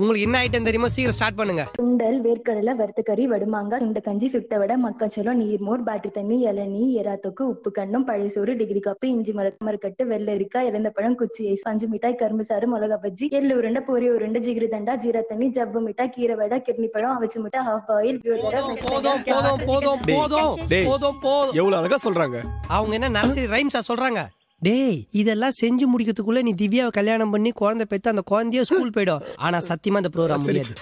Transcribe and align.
உங்களுக்கு 0.00 0.24
என்ன 0.26 0.36
ஐட்டம் 0.44 0.66
தெரியுமோ 0.66 0.88
சீக்கிரம் 0.92 1.14
ஸ்டார்ட் 1.16 1.38
பண்ணுங்க. 1.38 1.62
சுண்டல் 1.78 2.18
வேர்க்கடலை 2.26 2.72
வறுத்த 2.78 3.00
கறி 3.08 3.24
வடுமாங்காய் 3.32 3.82
சுண்ட 3.82 4.00
கஞ்சி 4.06 4.28
சுட்ட 4.34 4.58
வடை 4.62 4.76
மக்காச்சோளம் 4.84 5.38
நீர்மோர் 5.40 5.84
பேட்டரி 5.88 6.10
தண்ணி 6.16 6.36
இளநீ 6.50 6.84
எராத்தொக்கு 7.00 7.42
உப்பு 7.52 7.70
கண்டம் 7.78 8.06
பழையசோறு 8.08 8.52
டிகிரி 8.60 8.80
கப்பு 8.86 9.06
இஞ்சி 9.14 9.32
மர 9.38 9.52
மரக்கட்டு 9.68 10.04
வெள்ளரிக்காய் 10.12 10.68
இழந்த 10.70 10.90
பழம் 10.98 11.18
குச்சி 11.22 11.44
ஐஸ் 11.52 11.66
பஞ்சு 11.68 11.88
மிட்டாய் 11.94 12.18
கரும்பு 12.22 12.46
சாறு 12.50 12.68
மிளகா 12.74 12.98
பஜ்ஜி 13.04 13.28
எள்ளு 13.40 13.54
உருண்டை 13.60 13.82
பொரி 13.90 14.08
உருண்டை 14.16 14.42
ஜிகிரி 14.48 14.68
தண்டா 14.74 14.94
ஜீரா 15.04 15.22
தண்ணி 15.32 15.48
ஜவ்வு 15.58 15.82
மிட்டாய் 15.88 16.12
கீரை 16.16 16.36
வடை 16.42 16.58
கிர்னி 16.68 16.90
பழம் 16.96 17.16
அவச்சு 17.16 17.40
மிட்டாய் 17.46 17.66
ஹாஃப் 17.70 17.92
ஆயில் 17.98 18.20
போதும் 18.24 18.84
போதும் 18.90 19.22
போதும் 19.70 20.00
போதும். 20.10 20.54
போதும் 20.90 21.18
போதும் 21.26 21.56
எவ்வளவு 21.60 21.80
அழகா 21.80 21.98
சொல்றாங்க. 22.06 22.38
அவங்க 22.76 22.94
என்ன 23.00 23.10
நர்சரி 23.18 23.46
ரைம்ஸா 23.56 23.82
சொல்றாங்க? 23.90 24.22
டேய் 24.62 24.98
இதெல்லாம் 25.20 25.58
செஞ்சு 25.60 25.84
முடிக்கிறதுக்குள்ள 25.92 26.42
நீ 26.42 26.52
திவ்யாவை 26.62 26.90
கல்யாணம் 26.90 27.30
பண்ணி 27.30 27.50
குழந்தை 27.50 27.86
பெத்து 27.90 28.10
அந்த 28.10 28.22
குழந்தைய 28.30 28.62
ஸ்கூல் 28.62 28.94
போயிடும் 28.96 29.24
ஆனா 29.36 29.58
சத்தியமா 29.70 30.00
இந்த 30.02 30.10
ப்ரோக்ராம். 30.16 30.44
முடியாது. 30.46 30.74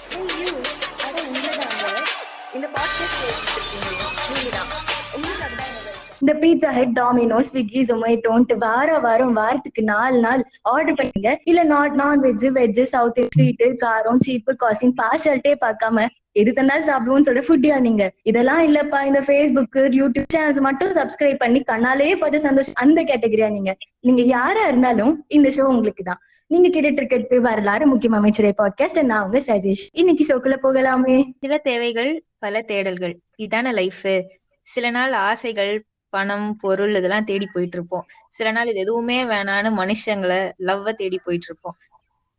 இந்த 6.22 6.32
பீட்சா 6.40 6.70
ஹெட் 6.78 6.94
டாமினோ 6.98 7.36
ஸ்விக்கி 7.48 7.80
ஜொமேட்டோன்ட்டு 7.90 8.56
வார 8.56 8.98
வாரம் 8.98 9.32
வாரத்துக்கு 9.32 9.82
நாலு 9.82 10.18
நாள் 10.20 10.42
ஆர்டர் 10.72 10.98
பண்ணுங்க. 10.98 11.30
இல்ல 11.44 11.62
not 11.64 11.94
non 11.94 12.20
veg 12.20 12.48
veg 12.58 12.82
south 12.94 13.20
sweet 13.34 13.64
காரம் 13.84 14.20
சீப்பு 14.26 14.54
காசிங் 14.62 14.94
பார்ஷாலிட்டே 15.02 15.54
பார்க்காம 15.66 16.06
எது 16.32 16.52
தந்தாலும் 16.52 16.88
சாப்பிடுவோம்னு 16.88 17.26
சொல்ற 17.26 17.42
ஃபுட்டியா 17.48 17.80
நீங்க. 17.80 18.12
இதெல்லாம் 18.22 18.60
இல்லப்பா 18.66 19.04
இந்த 19.04 19.20
ஃபேஸ்புக் 19.20 19.76
யூடியூப் 19.76 20.24
சேனல்ஸ் 20.34 20.60
மட்டும் 20.60 20.92
சப்ஸ்கிரைப் 20.92 21.34
பண்ணி 21.34 21.60
கண்ணாலேயே 21.60 22.16
பார்த்து 22.16 22.40
சந்தோஷம். 22.40 22.74
அந்த 22.74 23.04
கேட்டகரியா 23.04 23.50
நீங்க. 23.50 23.76
நீங்க 24.00 24.22
யாரா 24.22 24.66
இருந்தாலும் 24.66 25.24
இந்த 25.28 25.48
ஷோ 25.48 25.60
உங்களுக்கு 25.60 26.02
தான். 26.02 26.20
நீங்க 26.46 26.68
கேட்டுட்டு 26.68 27.00
இருக்கிறது 27.02 27.40
வரலாறு 27.40 27.86
முக்கிய 27.86 28.16
அமைச்சரை 28.16 28.54
பாட்காஸ்ட் 28.58 29.02
நான் 29.02 29.24
உங்க 29.24 29.38
சஜேஷ். 29.38 29.84
இன்னைக்கு 29.92 30.24
ஷோக்குள்ள 30.28 30.58
போகலாமே. 30.62 31.30
சில 31.40 31.58
தேவைகள் 31.58 32.24
பல 32.38 32.64
தேடல்கள். 32.66 33.14
இதான 33.38 33.72
லைஃப் 33.72 34.24
சில 34.62 34.90
நாள் 34.90 35.12
ஆசைகள் 35.12 35.84
பணம் 36.08 36.56
பொருள் 36.56 36.94
இதெல்லாம் 36.94 37.24
தேடி 37.24 37.46
போயிட்டு 37.52 37.76
இருப்போம் 37.76 38.06
சில 38.30 38.50
நாள் 38.50 38.66
இது 38.66 38.80
எதுவுமே 38.80 39.24
வேணான்னு 39.24 39.70
மனுஷங்களை 39.82 40.50
லவ்வ 40.58 40.92
தேடி 40.92 41.20
போயிட்டு 41.24 41.46
இருப்போம் 41.48 41.76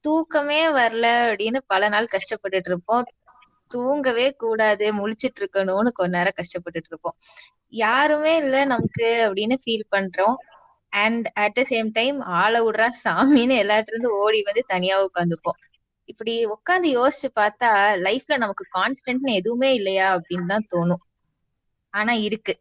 தூக்கமே 0.04 0.68
வரல 0.68 1.08
அப்படின்னு 1.32 1.58
பல 1.68 1.90
நாள் 1.90 2.08
கஷ்டப்பட்டுட்டு 2.12 2.70
இருப்போம். 2.72 3.04
தூங்கவே 3.72 4.28
கூடாது 4.36 4.86
முழிச்சிட்டு 4.94 5.40
இருக்கணும்னு 5.42 5.92
கொஞ்ச 5.92 6.12
நேரம் 6.18 6.38
கஷ்டப்பட்டுட்டு 6.38 6.90
இருப்போம் 6.90 7.18
யாருமே 7.74 8.34
இல்ல 8.38 8.66
நமக்கு 8.66 9.08
அப்படின்னு 9.28 9.56
ஃபீல் 9.64 9.92
பண்றோம். 9.92 10.38
And 10.94 11.28
at 11.36 11.54
the 11.54 11.62
same 11.70 11.90
time 11.92 12.18
ஆள 12.40 12.54
விடுறா 12.64 12.88
சாமின்னு 13.04 13.56
எல்லாத்துல 13.64 13.94
இருந்து 13.94 14.10
ஓடி 14.18 14.40
வந்து 14.42 14.64
தனியா 14.68 14.96
உட்காந்துப்போம். 15.04 15.60
இப்படி 16.10 16.34
உட்காந்து 16.46 16.88
யோசிச்சு 16.92 17.30
பார்த்தா 17.40 17.70
லைஃப்ல 18.04 18.38
நமக்கு 18.38 18.66
கான்ஸ்டன்ட்னு 18.78 19.34
எதுவுமே 19.34 19.70
இல்லையா 19.74 20.08
அப்படின்னு 20.16 20.48
தான் 20.48 20.70
தோணும். 20.74 21.04
ஆனா 21.94 22.14
இருக்கு. 22.28 22.54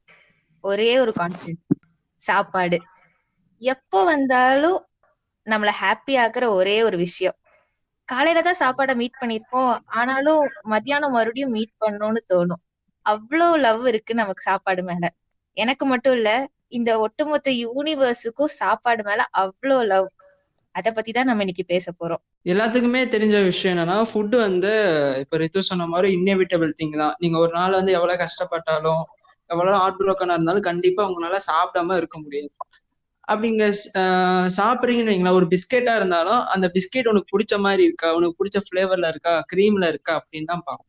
ஒரே 0.65 0.99
ஒரு 0.99 1.13
கான்ஸ்டன்ட் 1.17 1.63
சாப்பாடு. 2.23 2.79
எப்போ 3.63 4.05
வந்தாலும் 4.05 4.79
நம்மள 5.47 5.71
ஹாப்பி 5.81 6.15
ஆக்குற 6.17 6.45
ஒரே 6.51 6.83
ஒரு 6.83 6.97
விஷயம். 6.97 7.37
காலையில 8.11 8.43
தான் 8.43 8.61
சாப்பாடை 8.63 8.95
மீட் 8.95 9.21
பண்ணிருப்போம் 9.21 9.73
ஆனாலும் 10.01 10.43
மத்தியானம் 10.73 11.15
மறுபடியும் 11.17 11.55
மீட் 11.57 11.75
பண்ணோம்னு 11.81 12.21
தோணும். 12.33 12.63
அவ்வளோ 13.07 13.49
லவ் 13.67 13.85
இருக்கு 13.87 14.13
நமக்கு 14.15 14.43
சாப்பாடு 14.43 14.83
மேல. 14.83 15.05
எனக்கு 15.57 15.85
மட்டும் 15.87 16.17
இல்ல 16.19 16.31
இந்த 16.69 16.91
ஒட்டுமொத்த 16.99 17.51
யூனிவர்ஸுக்கும் 17.65 18.53
சாப்பாடு 18.61 19.03
மேல 19.03 19.21
அவ்வளோ 19.43 19.79
லவ் 19.93 20.09
அத 20.75 20.89
பத்தி 20.93 21.11
தான் 21.13 21.29
நம்ம 21.31 21.43
இன்னைக்கு 21.43 21.65
பேச 21.65 21.87
போறோம். 21.93 22.23
எல்லாத்துக்குமே 22.47 23.01
தெரிஞ்ச 23.15 23.37
விஷயம் 23.45 23.73
என்னன்னா 23.75 23.97
ஃபுட் 24.11 24.37
வந்து 24.47 24.73
இப்ப 25.23 25.39
ரித்து 25.43 25.63
சொன்ன 25.63 25.87
மாதிரி 25.87 26.09
இன்னெவிட்டபிள் 26.19 26.71
திங் 26.79 26.95
தான். 27.03 27.17
நீங்க 27.19 27.37
ஒரு 27.39 27.53
நாள் 27.53 27.79
வந்து 27.79 27.93
எவ்வளவு 27.99 28.23
கஷ்டப்பட்டாலும் 28.23 29.03
எவ்வளவு 29.51 29.77
ஹார்ட் 29.77 29.99
ப்ரோக்கனா 30.01 30.37
இருந்தாலும் 30.37 30.69
கண்டிப்பா 30.69 31.03
உங்களால 31.09 31.41
சாப்பிடாம 31.51 31.97
இருக்க 31.97 32.17
முடியாது. 32.19 32.51
அப்படிங்க 33.31 33.65
சாப்பிட்றீங்கன்னு 33.69 34.57
சாப்பிடுறீங்கன்னு 34.59 35.39
ஒரு 35.39 35.47
பிஸ்கெட்டா 35.53 35.95
இருந்தாலும் 36.01 36.41
அந்த 36.55 36.67
பிஸ்கெட் 36.77 37.11
உனக்கு 37.13 37.33
பிடிச்ச 37.35 37.55
மாதிரி 37.67 37.83
இருக்கா? 37.89 38.09
உனக்கு 38.19 38.39
பிடிச்ச 38.41 38.59
ஃப்ளேவர்ல 38.67 39.09
இருக்கா? 39.15 39.35
க்ரீம்ல 39.53 39.85
இருக்கா? 39.93 40.15
அப்படின்னு 40.21 40.51
தான் 40.53 40.65
பார்ப்போம். 40.67 40.87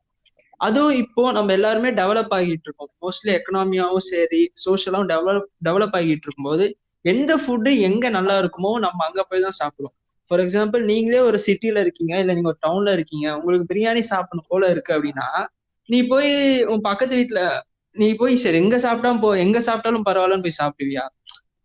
அதுவும் 0.59 0.97
இப்போ 1.03 1.23
நம்ம 1.31 1.53
எல்லாருமே 1.53 1.89
டெவலப் 1.99 2.33
ஆகிட்டு 2.37 2.67
இருக்கோம். 2.67 2.91
மோஸ்ட்லி 3.03 3.31
எக்கனாமியாவும் 3.37 4.05
சரி 4.09 4.41
சோஷியலாவும் 4.65 5.09
டெவலப் 5.13 5.47
டெவலப் 5.67 5.95
ஆகிட்டு 5.99 6.27
இருக்கும்போது 6.27 6.65
எந்த 7.05 7.31
ஃபுட்டு 7.41 7.71
எங்க 7.87 8.05
நல்லா 8.09 8.35
இருக்குமோ 8.41 8.71
நம்ம 8.85 8.99
அங்க 9.07 9.21
போய் 9.29 9.45
தான் 9.45 9.57
சாப்பிடுவோம். 9.61 9.95
ஃபார் 10.31 10.41
எக்ஸாம்பிள் 10.43 10.81
நீங்களே 10.91 11.21
ஒரு 11.29 11.37
சிட்டில 11.47 11.79
இருக்கீங்க 11.79 12.13
இல்ல 12.19 12.33
நீங்க 12.33 12.49
ஒரு 12.49 12.59
டவுன்ல 12.67 12.91
இருக்கீங்க 12.97 13.27
உங்களுக்கு 13.37 13.65
பிரியாணி 13.71 14.03
சாப்பிடணும் 14.11 14.49
போல 14.49 14.69
இருக்கு 14.73 14.91
அப்படின்னா 14.97 15.27
நீ 15.89 15.99
போய் 16.07 16.31
உன் 16.73 16.85
பக்கத்து 16.89 17.13
வீட்டுல 17.19 17.41
நீ 17.95 18.07
போய் 18.15 18.35
சரி 18.37 18.57
எங்க 18.57 18.77
சாப்பிட்டா 18.79 19.09
போ 19.23 19.29
எங்க 19.37 19.57
சாப்பிட்டாலும் 19.67 20.05
பரவாயில்லன்னு 20.09 20.45
போய் 20.47 20.59
சாப்பிடுவியா? 20.59 21.03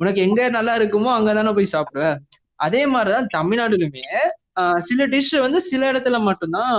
உனக்கு 0.00 0.20
எங்க 0.20 0.40
நல்லா 0.48 0.74
இருக்குமோ 0.76 1.10
அங்கதானே 1.18 1.52
போய் 1.54 1.74
சாப்பிடுவ. 1.74 2.06
அதே 2.60 2.82
மாதிரிதான் 2.86 3.32
தமிழ்நாடுலுமே 3.36 4.04
சில 4.78 5.06
டிஷ் 5.06 5.34
வந்து 5.40 5.60
சில 5.60 5.82
இடத்துல 5.92 6.16
மட்டும்தான் 6.20 6.74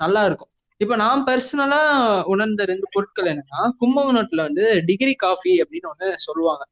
நல்லா 0.00 0.22
இருக்கும். 0.24 0.50
இப்ப 0.80 0.96
நான் 0.96 1.24
பர்சனலா 1.26 1.80
உணர்ந்த 2.24 2.62
ரெண்டு 2.64 2.86
பொருட்கள் 2.90 3.28
என்னன்னா 3.32 3.60
கும்பகோணத்துல 3.80 4.40
வந்து 4.48 4.64
டிகிரி 4.86 5.14
காஃபி 5.14 5.52
அப்படின்னு 5.62 5.90
ஒண்ணு 5.92 6.08
சொல்லுவாங்க. 6.26 6.64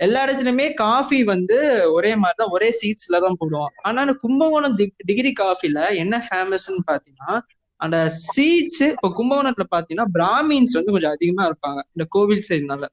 எல்லா 0.00 0.20
இடத்துலயுமே 0.26 0.66
காஃபி 0.74 1.18
வந்து 1.24 1.56
ஒரே 1.92 2.12
மாதிரிதான் 2.16 2.54
ஒரே 2.56 2.68
சீட்ஸ்ல 2.80 3.20
தான் 3.20 3.36
போடுவோம் 3.40 3.74
ஆனா 3.82 3.98
அந்த 4.00 4.14
கும்பகோணம் 4.14 4.74
டிகிரி 5.10 5.32
காஃபில 5.40 5.82
என்ன 5.94 6.14
ஃபேமஸ்ன்னு 6.28 6.82
பாத்தீங்கன்னா 6.90 7.34
அந்த 7.80 7.98
சீட்ஸ் 8.26 8.82
இப்போ 8.88 9.08
கும்பகோணத்துல 9.18 9.66
பாத்தீங்கன்னா 9.74 10.06
பிராமின்ஸ் 10.14 10.76
வந்து 10.78 10.94
கொஞ்சம் 10.94 11.10
அதிகமா 11.10 11.44
இருப்பாங்க. 11.48 11.80
இந்த 11.94 12.06
கோவில் 12.08 12.46
சைடுனால 12.48 12.84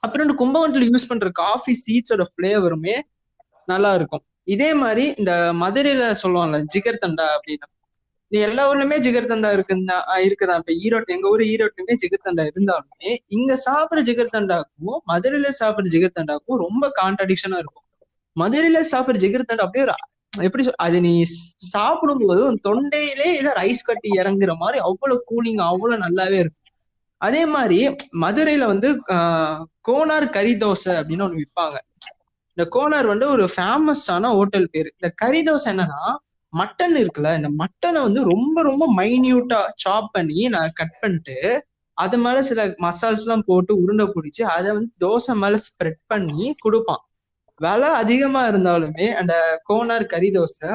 அப்புறம் 0.00 0.28
இந்த 0.28 0.44
கும்பகோணத்துல 0.44 0.88
யூஸ் 0.90 1.08
பண்ற 1.08 1.30
காஃபி 1.30 1.74
சீட்ஸோட 1.86 2.24
ஃபிளேவருமே 2.30 3.00
நல்லா 3.66 3.94
இருக்கும். 3.94 4.24
இதே 4.44 4.74
மாதிரி 4.74 5.14
இந்த 5.16 5.52
மதுரையில 5.52 6.14
சொல்லுவாங்கல்ல 6.22 6.64
ஜிகர் 6.74 7.02
தண்டா 7.04 7.26
அப்படின்னு. 7.36 7.66
நீ 8.28 8.40
எல்லா 8.40 8.72
ஊர்லயுமே 8.72 8.96
ஜிகர் 9.00 9.30
தண்டா 9.30 9.50
இருக்குதா 9.56 9.96
இருக்குதான். 10.24 10.58
இப்ப 10.58 10.72
ஈரோட்டு 10.72 11.06
எங்க 11.06 11.28
ஊர் 11.28 11.40
ஈரோட்லயுமே 11.40 11.94
ஜிகர் 12.02 12.24
தண்டா 12.24 12.44
இருந்தாலுமே 12.50 13.16
இங்க 13.26 13.56
சாப்பிடுற 13.70 14.02
ஜிகர் 14.02 14.34
தண்டாக்கும் 14.36 15.00
மதுரையில 15.12 15.48
சாப்பிடுற 15.60 15.92
ஜிகர் 15.94 16.16
தண்டாக்கும் 16.18 16.56
ரொம்ப 16.56 16.92
கான்ட்ரடிக்ஷனா 17.02 17.58
இருக்கும். 17.62 17.86
மதுரையில 18.40 18.80
சாப்பிடுற 18.92 19.16
ஜிகர் 19.16 19.48
தண்டா 19.50 19.66
அப்படியே 19.66 19.84
ஒரு 19.84 19.94
எப்படி 20.44 20.62
சொல் 20.62 20.74
அது 20.76 21.00
நீ 21.00 21.24
சாப்பிடும்போது 21.56 22.52
தொண்டையிலே 22.68 23.24
ஏதோ 23.24 23.52
ரைஸ் 23.56 23.84
கட்டி 23.84 24.08
இறங்குற 24.10 24.56
மாதிரி 24.56 24.78
அவ்வளவு 24.78 25.24
கூலிங் 25.30 25.56
அவ்வளவு 25.56 26.02
நல்லாவே 26.02 26.38
இருக்கும். 26.38 26.60
அதே 27.18 27.46
மாதிரி 27.46 27.96
மதுரையில 28.20 28.66
வந்து 28.66 29.02
ஆஹ் 29.08 29.64
கோனார் 29.88 30.26
கறி 30.36 30.52
தோசை 30.54 30.92
அப்படின்னு 30.98 31.24
ஒண்ணு 31.26 31.40
விற்பாங்க 31.40 31.76
இந்த 32.56 32.64
கோனார் 32.76 33.06
வந்து 33.06 33.26
ஒரு 33.28 33.44
ஃபேமஸான 33.54 34.24
ஹோட்டல் 34.38 34.68
பேரு. 34.70 34.88
இந்த 34.98 35.08
கறி 35.22 35.40
தோசை 35.42 35.68
என்னன்னா 35.72 36.02
மட்டன் 36.52 36.94
இருக்குல்ல 37.00 37.30
இந்த 37.36 37.50
மட்டனை 37.60 38.00
வந்து 38.06 38.20
ரொம்ப 38.24 38.56
ரொம்ப 38.62 38.84
மைன்யூட்டா 38.96 39.60
சாப் 39.74 40.10
பண்ணி 40.12 40.48
நான் 40.48 40.74
கட் 40.74 40.98
பண்ணிட்டு 41.00 41.36
அது 41.98 42.16
மேல 42.18 42.42
சில 42.42 42.60
மசால்ஸ் 42.84 43.24
எல்லாம் 43.24 43.42
போட்டு 43.46 43.72
உருண்டை 43.82 44.06
பிடிச்சி 44.14 44.42
அதை 44.56 44.68
வந்து 44.72 44.92
தோசை 45.04 45.34
மேல 45.42 45.58
ஸ்ப்ரெட் 45.66 46.00
பண்ணி 46.06 46.54
கொடுப்பான். 46.58 47.02
விலை 47.60 47.88
அதிகமா 48.02 48.42
இருந்தாலுமே 48.50 49.06
அந்த 49.12 49.34
கோனார் 49.68 50.06
கறி 50.06 50.30
தோசை 50.36 50.70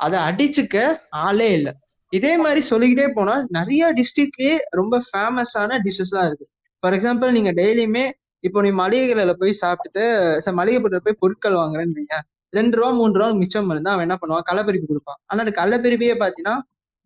அதை 0.00 0.18
அடிச்சுக்க 0.28 0.76
ஆளே 1.10 1.48
இல்லை. 1.52 1.72
இதே 2.12 2.32
மாதிரி 2.36 2.60
சொல்லிக்கிட்டே 2.70 3.06
போனா 3.14 3.34
நிறைய 3.48 3.92
டிஸ்ட்ரிக்ட்லயே 3.98 4.56
ரொம்ப 4.70 5.00
ஃபேமஸான 5.08 5.80
டிஷ்ஷஸ் 5.84 6.12
எல்லாம் 6.12 6.28
இருக்கு. 6.30 6.46
ஃபார் 6.82 6.92
எக்ஸாம்பிள் 6.92 7.30
நீங்க 7.30 7.52
டெய்லியுமே 7.52 8.04
இப்போ 8.44 8.58
நீ 8.62 8.70
மளிகை 8.80 9.34
போய் 9.42 9.60
சாப்பிட்டுட்டு 9.62 10.04
சார் 10.44 10.54
மளிகை 10.54 10.78
பொருட்கள் 10.80 11.06
போய் 11.06 11.20
பொருட்கள் 11.22 11.60
வாங்குறேன்னு 11.60 11.96
வைங்க 11.98 12.16
ரெண்டு 12.52 12.76
ரூபா 12.76 12.90
மூணு 12.90 13.12
ரூபா 13.12 13.28
மிச்சம் 13.32 13.70
இருந்தா 13.70 13.92
அவன் 13.92 14.06
என்ன 14.06 14.16
பண்ணுவான்? 14.20 14.46
கள்ளப்பெருப்பி 14.48 14.86
கொடுப்பான். 14.86 15.18
ஆனா 15.26 15.40
அந்த 15.44 15.54
கள்ளப்பெருப்பியே 15.60 16.14
பாத்தீங்கன்னா 16.22 16.54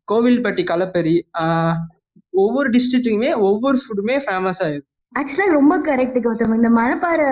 கோவில்பட்டி 0.08 0.62
கள்ளப்பெரி 0.70 1.14
ஆஹ் 1.40 1.78
ஒவ்வொரு 2.34 2.68
டிஸ்ட்ரிக்ட்டுமே 2.70 3.30
ஒவ்வொரு 3.48 3.76
ஃபுட்டுமே 3.82 4.16
ஃபேமஸ் 4.26 4.62
ஆயிருக்கு 4.64 4.90
ஆக்சுவலா 5.12 5.46
ரொம்ப 5.52 5.74
கரெக்ட் 5.78 6.18
கௌதம். 6.24 6.54
இந்த 6.54 6.68
மணப்பாறை 6.70 7.26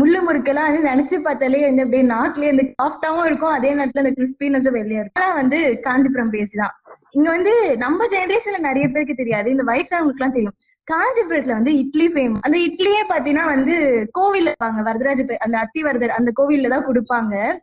முள்ளு 0.00 0.18
முறுக்கெல்லாம் 0.26 0.66
வந்து 0.68 0.88
நினைச்சு 0.90 1.16
பார்த்தாலே 1.22 1.62
வந்து 1.64 1.84
அப்படியே 1.84 2.04
நாக்குலயே 2.12 2.52
இந்த 2.54 2.64
சாஃப்டாவும் 2.82 3.26
இருக்கும். 3.26 3.54
அதே 3.56 3.70
நேரத்துல 3.74 4.02
இந்த 4.04 4.12
கிறிஸ்பினஸும் 4.18 4.76
வெளியே 4.78 5.00
இருக்கும். 5.00 5.34
வந்து 5.34 5.58
காஞ்சிபுரம் 5.86 6.32
பேஸ் 6.32 6.54
தான் 6.62 6.74
இங்க 7.14 7.30
வந்து 7.30 7.76
நம்ம 7.76 8.06
ஜெனரேஷன்ல 8.06 8.58
நிறைய 8.58 8.88
பேருக்கு 8.88 9.14
தெரியாது. 9.14 9.50
இந்த 9.50 9.62
வயசானவங்களுக்கு 9.62 10.18
எல்லாம் 10.18 10.32
தெரியும். 10.32 10.54
காஞ்சிபுரத்துல 10.92 11.52
வந்து 11.52 11.78
இட்லி 11.78 12.08
ஃபேமஸ் 12.08 12.40
அந்த 12.40 12.58
இட்லியே 12.58 13.02
பாத்தீங்கன்னா 13.08 13.44
வந்து 13.44 14.08
கோவில் 14.12 14.46
இருப்பாங்க 14.46 14.82
வரதராஜ 14.82 15.36
அந்த 15.36 15.58
அத்திவரதர் 15.58 16.08
அந்த 16.08 16.32
கோவில்ல 16.40 16.68
தான் 16.68 16.86
கொடுப்பாங்க. 16.86 17.58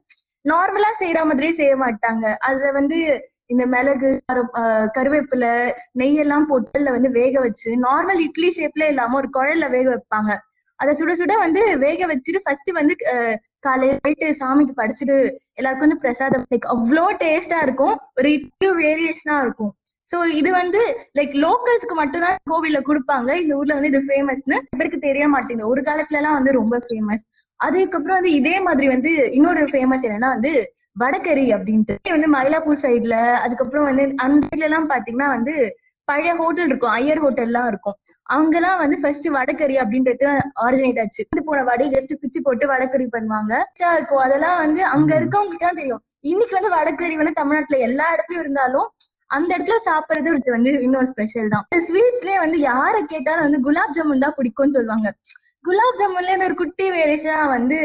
நார்மலா 0.50 0.90
செய்யற 1.00 1.24
மாதிரியே 1.24 1.52
செய்ய 1.52 1.78
மாட்டாங்க. 1.78 2.36
அதுல 2.36 2.72
வந்து 2.72 3.26
இந்த 3.46 3.66
மிளகு 3.66 4.22
கரு- 4.32 4.48
ஆஹ் 4.54 4.88
கருவேப்பிலை 4.98 5.72
நெய்யெல்லாம் 6.00 6.46
போட்டு 6.46 6.84
வந்து 6.84 7.12
வேக 7.12 7.40
வச்சு 7.40 7.82
நார்மல் 7.82 8.20
இட்லி 8.20 8.54
ஷேப்ல 8.58 8.88
இல்லாம 8.88 9.16
ஒரு 9.16 9.30
குழல்ல 9.34 9.70
வேக 9.70 9.88
வைப்பாங்க. 9.90 10.38
அதை 10.82 10.92
சுட 11.00 11.12
சுட 11.20 11.34
வந்து 11.44 11.62
வேக 11.84 12.08
வச்சுட்டு 12.12 12.42
ஃபர்ஸ்ட் 12.46 12.72
வந்து 12.80 12.94
காலையில 13.68 13.98
போயிட்டு 14.06 14.28
சாமிக்கு 14.40 14.74
படிச்சுட்டு 14.80 15.18
எல்லாருக்கும் 15.60 15.88
வந்து 15.88 16.02
பிரசாதம் 16.06 16.48
லைக் 16.54 16.68
அவ்வளோ 16.74 17.06
டேஸ்டா 17.24 17.60
இருக்கும். 17.68 17.96
ஒரு 18.20 18.30
இட்டு 18.38 18.70
வேரியேஷனா 18.82 19.38
இருக்கும். 19.46 19.72
சோ 20.12 20.18
இது 20.40 20.50
வந்து 20.62 20.80
லைக் 21.18 21.34
லோக்கல்ஸ்க்கு 21.44 21.96
மட்டும் 22.00 22.24
தான் 22.26 22.38
கோவில்ல 22.52 22.80
கொடுப்பாங்க. 22.88 23.30
இந்த 23.42 23.54
ஊர்ல 23.60 23.76
வந்து 23.78 23.92
இது 23.92 24.02
ஃபேமஸ்னு 24.08 24.58
பேருக்கு 24.80 25.00
தெரிய 25.08 25.26
மாட்டேங்குது. 25.34 25.72
ஒரு 25.74 25.82
காலத்துல 25.90 26.20
எல்லாம் 26.22 26.38
வந்து 26.40 26.54
ரொம்ப 26.60 26.78
ஃபேமஸ் 26.88 27.24
அதுக்கப்புறம் 27.60 28.18
வந்து 28.20 28.34
இதே 28.40 28.56
மாதிரி 28.68 28.88
வந்து 28.96 29.12
இன்னொரு 29.38 29.64
ஃபேமஸ் 29.74 30.06
என்னன்னா 30.08 30.32
வந்து 30.36 30.54
வடக்கறி 31.02 31.46
அப்படின்ட்டு. 31.56 31.96
வந்து 32.16 32.30
மயிலாப்பூர் 32.36 32.82
சைட்ல 32.86 33.18
அதுக்கப்புறம் 33.44 33.88
வந்து 33.90 34.04
அந்த 34.26 34.42
சைட்ல 34.48 34.68
எல்லாம் 34.70 34.90
பாத்தீங்கன்னா 34.94 35.30
வந்து 35.36 35.54
பழைய 36.08 36.32
ஹோட்டல் 36.42 36.70
இருக்கும். 36.72 36.96
ஐயர் 37.00 37.22
ஹோட்டல்லாம் 37.24 37.70
இருக்கும். 37.72 37.98
அங்கெல்லாம் 38.36 38.80
வந்து 38.82 38.98
ஃபர்ஸ்ட் 39.02 39.28
வடகறி 39.36 39.76
அப்படின்றது 39.84 40.26
ஆரிஜினேட் 40.66 41.00
ஆச்சு. 41.04 41.22
வந்து 41.32 41.46
போன 41.48 41.64
வடை 41.70 41.86
ஜஸ்ட் 41.96 42.14
பிச்சு 42.22 42.40
போட்டு 42.48 42.66
வடகறி 42.72 43.08
பண்ணுவாங்க. 43.16 43.54
இருக்கும். 43.98 44.24
அதெல்லாம் 44.26 44.58
வந்து 44.64 44.82
அங்க 44.96 45.12
இருக்கவங்களுக்கு 45.20 45.66
தான் 45.68 45.80
தெரியும். 45.82 46.04
இன்னைக்கு 46.32 46.56
வந்து 46.58 46.72
வடகறி 46.78 47.16
வந்து 47.22 47.40
தமிழ்நாட்டுல 47.40 47.78
எல்லா 47.88 48.08
இடத்துலயும் 48.16 48.44
இருந்தாலும் 48.46 48.88
அந்த 49.36 49.50
இடத்துல 49.58 49.78
சாப்பிடுறது 49.90 50.52
வந்து 50.56 50.72
இன்னொரு 50.86 51.08
ஸ்பெஷல் 51.12 51.54
தான். 51.54 51.66
ஸ்வீட்ஸ்லயே 51.88 52.38
வந்து 52.46 52.58
யார 52.72 52.96
கேட்டாலும் 53.14 53.46
வந்து 53.48 53.62
குலாப் 53.68 53.96
ஜாமுன் 53.98 54.24
தான் 54.26 54.36
பிடிக்கும்னு 54.38 54.76
சொல்லுவாங்க. 54.78 55.10
குலாப் 55.68 56.00
ஜாமுன்ல 56.02 56.38
ஒரு 56.48 56.56
குட்டி 56.62 56.86
வேரியேஷனா 56.98 57.42
வந்து 57.56 57.80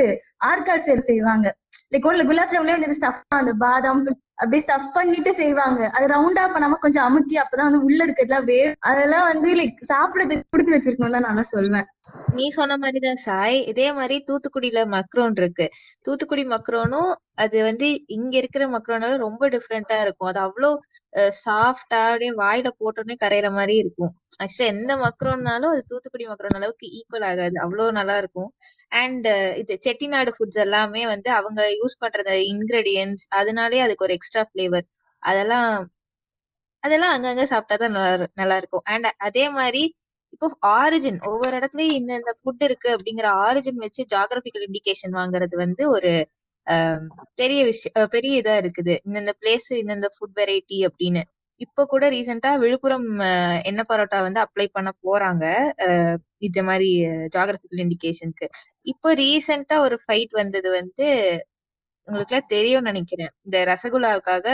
ஆர்காட் 0.51 0.87
சேல் 0.89 1.09
செய்வாங்க. 1.11 1.47
லைக் 1.93 2.09
ஒன்ல 2.11 2.25
குலாப் 2.31 2.53
ஜாமுன்ல 2.55 2.77
வந்து 2.79 2.99
ஸ்டஃப் 3.01 3.39
அந்த 3.41 3.55
பாதாம் 3.65 4.03
அப்படியே 4.39 4.63
ஸ்டஃப் 4.67 4.95
பண்ணிட்டு 4.95 5.31
செய்வாங்க. 5.35 5.81
அது 5.97 6.07
ரவுண்டா 6.15 6.45
பண்ணாம 6.55 6.79
கொஞ்சம் 6.85 7.07
அமுக்கி 7.09 7.37
அப்பதான் 7.43 7.69
வந்து 7.71 7.85
உள்ள 7.89 8.01
இருக்கிறதுலாம் 8.07 8.49
வே 8.51 8.59
அதெல்லாம் 8.91 9.27
வந்து 9.33 9.51
லைக் 9.61 9.79
சாப்பிடறதுக்கு 9.93 10.51
கொடுத்து 10.51 10.75
வச்சிருக்கணும்னு 10.77 11.27
நான் 11.29 11.53
சொல்வேன். 11.57 11.87
நீ 12.37 12.45
சொன்ன 12.49 12.75
மாதிரிதான் 12.77 13.21
சாய். 13.25 13.57
இதே 13.71 13.87
மாதிரி 13.93 14.17
தூத்துக்குடியில 14.29 14.81
மக்ரோன் 14.95 15.37
இருக்கு. 15.37 15.67
தூத்துக்குடி 16.03 16.45
மக்ரோனும் 16.47 17.11
அது 17.35 17.59
வந்து 17.65 17.87
இங்க 18.17 18.35
இருக்கிற 18.37 18.65
மக்ரோனோட 18.69 19.15
ரொம்ப 19.17 19.49
டிஃப்ரெண்டா 19.49 19.97
இருக்கும். 20.01 20.29
அது 20.29 20.41
அவ்வளோ 20.41 20.71
சாஃப்டா 21.43 22.01
அப்படியே 22.09 22.33
வாயில 22.43 22.69
போட்டோன்னே 22.81 23.17
கரையிற 23.25 23.49
மாதிரி 23.51 23.75
இருக்கும். 23.77 24.13
ஆக்சுவலா 24.43 24.71
எந்த 24.75 24.93
மக்ரோன்னாலும் 25.05 25.73
அது 25.75 25.83
தூத்துக்குடி 25.89 26.27
மக்ரோன் 26.27 26.59
அளவுக்கு 26.61 26.87
ஈக்குவல் 26.99 27.27
ஆகாது. 27.31 27.57
அவ்வளோ 27.65 27.87
நல்லா 27.91 28.17
இருக்கும். 28.19 28.51
அண்ட் 28.93 29.29
இது 29.63 29.75
செட்டிநாடு 29.87 30.33
ஃபுட்ஸ் 30.37 30.63
எல்லாமே 30.67 31.03
வந்து 31.07 31.31
அவங்க 31.33 31.61
யூஸ் 31.81 32.01
பண்ற 32.05 32.21
இன்கிரீடியன்ஸ் 32.51 33.25
அதனாலே 33.41 33.81
அதுக்கு 33.81 34.07
ஒரு 34.09 34.17
எக்ஸ்ட்ரா 34.19 34.45
ஃபிளேவர் 34.51 34.87
அதெல்லாம் 35.23 35.71
அதெல்லாம் 36.83 37.15
அங்கங்க 37.17 37.45
சாப்பிட்டா 37.53 37.77
தான் 37.77 37.95
நல்லா 37.97 38.11
நல்லா 38.35 38.57
இருக்கும். 38.57 38.85
அண்ட் 38.93 39.09
அதே 39.29 39.45
மாதிரி 39.51 39.83
இப்போ 40.37 40.49
ஆரிஜின் 40.79 41.19
ஒவ்வொரு 41.29 41.55
இடத்துலயும் 41.59 41.99
இந்த 41.99 42.13
இந்த 42.21 42.33
ஃபுட் 42.41 42.65
இருக்கு 42.67 42.89
அப்படிங்கிற 42.97 43.29
ஆரிஜின் 43.45 43.79
வச்சு 43.85 44.03
ஜாகிரபிக்கல் 44.15 44.65
இண்டிகேஷன் 44.67 45.15
வாங்குறது 45.21 45.55
வந்து 45.65 45.83
ஒரு 45.97 46.11
பெரிய 47.41 47.61
விஷயம் 47.71 48.11
பெரிய 48.15 48.41
இதா 48.43 48.55
இருக்குது. 48.63 48.95
இந்தந்த 49.07 49.33
பிளேஸ் 49.41 49.69
இந்தந்த 49.83 50.09
ஃபுட் 50.15 50.35
வெரைட்டி 50.41 50.79
அப்படின்னு. 50.89 51.23
இப்ப 51.65 51.87
கூட 51.93 52.05
ரீசெண்டா 52.15 52.51
விழுப்புரம் 52.65 53.07
என்ன 53.71 53.81
பரோட்டா 53.91 54.19
வந்து 54.27 54.41
அப்ளை 54.45 54.67
பண்ண 54.77 54.91
போறாங்க. 55.07 55.45
இந்த 56.49 56.61
மாதிரி 56.69 56.89
ஜாகிரபிக்கல் 57.37 57.83
இண்டிகேஷனுக்கு 57.87 58.49
இப்போ 58.93 59.11
ரீசெண்டா 59.23 59.79
ஒரு 59.87 59.99
ஃபைட் 60.05 60.35
வந்தது 60.43 60.71
வந்து 60.79 61.07
உங்களுக்கு 62.09 62.35
எல்லாம் 62.35 62.53
தெரியும்னு 62.55 62.91
நினைக்கிறேன். 62.93 63.33
இந்த 63.47 63.59
ரசகுல்லாவுக்காக 63.73 64.49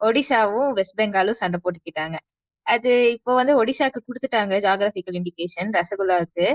ஒடிசாவும் 0.00 0.70
வெஸ்ட் 0.78 0.98
பெங்காலும் 1.00 1.40
சண்டை 1.42 1.58
போட்டுக்கிட்டாங்க. 1.64 2.16
அது 2.68 2.90
இப்போ 3.16 3.32
வந்து 3.34 3.52
ஒடிசாக்கு 3.60 4.00
கொடுத்துட்டாங்க 4.02 4.54
ஜாகிரபிக்கல் 4.66 5.18
இண்டிகேஷன் 5.20 5.70
ரசகுல்லாவுக்கு. 5.78 6.46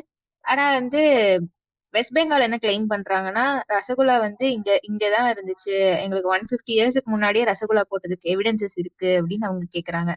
ஆனா 0.45 0.65
வந்து 0.71 1.01
வெஸ்ட் 1.93 2.15
பெங்கால் 2.17 2.45
என்ன 2.47 2.57
கிளைம் 2.63 2.87
பண்றாங்கன்னா 2.91 3.45
ரசகுல்லா 3.73 4.15
வந்து 4.25 4.45
இங்க 4.53 4.69
இங்கதான் 4.89 5.27
இருந்துச்சு. 5.33 5.73
எங்களுக்கு 6.03 6.31
ஒன் 6.35 6.47
பிப்டி 6.51 6.73
இயர்ஸ்க்கு 6.77 7.13
முன்னாடியே 7.15 7.45
ரசகுல்லா 7.51 7.83
போட்டதுக்கு 7.91 8.31
எவிடன்சஸ் 8.35 8.77
இருக்கு 8.83 9.09
அப்படின்னு 9.19 9.47
அவங்க 9.49 9.65
கேக்குறாங்க. 9.75 10.11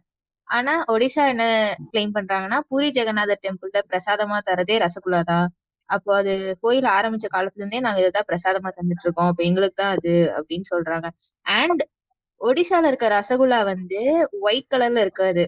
ஆனா 0.48 0.74
ஒடிசா 0.94 1.22
என்ன 1.32 1.44
கிளைம் 1.92 2.14
பண்றாங்கன்னா 2.18 2.58
பூரி 2.70 2.88
ஜெகநாதர் 2.98 3.42
டெம்பிள்ல 3.46 3.80
பிரசாதமா 3.90 4.38
தரதே 4.50 4.76
ரசகுல்லா 4.84 5.20
தான் 5.32 5.48
அப்போ 5.88 6.10
அது 6.20 6.32
கோயில் 6.64 6.88
ஆரம்பிச்ச 6.96 7.26
காலத்துல 7.34 7.62
இருந்தே 7.62 7.80
நாங்க 7.86 8.00
இதான் 8.04 8.28
பிரசாதமா 8.30 8.70
தந்துட்டு 8.78 9.04
இருக்கோம் 9.06 9.30
அப்ப 9.32 9.42
எங்களுக்கு 9.44 9.76
தான் 9.82 9.94
அது 9.96 10.12
அப்படின்னு 10.38 10.66
சொல்றாங்க. 10.74 11.08
அண்ட் 11.46 11.82
ஒடிசால 12.40 12.88
இருக்க 12.90 13.06
ரசகுல்லா 13.14 13.60
வந்து 13.64 14.00
ஒயிட் 14.40 14.70
கலர்ல 14.74 15.04
இருக்காது. 15.06 15.44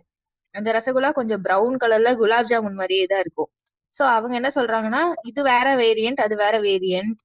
அந்த 0.54 0.68
ரசகுல்லா 0.76 1.10
கொஞ்சம் 1.18 1.42
பிரவுன் 1.46 1.76
கலர்ல 1.82 2.10
குலாப் 2.20 2.50
ஜாமுன் 2.50 2.78
மாதிரியே 2.80 3.04
தான் 3.12 3.22
இருக்கும். 3.24 3.50
சோ 3.92 4.02
அவங்க 4.16 4.34
என்ன 4.40 4.50
சொல்றாங்கன்னா 4.56 5.02
இது 5.30 5.40
வேற 5.52 5.68
வேரியன்ட் 5.82 6.20
அது 6.26 6.34
வேற 6.44 6.56
வேரியன்ட் 6.68 7.18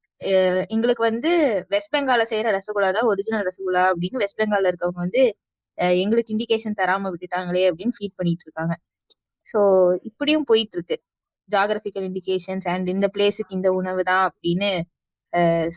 எங்களுக்கு 0.76 1.04
வந்து 1.10 1.32
வெஸ்ட் 1.74 1.94
பெங்கால 1.96 2.24
செய்யற 2.32 2.52
ரசகுல்லா 2.58 2.90
தான் 2.98 3.08
ஒரிஜினல் 3.12 3.46
ரசகுல்லா 3.50 3.84
அப்படின்னு 3.92 4.22
வெஸ்ட் 4.24 4.40
பெங்கால்ல 4.42 4.72
இருக்கவங்க 4.72 5.02
வந்து 5.06 5.24
எங்களுக்கு 6.04 6.34
இண்டிகேஷன் 6.36 6.78
தராம 6.82 7.10
விட்டுட்டாங்களே 7.14 7.64
அப்படின்னு 7.70 7.96
ஃபீல் 7.98 8.18
பண்ணிட்டு 8.20 8.46
இருக்காங்க. 8.48 8.74
சோ 9.46 9.60
இப்படியும் 10.10 10.46
போயிட்டு 10.52 10.78
இருக்கு. 10.78 10.98
ஜாகிரபிக்கல் 11.50 12.06
இண்டிகேஷன்ஸ் 12.10 12.68
அண்ட் 12.74 12.88
இந்த 12.96 13.08
பிளேஸுக்கு 13.16 13.58
இந்த 13.60 13.70
உணவு 13.80 14.04
தான் 14.12 14.24
அப்படின்னு 14.30 14.70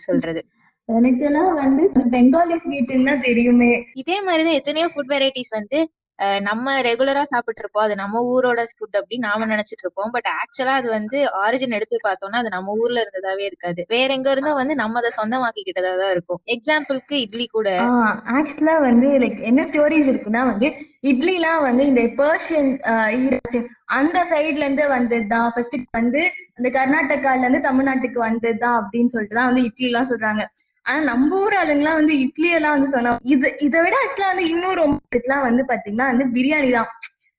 சொல்றது. 0.05 0.41
எனக்கெல்லாம் 0.89 1.53
வந்து 1.63 1.85
பெங்காலி 2.15 2.57
ஸ்வீட்னு 2.65 3.07
தான் 3.11 3.25
தெரியுமே. 3.29 3.71
இதே 4.03 4.19
மாதிரிதான் 4.27 4.59
எத்தனையோ 4.61 4.89
ஃபுட் 4.93 5.13
வெரைட்டிஸ் 5.15 5.53
வந்து 5.59 5.79
நம்ம 6.47 6.75
ரெகுலரா 6.87 7.23
சாப்பிட்டு 7.31 7.61
இருப்போம் 7.63 7.85
அது 7.87 7.95
நம்ம 8.01 8.21
ஊரோட 8.33 8.61
ஃபுட் 8.71 8.99
அப்படின்னு 8.99 9.27
நாம 9.29 9.47
நினைச்சிட்டு 9.53 9.85
இருப்போம். 9.85 10.11
பட் 10.15 10.29
ஆக்சுவலா 10.41 10.75
அது 10.81 10.89
வந்து 10.97 11.19
ஆரிஜின் 11.45 11.77
எடுத்து 11.79 11.99
பார்த்தோம்னா 12.07 12.41
அது 12.43 12.51
நம்ம 12.55 12.75
ஊர்ல 12.83 13.03
இருந்ததாவே 13.05 13.45
இருக்காது. 13.51 13.81
வேற 13.95 14.09
எங்க 14.19 14.31
இருந்தா 14.35 14.53
வந்து 14.61 14.77
நம்ம 14.83 15.01
அதை 15.03 15.11
சொந்தமாக்கிக்கிட்டதா 15.19 15.93
தான் 16.03 16.15
இருக்கும். 16.17 16.41
எக்ஸாம்பிளுக்கு 16.57 17.17
இட்லி 17.25 17.47
கூட. 17.57 17.69
ஆக்சுவலா 18.37 18.77
வந்து 18.89 19.09
லைக் 19.25 19.41
என்ன 19.51 19.67
ஸ்டோரிஸ் 19.71 20.11
இருக்குன்னா 20.13 20.45
வந்து 20.53 20.71
இட்லிலாம் 21.11 21.65
வந்து 21.69 21.83
இந்த 21.91 22.03
பர்ஷியன் 22.21 22.71
அந்த 23.99 24.19
சைட்ல 24.31 24.65
இருந்து 24.65 24.85
வந்ததுதான். 24.97 25.51
ஃபர்ஸ்ட் 25.55 25.77
வந்து 25.99 26.23
இந்த 26.59 26.69
கர்நாடகால 26.77 27.45
இருந்து 27.45 27.61
தமிழ்நாட்டுக்கு 27.69 28.21
வந்ததுதான் 28.29 28.79
அப்படின்னு 28.81 29.13
சொல்லிட்டு 29.15 29.39
தான் 29.39 29.51
வந்து 29.51 29.67
இட்லி 29.69 29.89
எல்லாம் 29.91 30.09
சொல்றாங்க. 30.13 30.45
ஆனா 30.87 31.01
நம்ம 31.11 31.41
ஊர் 31.41 31.57
ஆளுங்கலாம் 31.57 31.99
வந்து 32.01 32.15
இட்லி 32.25 32.49
எல்லாம் 32.59 32.77
வந்து 32.77 32.91
சொன்னா 32.91 33.13
இது 33.35 33.49
இதை 33.67 33.79
விட 33.85 33.95
ஆக்சுவலா 34.03 34.31
வந்து 34.33 34.47
இன்னும் 34.53 34.81
ரொம்ப 34.81 34.99
இதுக்கெல்லாம் 35.07 35.47
வந்து 35.49 35.63
பாத்தீங்கன்னா 35.71 36.09
வந்து 36.13 36.27
பிரியாணி 36.37 36.71
தான். 36.71 36.91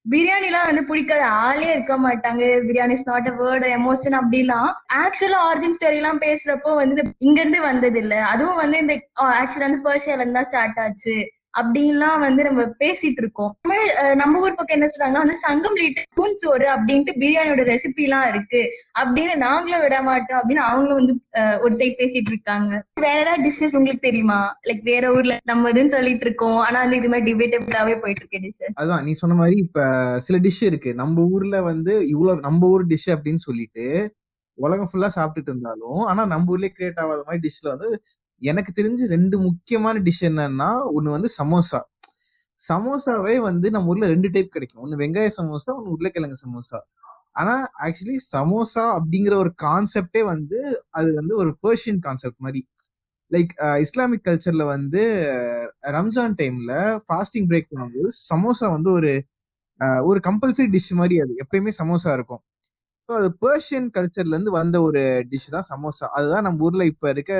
பிரியாணிலாம் 0.06 0.68
வந்து 0.70 0.84
பிடிக்காத. 0.90 1.24
ஆளே 1.44 1.68
இருக்க 1.74 1.96
மாட்டாங்க. 2.04 2.44
Biryani 2.68 2.96
is 2.98 3.08
not 3.10 3.28
a 3.28 3.36
word 3.40 3.68
emotion 3.78 4.16
அப்படிலாம். 4.20 4.70
ஆக்சுவலா 5.02 5.40
ஆரிஜின் 5.48 5.76
ஸ்டோரி 5.78 6.00
எல்லாம் 6.02 6.22
பேசுறப்போ 6.22 6.72
வந்து 6.82 7.00
இங்க 7.28 7.40
இருந்து 7.42 7.62
வந்தது 7.66 8.00
இல்ல 8.04 8.16
அதுவும் 8.32 8.62
வந்து 8.64 8.78
இந்த 8.84 8.94
ஆக்சுவலா 9.34 9.68
வந்து 9.68 9.84
பர்ஷியால 9.88 10.24
இருந்தா 10.24 10.44
ஸ்டார்ட் 10.50 10.80
ஆச்சு. 10.86 11.16
அப்படின்லாம் 11.58 12.20
வந்து 12.20 12.42
நம்ம 12.44 12.62
பேசிட்டு 12.80 13.22
இருக்கோம். 13.22 13.52
தமிழ் 13.62 13.86
அஹ், 14.02 14.16
நம்ம 14.16 14.40
ஊர் 14.40 14.56
பக்கம் 14.56 14.76
என்ன 14.76 14.88
சொல்றாங்கன்னா 14.88 15.24
வந்து 15.24 15.38
சங்கம் 15.38 15.78
லீட்டர் 15.78 16.08
ஸ்பூன் 16.08 16.36
சோறு 16.36 16.68
அப்படின்ட்டு 16.74 17.14
பிரியாணியோட 17.18 17.64
ரெசிபி 17.68 18.04
எல்லாம் 18.04 18.28
இருக்கு. 18.28 18.62
அப்படின்னு 19.00 19.36
நாங்களும் 19.38 19.82
விட 19.82 19.98
மாட்டோம் 20.02 20.40
அப்படின்னு 20.40 20.64
அவங்களும் 20.68 21.00
வந்து 21.00 21.16
ஒரு 21.62 21.74
சைட் 21.74 22.00
பேசிட்டு 22.00 22.32
இருக்காங்க. 22.34 22.72
வேற 23.00 23.16
ஏதாவது 23.20 23.44
டிஷ்ஷஸ் 23.44 23.76
உங்களுக்கு 23.76 24.08
தெரியுமா? 24.08 24.40
லைக் 24.68 24.84
வேற 24.84 25.14
ஊர்ல 25.14 25.38
நம்ம 25.44 25.72
இதுன்னு 25.72 25.90
சொல்லிட்டு 25.90 26.26
இருக்கோம். 26.26 26.60
ஆனா 26.60 26.78
வந்து 26.82 26.96
இது 26.96 27.10
மாதிரி 27.10 27.28
டிபேட்டபிளாவே 27.30 27.96
போயிட்டு 28.00 28.24
இருக்கு 28.24 28.44
டிஷ்ஷஸ் 28.46 28.78
அதான் 28.78 29.04
நீ 29.04 29.14
சொன்ன 29.14 29.36
மாதிரி 29.36 29.58
இப்ப 29.60 29.82
சில 30.20 30.38
டிஷ் 30.40 30.64
இருக்கு. 30.64 30.94
நம்ம 30.96 31.26
ஊர்ல 31.32 31.62
வந்து 31.64 31.96
இவ்வளவு 32.08 32.42
நம்ம 32.42 32.68
ஊர் 32.68 32.86
டிஷ் 32.88 33.10
அப்படின்னு 33.14 33.44
சொல்லிட்டு 33.46 33.86
உலகம் 34.58 34.90
ஃபுல்லா 34.90 35.10
சாப்பிட்டுட்டு 35.16 35.52
இருந்தாலும் 35.52 36.00
ஆனா 36.06 36.22
நம்ம 36.26 36.52
ஊர்லயே 36.54 36.72
கிரியேட் 36.76 37.02
ஆகாத 37.02 37.22
மாதிரி 37.26 37.44
டிஷ்ல 37.44 37.68
வந்து 37.74 37.90
எனக்கு 38.42 38.72
தெரிஞ்சு 38.80 39.06
ரெண்டு 39.08 39.36
முக்கியமான 39.40 40.00
டிஷ் 40.00 40.24
என்னன்னா 40.30 40.70
ஒண்ணு 40.98 41.10
வந்து 41.10 41.30
சமோசா. 41.38 41.80
சமோசாவே 42.60 43.36
வந்து 43.40 43.68
நம்ம 43.72 43.92
ஊர்ல 43.92 44.08
ரெண்டு 44.08 44.30
டைப் 44.36 44.54
கிடைக்கும். 44.56 44.82
ஒண்ணு 44.86 45.02
வெங்காய 45.04 45.30
சமோசா 45.40 45.70
ஒண்ணு 45.78 45.94
உருளைக்கிழங்கு 45.96 46.40
சமோசா. 46.46 46.80
ஆனா 47.34 47.54
ஆக்சுவலி 47.86 48.18
சமோசா 48.34 48.84
அப்படிங்கிற 48.98 49.34
ஒரு 49.44 49.52
கான்செப்டே 49.64 50.22
வந்து 50.34 50.60
அது 50.92 51.10
வந்து 51.14 51.34
ஒரு 51.36 51.52
பர்ஷியன் 51.64 52.02
கான்செப்ட் 52.08 52.42
மாதிரி. 52.46 52.62
லைக் 53.32 53.52
இஸ்லாமிக் 53.86 54.26
கல்ச்சர்ல 54.28 54.66
வந்து 54.76 55.02
ரம்ஜான் 55.96 56.36
டைம்ல 56.42 56.74
ஃபாஸ்டிங் 57.08 57.48
பிரேக் 57.52 57.72
பண்ணும்போது 57.72 58.12
சமோசா 58.30 58.68
வந்து 58.76 58.92
ஒரு 59.00 59.12
ஒரு 60.10 60.20
கம்பல்சரி 60.28 60.70
டிஷ் 60.76 60.94
மாதிரி 61.02 61.16
அது. 61.24 61.34
எப்பயுமே 61.44 61.72
சமோசா 61.82 62.12
இருக்கும். 62.18 62.42
ஸோ 63.10 63.14
அது 63.20 63.30
பர்ஷியன் 63.44 63.90
கல்ச்சர்ல 63.98 64.36
இருந்து 64.36 64.54
வந்த 64.60 64.78
ஒரு 64.88 65.02
டிஷ் 65.32 65.50
தான் 65.56 65.68
சமோசா. 65.72 66.06
அதுதான் 66.18 66.46
நம்ம 66.48 66.66
ஊர்ல 66.68 66.86
இப்ப 66.94 67.10
இருக்க 67.16 67.34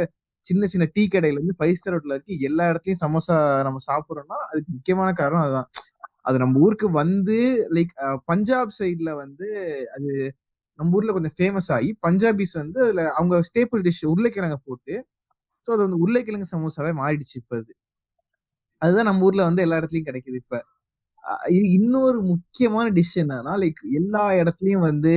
சின்ன 0.48 0.68
சின்ன 0.68 0.86
டீ 0.96 1.04
கடையில 1.08 1.38
இருந்து 1.38 1.58
ஃபைவ் 1.60 1.78
ஸ்டார் 1.80 1.96
இருக்கு 2.10 2.36
எல்லா 2.50 2.66
இடத்துலயும் 2.72 3.04
சமோசா 3.06 3.36
நம்ம 3.68 3.82
சாப்பிடுறோம்னா 3.88 4.40
அதுக்கு 4.50 4.70
முக்கியமான 4.76 5.10
காரணம் 5.22 5.46
அதுதான். 5.46 5.70
அது 6.24 6.38
நம்ம 6.40 6.60
ஊருக்கு 6.60 6.88
வந்து 6.96 7.38
லைக் 7.76 7.94
பஞ்சாப் 8.26 8.74
சைட்ல 8.80 9.10
வந்து 9.16 9.48
அது 9.96 10.10
நம்ம 10.80 10.96
ஊர்ல 10.98 11.14
கொஞ்சம் 11.14 11.36
ஃபேமஸ் 11.38 11.70
ஆகி 11.76 11.90
பஞ்சாபிஸ் 12.08 12.56
வந்து 12.58 12.80
அதுல 12.86 13.04
அவங்க 13.16 13.36
ஸ்டேபிள் 13.50 13.82
டிஷ் 13.88 14.04
உருளைக்கிழங்க 14.12 14.58
போட்டு 14.66 14.96
ஸோ 15.66 15.74
அது 15.76 15.82
வந்து 15.86 16.02
உருளைக்கிழங்கு 16.04 16.48
சமோசாவே 16.54 16.92
மாறிடுச்சு 17.00 17.36
இப்ப 17.36 17.54
அது. 17.58 17.72
அதுதான் 18.82 19.08
நம்ம 19.10 19.26
ஊர்ல 19.26 19.44
வந்து 19.44 19.64
எல்லா 19.66 19.80
இடத்துலயும் 19.80 20.10
கிடைக்குது 20.10 20.38
இப்ப. 20.44 20.58
இன்னொரு 21.76 22.20
முக்கியமான 22.24 22.88
டிஷ் 22.90 23.16
என்னன்னா 23.22 23.54
லைக் 23.64 23.82
எல்லா 23.92 24.24
இடத்துலயும் 24.42 24.86
வந்து 24.86 25.14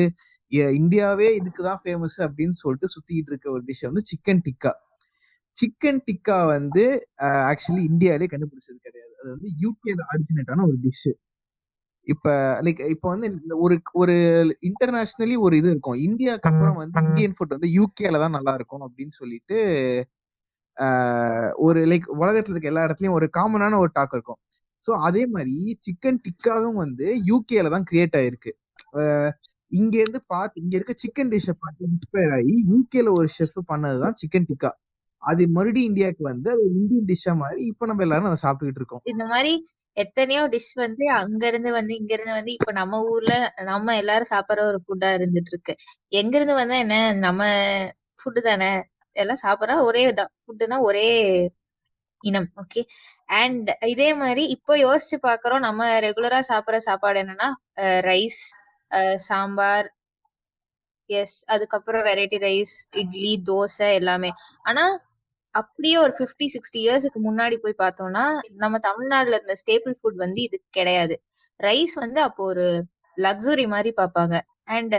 இந்தியாவே 0.79 1.29
இதுக்குதான் 1.39 1.81
ஃபேமஸ் 1.83 2.19
அப்படின்னு 2.27 2.57
சொல்லிட்டு 2.63 2.93
சுத்திக்கிட்டு 2.95 3.33
இருக்க 3.33 3.49
ஒரு 3.51 3.63
டிஷ் 3.69 3.85
வந்து 3.87 4.03
சிக்கன் 4.11 4.43
டிக்கா 4.47 4.73
சிக்கன் 5.61 6.01
டிக்கா 6.09 6.39
வந்து 6.55 6.85
ஆக்சுவலி 7.51 7.83
இந்தியாவிலே 7.91 8.29
கண்டுபிடிச்சது 8.33 8.79
கிடையாது. 8.87 9.13
அது 9.21 9.29
வந்து 9.35 9.49
யூகேல 9.65 10.01
ஆரிஜினேட்டான 10.11 10.65
ஒரு 10.69 10.79
டிஷ் 10.85 11.11
இப்ப 12.07 12.29
லைக் 12.67 12.81
இப்ப 12.93 13.07
வந்து 13.09 13.29
ஒரு 13.65 13.75
ஒரு 13.93 14.15
இன்டர்நேஷனலி 14.69 15.35
ஒரு 15.39 15.55
இது 15.57 15.69
இருக்கும். 15.71 15.99
இந்தியாக்கு 16.07 16.49
அப்புறம் 16.51 16.79
வந்து 16.83 17.03
இந்தியன் 17.03 17.35
ஃபுட் 17.37 17.57
வந்து 17.57 17.71
யூகேல 17.79 18.21
தான் 18.25 18.37
நல்லா 18.39 18.53
இருக்கும் 18.55 18.85
அப்படின்னு 18.87 19.15
சொல்லிட்டு 19.21 19.59
ஆஹ் 20.77 21.51
ஒரு 21.59 21.81
லைக் 21.87 22.07
உலகத்துல 22.17 22.55
இருக்க 22.55 22.73
எல்லா 22.73 22.85
இடத்துலயும் 22.87 23.17
ஒரு 23.19 23.27
காமனான 23.39 23.79
ஒரு 23.79 23.91
டாக் 23.93 24.15
இருக்கும். 24.15 24.41
ஸோ 24.87 24.93
அதே 25.09 25.23
மாதிரி 25.27 25.57
சிக்கன் 25.87 26.21
டிக்காவும் 26.27 26.79
வந்து 26.85 27.07
யூகேல 27.31 27.71
தான் 27.71 27.87
கிரியேட் 27.91 28.17
ஆயிருக்கு. 28.21 28.53
இங்க 29.73 29.95
இருந்து 30.03 30.21
பார்த்து 30.27 30.63
இங்க 30.63 30.75
இருக்க 30.77 30.95
சிக்கன் 31.03 31.31
டிஷ்ஷை 31.33 31.55
பார்த்து 31.61 31.89
இன்ஸ்பயர் 31.91 32.33
ஆகி 32.37 32.55
யூகேல 32.71 33.11
ஒரு 33.19 33.29
ஷெஃப் 33.37 33.59
பண்ணதுதான் 33.73 34.17
சிக்கன் 34.23 34.49
டிக்கா 34.51 34.71
அது 35.23 35.43
மறுபடியும் 35.49 35.91
இந்தியாவுக்கு 35.91 36.25
வந்து 36.25 36.49
அது 36.53 36.65
இந்தியன் 36.75 37.09
டிஷ்ஷா 37.11 37.33
மாதிரி 37.41 37.61
இப்ப 37.71 37.87
நம்ம 37.87 38.05
எல்லாரும் 38.07 38.31
அதை 38.31 38.39
சாப்பிட்டுக்கிட்டு 38.43 38.83
இருக்கோம். 38.83 39.03
இந்த 39.13 39.25
மாதிரி 39.27 39.53
எத்தனையோ 39.97 40.43
டிஷ் 40.53 40.73
வந்து 40.77 41.05
அங்க 41.19 41.43
இருந்து 41.47 41.71
வந்து 41.73 41.93
இங்க 42.01 42.13
இருந்து 42.17 42.35
வந்து 42.35 42.53
இப்ப 42.53 42.73
நம்ம 42.73 43.01
ஊர்ல 43.11 43.35
நம்ம 43.71 43.97
எல்லாரும் 43.97 44.33
சாப்பிடுற 44.33 44.65
ஒரு 44.71 44.79
ஃபுட்டா 44.85 45.09
இருந்துட்டு 45.19 45.53
இருக்கு 45.55 45.75
எங்க 46.21 46.35
இருந்து 46.39 46.55
வந்தா 46.55 46.77
என்ன 46.85 46.97
நம்ம 47.19 47.41
ஃபுட்டு 48.21 48.43
தானே? 48.43 48.71
எல்லாம் 49.17 49.43
சாப்பிடுறா 49.45 49.77
ஒரே 49.89 50.03
தான் 50.13 50.33
ஃபுட்டுனா 50.43 50.77
ஒரே 50.89 51.07
இனம் 52.25 52.49
ஓகே 52.63 52.81
அண்ட் 53.37 53.69
இதே 53.93 54.09
மாதிரி 54.15 54.43
இப்போ 54.57 54.73
யோசிச்சு 54.81 55.17
பாக்குறோம் 55.23 55.65
நம்ம 55.67 55.87
ரெகுலரா 56.07 56.41
சாப்பிடுற 56.51 56.81
சாப்பாடு 56.89 57.21
என்னன்னா 57.23 57.49
ரைஸ் 58.03 58.43
சாம்பார் 59.27 59.89
எஸ் 61.11 61.39
அதுக்கப்புறம் 61.47 62.05
வெரைட்டி 62.05 62.39
ரைஸ் 62.43 62.75
இட்லி 63.01 63.33
தோசை 63.47 63.89
எல்லாமே. 63.95 64.31
ஆனா 64.65 64.85
அப்படியே 65.55 65.97
ஒரு 65.99 66.13
50 66.19 66.47
சிக்ஸ்டி 66.55 66.79
இயர்ஸ்க்கு 66.85 67.21
முன்னாடி 67.29 67.57
போய் 67.57 67.83
பார்த்தோம்னா 67.83 68.25
நம்ம 68.57 68.79
தமிழ்நாடுல 68.89 69.37
இருந்த 69.39 69.55
ஸ்டேபிள் 69.63 69.95
ஃபுட் 69.99 70.19
வந்து 70.19 70.41
இது 70.43 70.57
கிடையாது. 70.79 71.15
ரைஸ் 71.61 71.95
வந்து 72.05 72.21
அப்போ 72.23 72.43
ஒரு 72.53 72.67
லக்ஸுரி 73.19 73.65
மாதிரி 73.67 73.91
பார்ப்பாங்க. 74.01 74.37
அண்ட் 74.69 74.95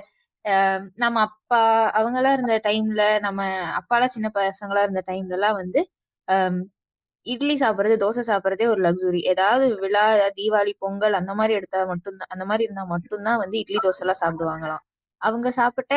நம்ம 0.97 1.17
அப்பா 1.21 1.61
அவங்கெல்லாம் 1.99 2.35
இருந்த 2.37 2.55
டைம்ல 2.67 3.03
நம்ம 3.19 3.41
அப்பாலாம் 3.79 4.13
சின்ன 4.15 4.27
பசங்களா 4.37 4.83
இருந்த 4.85 5.03
டைம்ல 5.09 5.35
எல்லாம் 5.37 5.57
வந்து 5.61 5.81
இட்லி 7.25 7.55
சாப்பிட்றது 7.63 7.95
தோசை 8.03 8.23
சாப்பிட்றதே 8.29 8.67
ஒரு 8.73 8.81
லக்ஸுரி 8.85 9.19
ஏதாவது 9.33 9.65
விழா 9.83 10.05
தீபாவளி 10.39 10.73
பொங்கல் 10.79 11.19
அந்த 11.19 11.33
மாதிரி 11.39 11.53
எடுத்தா 11.59 11.81
மட்டும்தான் 11.91 12.31
அந்த 12.35 12.45
மாதிரி 12.49 12.65
இருந்தா 12.67 12.85
மட்டும்தான் 12.93 13.41
வந்து 13.43 13.57
இட்லி 13.63 13.79
தோசை 13.79 14.01
எல்லாம் 14.05 14.21
சாப்பிடுவாங்களாம். 14.23 14.83
அவங்க 15.21 15.47
சாப்பிட்ட 15.51 15.93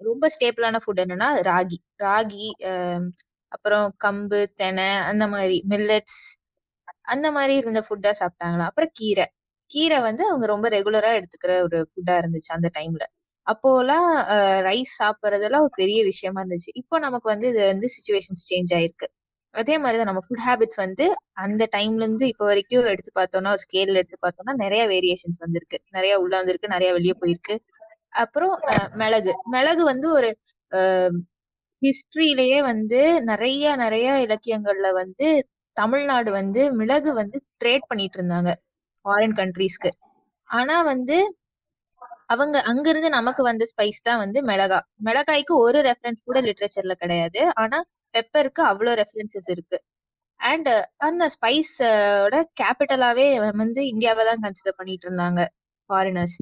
ரொம்ப 0.00 0.28
ஸ்டேபிளான 0.34 0.76
ஃபுட் 0.84 1.02
என்னன்னா 1.04 1.28
ராகி. 1.50 1.78
ராகி 2.04 2.46
அப்புறம் 3.52 3.86
கம்பு 4.04 4.40
தெனை 4.60 4.88
அந்த 5.10 5.24
மாதிரி 5.28 5.56
மில்லட்ஸ் 5.72 6.20
அந்த 7.12 7.26
மாதிரி 7.32 7.54
இருந்த 7.62 7.80
ஃபுட்டா 7.86 8.10
சாப்பிட்டாங்களா 8.20 8.66
அப்புறம் 8.70 8.92
கீரை. 8.92 9.26
கீரை 9.70 9.98
வந்து 10.00 10.22
அவங்க 10.30 10.46
ரொம்ப 10.46 10.66
ரெகுலரா 10.68 11.10
எடுத்துக்கிற 11.18 11.52
ஒரு 11.66 11.78
ஃபுட்டா 11.90 12.14
இருந்துச்சு 12.22 12.50
அந்த 12.56 12.68
டைம்ல 12.78 13.04
அப்போலாம் 13.46 14.08
ரைஸ் 14.68 14.92
சாப்பிட்றதெல்லாம் 15.00 15.64
ஒரு 15.66 15.72
பெரிய 15.80 16.00
விஷயமா 16.04 16.38
இருந்துச்சு. 16.42 16.70
இப்போ 16.80 16.96
நமக்கு 16.98 17.26
வந்து 17.28 17.46
இது 17.48 17.60
வந்து 17.72 17.88
சுச்சுவேஷன்ஸ் 17.96 18.44
சேஞ்ச் 18.50 18.72
ஆயிருக்கு. 18.78 19.06
அதே 19.54 19.74
மாதிரிதான் 19.78 20.08
நம்ம 20.10 20.22
ஃபுட் 20.26 20.44
ஹேபிட்ஸ் 20.46 20.80
வந்து 20.84 21.04
அந்த 21.44 21.62
டைம்ல 21.76 22.02
இருந்து 22.04 22.26
இப்போ 22.28 22.44
வரைக்கும் 22.44 22.88
எடுத்து 22.92 23.12
பார்த்தோம்னா 23.20 23.52
ஒரு 23.56 23.62
ஸ்கேல்ல 23.66 24.00
எடுத்து 24.02 24.18
பார்த்தோம்னா 24.26 24.54
நிறைய 24.64 24.82
வேரியேஷன்ஸ் 24.94 25.40
வந்திருக்கு. 25.44 25.78
நிறைய 25.90 26.14
உள்ள 26.22 26.34
வந்திருக்கு 26.40 26.74
நிறைய 26.76 26.90
வெளியே 26.98 27.14
போயிருக்கு. 27.22 27.56
அப்புறம் 28.14 28.54
மிளகு. 29.02 29.32
மிளகு 29.54 29.82
வந்து 29.92 30.06
ஒரு 30.18 30.28
ஹிஸ்டரியிலேயே 31.82 32.58
வந்து 32.70 33.00
நிறைய 33.30 33.74
நிறைய 33.76 34.08
இலக்கியங்கள்ல 34.26 34.88
வந்து 35.02 35.28
தமிழ்நாடு 35.76 36.30
வந்து 36.30 36.62
மிளகு 36.80 37.10
வந்து 37.20 37.38
ட்ரேட் 37.62 37.88
பண்ணிட்டு 37.90 38.18
இருந்தாங்க 38.18 38.50
ஃபாரின் 39.04 39.36
கண்ட்ரீஸ்க்கு 39.40 39.90
ஆனா 40.50 40.76
வந்து 40.92 41.16
அவங்க 42.32 42.56
அங்கிருந்து 42.70 43.08
நமக்கு 43.16 43.42
வந்த 43.48 43.64
ஸ்பைஸ் 43.72 43.98
தான் 44.02 44.20
வந்து 44.24 44.38
மிளகா. 44.50 44.78
மிளகாய்க்கு 45.08 45.54
ஒரு 45.66 45.78
ரெஃபரன்ஸ் 45.88 46.26
கூட 46.28 46.38
லிட்ரேச்சர்ல 46.46 46.94
கிடையாது. 47.02 47.40
ஆனா 47.62 47.78
பெப்பருக்கு 48.14 48.62
அவ்வளோ 48.70 48.92
ரெஃபரன்சஸ் 49.02 49.48
இருக்கு. 49.54 49.78
அண்ட் 50.40 50.70
அந்த 51.08 51.24
ஸ்பைஸோட 51.36 52.36
கேபிட்டலாவே 52.60 53.26
வந்து 53.62 53.80
இந்தியாவை 53.92 54.22
தான் 54.30 54.42
கன்சிடர் 54.46 54.78
பண்ணிட்டு 54.80 55.06
இருந்தாங்க 55.08 55.40
ஃபாரினர்ஸ் 55.90 56.38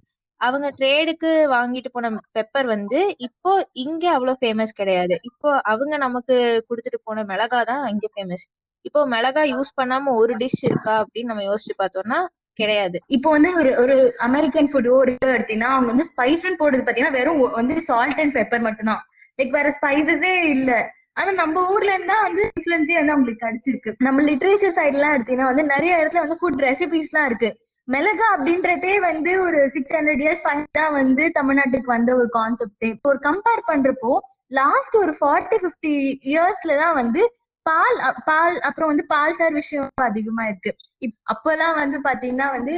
அவங்க 0.47 0.67
ட்ரேடுக்கு 0.79 1.31
வாங்கிட்டு 1.55 1.91
போன 1.97 2.11
பெப்பர் 2.37 2.69
வந்து 2.75 3.01
இப்போ 3.27 3.53
இங்க 3.85 4.05
அவ்வளவு 4.17 4.41
ஃபேமஸ் 4.43 4.79
கிடையாது. 4.81 5.17
இப்போ 5.31 5.49
அவங்க 5.73 5.95
நமக்கு 6.07 6.37
கொடுத்துட்டு 6.69 7.01
போன 7.09 7.25
மிளகா 7.31 7.61
தான் 7.71 7.85
இங்க 7.95 8.07
ஃபேமஸ் 8.15 8.45
இப்போ 8.89 9.01
மிளகா 9.15 9.43
யூஸ் 9.55 9.77
பண்ணாம 9.81 10.15
ஒரு 10.21 10.33
டிஷ் 10.43 10.63
இருக்கா 10.69 10.95
அப்படின்னு 11.03 11.31
நம்ம 11.33 11.45
யோசிச்சு 11.51 11.75
பார்த்தோம்னா 11.83 12.21
கிடையாது. 12.61 12.97
இப்போ 13.17 13.29
வந்து 13.35 13.51
ஒரு 13.61 13.71
ஒரு 13.83 13.95
அமெரிக்கன் 14.27 14.69
ஃபுட்டோ 14.71 14.97
ஒரு 15.03 15.13
இது 15.17 15.31
எடுத்தீங்கன்னா 15.37 15.71
அவங்க 15.75 15.89
வந்து 15.93 16.07
ஸ்பைஸ்ன்னு 16.11 16.61
போடுறது 16.63 16.85
பாத்தீங்கன்னா 16.87 17.17
வெறும் 17.19 17.41
வந்து 17.61 17.75
சால்ட் 17.89 18.21
அண்ட் 18.23 18.35
பெப்பர் 18.39 18.67
மட்டும்தான். 18.67 19.03
லைக் 19.39 19.55
வேற 19.59 19.69
ஸ்பைசஸே 19.79 20.35
இல்ல. 20.57 20.71
ஆனா 21.19 21.31
நம்ம 21.41 21.63
ஊர்ல 21.75 21.91
இருந்தா 21.97 22.17
வந்து 22.27 22.43
இன்ஃபுளுன்ஸே 22.51 22.97
வந்து 22.99 23.15
அவங்களுக்கு 23.15 23.45
கிடைச்சிருக்கு. 23.47 23.91
நம்ம 24.07 24.23
லிட்ரேச்சர் 24.31 24.77
சைட் 24.79 24.97
எல்லாம் 24.99 25.15
எடுத்தீங்கன்னா 25.17 25.51
வந்து 25.53 25.65
நிறைய 25.75 25.99
இடத்துல 26.01 26.25
வந்து 26.25 26.39
ஃபுட் 26.41 26.63
ரெசிபிஸ் 26.69 27.11
எல்லாம் 27.13 27.29
இருக்கு. 27.31 27.51
மிளகா 27.89 28.27
அப்படின்றதே 28.35 29.01
வந்து 29.01 29.43
ஒரு 29.43 29.69
சிக்ஸ் 29.69 29.93
ஹண்ட்ரட் 29.93 30.23
இயர்ஸ் 30.23 30.45
தான் 30.73 30.93
வந்து 30.93 31.33
தமிழ்நாட்டுக்கு 31.35 31.89
வந்த 31.89 32.11
ஒரு 32.15 32.29
கான்செப்டே 32.33 32.91
ஒரு 33.05 33.19
கம்பேர் 33.23 33.69
பண்றப்போ 33.69 34.13
லாஸ்ட் 34.53 34.97
ஒரு 34.97 35.13
ஃபார்ட்டி 35.21 35.57
ஃபிஃப்டி 35.57 35.95
இயர்ஸ்ல 36.25 36.77
தான் 36.77 36.95
வந்து 36.95 37.23
பால் 37.67 37.99
அ- 38.01 38.17
பால் 38.25 38.61
அப்புறம் 38.61 38.89
வந்து 38.89 39.05
பால் 39.07 39.35
சார் 39.35 39.53
விஷயம் 39.53 39.89
அதிகமா 40.03 40.45
இருக்கு. 40.45 40.71
இப்- 41.01 41.19
அப்பெல்லாம் 41.33 41.75
வந்து 41.75 41.99
பாத்தீங்கன்னா 42.05 42.51
வந்து 42.51 42.75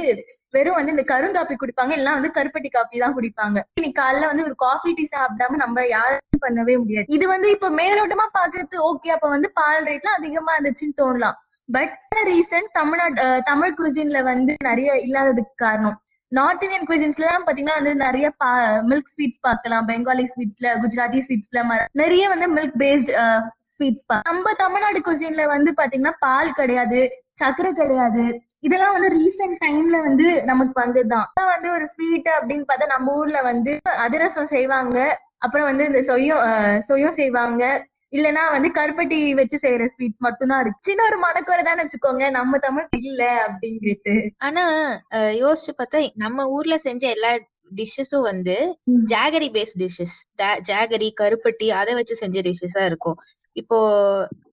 வெறும் 0.51 0.73
வந்து 0.73 0.91
இந்த 0.91 1.03
கருங்காப்பி 1.03 1.55
குடிப்பாங்க 1.55 1.89
எல்லாம் 1.91 2.13
வந்து 2.13 2.31
கருப்பட்டி 2.35 2.69
காப்பி 2.69 2.99
தான் 2.99 3.15
குடிப்பாங்க. 3.15 3.57
இன்னைக்கு 3.73 4.01
காலைல 4.01 4.27
வந்து 4.27 4.43
ஒரு 4.43 4.55
காஃபி 4.57 4.93
டீ 4.93 5.07
சாப்பிடாம 5.11 5.55
நம்ம 5.55 5.87
யாரும் 5.87 6.21
பண்ணவே 6.41 6.77
முடியாது. 6.77 7.07
இது 7.09 7.27
வந்து 7.27 7.49
இப்ப 7.51 7.69
மேலோட்டமா 7.71 8.27
பாக்குறது 8.33 8.77
ஓகே 8.89 9.07
அப்ப 9.07 9.27
வந்து 9.27 9.51
பால் 9.51 9.85
ரேட்லாம் 9.85 10.19
அதிகமா 10.19 10.53
இருந்துச்சுன்னு 10.57 10.99
தோணலாம். 11.01 11.37
பட் 11.69 11.93
ரீசன் 12.25 12.67
தமிழ்நாடு 12.71 13.21
அஹ், 13.21 13.41
தமிழ் 13.43 13.73
குசின்ல 13.77 14.23
வந்து 14.23 14.55
நிறைய 14.63 14.93
இல்லாததுக்கு 15.05 15.55
காரணம். 15.55 15.97
நார்த் 16.31 16.63
இந்தியன் 16.63 16.87
குசின்ஸ்ல 16.87 17.19
எல்லாம் 17.19 17.45
பாத்தீங்கன்னா 17.47 17.75
வந்து 17.75 17.95
நிறைய 17.95 18.27
மில்க் 18.89 19.11
ஸ்வீட்ஸ் 19.11 19.41
பார்க்கலாம். 19.41 19.87
பெங்காலி 19.87 20.25
ஸ்வீட்ஸ்ல 20.31 20.67
குஜராத்தி 20.83 21.19
ஸ்வீட்ஸ்ல 21.25 21.61
நிறைய 21.91 22.29
வந்து 22.29 22.47
மில்க் 22.55 22.77
பேஸ்ட் 22.77 23.11
ஸ்வீட்ஸ் 23.75 24.05
நம்ம 24.25 24.53
தமிழ்நாடு 24.53 24.99
குசின்ல 24.99 25.45
வந்து 25.45 25.73
பாத்தீங்கன்னா 25.77 26.13
பால் 26.19 26.51
கிடையாது 26.53 27.01
சக்கரை 27.39 27.71
கிடையாது. 27.71 28.25
இதெல்லாம் 28.59 28.91
வந்து 28.91 29.09
ரீசெண்ட் 29.17 29.57
டைம்ல 29.65 30.01
வந்து 30.01 30.43
நமக்கு 30.43 30.81
வந்ததுதான். 30.81 31.27
வந்து 31.45 31.71
ஒரு 31.71 31.87
ஸ்வீட் 31.87 32.29
அப்படின்னு 32.37 32.65
பார்த்தா 32.69 32.87
நம்ம 32.87 33.13
ஊர்ல 33.13 33.41
வந்து 33.41 33.77
அதிரசம் 33.99 34.45
செய்வாங்க. 34.45 34.97
அப்புறம் 35.37 35.65
வந்து 35.65 35.85
இந்த 35.85 36.13
சொய்யம் 36.13 36.43
சொய்யம் 36.87 37.15
uh, 37.15 37.19
செய்வாங்க. 37.21 37.63
இல்லனா 38.15 38.43
வந்து 38.53 38.69
கருப்பட்டி 38.77 39.17
வச்சு 39.39 39.57
செய்யற 39.63 39.85
ஸ்வீட்ஸ் 39.93 40.23
மட்டும்தான் 40.25 40.61
இருக்கு. 40.63 40.85
சின்ன 40.87 41.03
ஒரு 41.09 41.17
மனக்குறைதான் 41.25 41.81
வச்சுக்கோங்க. 41.81 42.23
நம்ம 42.37 42.57
தமிழ் 42.65 42.87
இல்ல 43.01 43.23
அப்படிங்கிறது 43.45 44.15
ஆனா 44.47 44.63
யோசிச்சு 45.43 45.73
பார்த்தா 45.79 46.01
நம்ம 46.23 46.47
ஊர்ல 46.57 46.77
செஞ்ச 46.87 47.03
எல்லா 47.15 47.31
டிஷ்ஷஸும் 47.79 48.27
வந்து. 48.31 48.55
ஜாகரி 49.13 49.49
பேஸ்ட் 49.55 49.79
டிஷ்ஷஸ் 49.83 50.17
ஜாகரி 50.71 51.09
கருப்பட்டி 51.21 51.69
அதை 51.81 51.93
வச்சு 51.99 52.15
செஞ்ச 52.23 52.41
டிஷ்ஷஸா 52.47 52.83
இருக்கும். 52.91 53.17
இப்போ 53.55 53.77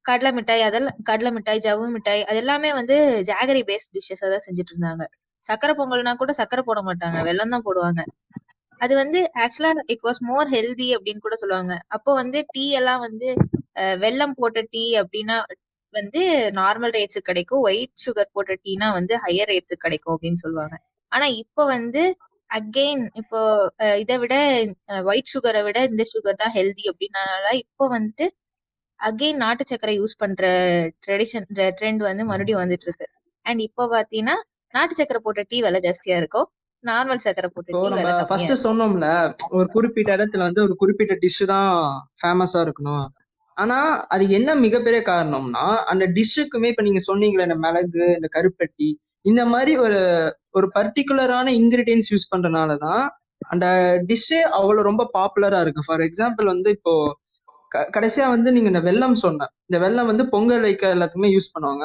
கடலை 0.09 0.31
மிட்டாய் 0.37 0.67
அதெல்லாம் 0.69 0.99
கடலை 1.09 1.31
மிட்டாய் 1.35 1.65
ஜவ்வு 1.67 1.87
மிட்டாய் 1.97 2.23
அது 2.31 2.39
எல்லாமே 2.43 2.71
வந்து 2.81 2.97
ஜாகரி 3.31 3.63
பேஸ்ட் 3.71 3.93
டிஷ்ஷஸா 3.97 4.29
தான் 4.35 4.45
செஞ்சுட்டு 4.47 4.73
இருந்தாங்க. 4.75 5.05
சக்கரை 5.43 5.73
பொங்கல்னா 5.79 6.13
கூட 6.23 6.33
சக்கரை 6.41 6.63
போட 6.67 6.81
மாட்டாங்க. 6.89 7.19
வெல்லம் 7.29 7.55
தான் 7.55 7.67
போடுவாங்க. 7.69 8.01
அது 8.83 8.93
வந்து 9.03 9.21
ஆக்சுவலா 9.45 9.73
இட் 9.95 10.05
வாஸ் 10.09 10.21
மோர் 10.31 10.49
ஹெல்தி 10.55 10.89
அப்படின்னு 10.97 11.25
கூட 11.27 11.37
சொல்லுவாங்க. 11.43 11.75
அப்போ 11.97 12.11
வந்து 12.23 12.39
டீ 12.55 12.65
எல்லாம் 12.81 13.03
வந்து 13.07 13.29
வெள்ளம் 13.75 14.01
வெல்லம் 14.05 14.35
போட்ட 14.41 14.61
டீ 14.75 14.85
அப்படின்னா 15.03 15.37
வந்து 15.95 16.23
நார்மல் 16.61 16.95
ரேட்ஸுக்கு 16.97 17.29
கிடைக்கும். 17.31 17.63
ஒயிட் 17.69 18.03
சுகர் 18.05 18.33
போட்ட 18.37 18.53
டீனா 18.67 18.89
வந்து 18.99 19.15
ஹையர் 19.25 19.51
ரேட்ஸுக்கு 19.53 19.85
கிடைக்கும் 19.87 20.15
அப்படின்னு 20.17 20.43
சொல்லுவாங்க. 20.45 20.75
ஆனா 21.13 21.27
இப்போ 21.43 21.63
வந்து 21.77 22.03
அகெயின் 22.51 23.03
இப்போ 23.21 23.41
இதை 24.03 24.17
விட 24.23 24.35
ஒயிட் 25.11 25.33
சுகரை 25.35 25.61
விட 25.67 25.79
இந்த 25.91 26.05
சுகர் 26.13 26.41
தான் 26.43 26.55
ஹெல்தி 26.59 26.85
அப்படின்னால 26.93 27.47
இப்போ 27.65 27.85
வந்துட்டு 27.97 28.27
அகெயின் 29.01 29.41
நாட்டு 29.45 29.65
சக்கரை 29.71 29.95
யூஸ் 30.01 30.21
பண்ற 30.23 30.43
ட்ரெடிஷன் 31.05 31.47
ட்ரெண்ட் 31.79 32.03
வந்து 32.09 32.25
மறுபடியும் 32.31 32.63
வந்துட்டு 32.65 32.87
இருக்கு. 32.89 33.07
அண்ட் 33.47 33.63
இப்போ 33.69 33.85
பாத்தீங்கன்னா 33.95 34.37
நாட்டு 34.75 34.95
சக்கரை 35.01 35.21
போட்ட 35.27 35.43
டீ 35.53 35.59
விலை 35.67 35.81
ஜாஸ்தியா 35.87 36.17
இருக்கும் 36.23 36.49
நார்மல் 36.85 37.25
சக்கரை 37.25 37.49
போட்ட 37.49 38.25
ஃபர்ஸ்ட் 38.31 38.53
சொன்னோம்ல 38.67 39.09
ஒரு 39.51 39.67
குறிப்பிட்ட 39.69 40.11
இடத்துல 40.17 40.47
வந்து 40.49 40.63
ஒரு 40.63 40.75
குறிப்பிட்ட 40.77 41.15
டிஷ் 41.25 41.43
தான் 41.45 41.73
ஃபேமஸா 42.21 42.61
இருக்கணும். 42.67 43.07
ஆனா 43.57 43.79
அது 44.15 44.25
என்ன 44.29 44.51
மிகப்பெரிய 44.65 45.01
காரணம்னா 45.09 45.65
அந்த 45.93 46.05
டிஷ்ஷுக்குமே 46.17 46.69
இப்ப 46.73 46.83
நீங்க 46.83 47.01
சொன்னீங்களே 47.09 47.47
இந்த 47.49 47.59
மிளகு 47.65 48.05
இந்த 48.19 48.29
கருப்பட்டி 48.37 48.89
இந்த 49.25 49.43
மாதிரி 49.45 49.73
ஒரு 49.77 50.01
ஒரு 50.51 50.67
பர்டிகுலரான 50.75 51.53
இன்கிரீடியன்ஸ் 51.61 52.11
யூஸ் 52.13 52.31
பண்றதுனாலதான் 52.33 53.03
அந்த 53.53 53.67
டிஷ்ஷே 54.11 54.41
அவ்வளவு 54.59 54.89
ரொம்ப 54.89 55.03
பாப்புலரா 55.17 55.61
இருக்கு. 55.65 55.87
ஃபார் 55.87 56.05
எக்ஸாம்பிள் 56.09 56.47
வந்து 56.47 56.71
இப்போ 56.71 56.95
கடைசியா 57.97 58.27
வந்து 58.29 58.49
நீங்க 58.53 58.69
இந்த 58.69 58.83
வெல்லம் 58.89 59.17
சொன்ன 59.25 59.49
இந்த 59.69 59.79
வெல்லம் 59.85 60.11
வந்து 60.11 60.25
பொங்கல் 60.29 60.65
வைக்க 60.67 60.95
எல்லாத்துக்குமே 60.97 61.31
யூஸ் 61.35 61.53
பண்ணுவாங்க. 61.55 61.85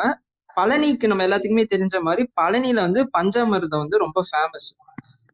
பழனிக்கு 0.58 1.10
நம்ம 1.12 1.26
எல்லாத்துக்குமே 1.28 1.66
தெரிஞ்ச 1.74 1.96
மாதிரி 2.02 2.24
பழனியில 2.42 2.80
வந்து 2.88 3.02
பஞ்சாமிர்தம் 3.18 3.84
வந்து 3.84 3.98
ரொம்ப 4.06 4.20
ஃபேமஸ் 4.30 4.70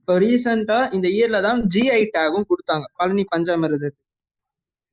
இப்போ 0.04 0.16
ரீசெண்டா 0.24 0.78
இந்த 0.96 1.08
இயர்ல 1.18 1.38
தான் 1.46 1.60
ஜிஐ 1.74 2.00
டேகும் 2.16 2.48
கொடுத்தாங்க. 2.50 2.86
பழனி 3.00 3.24
பஞ்சாமிர்தத்துக்கு. 3.34 4.02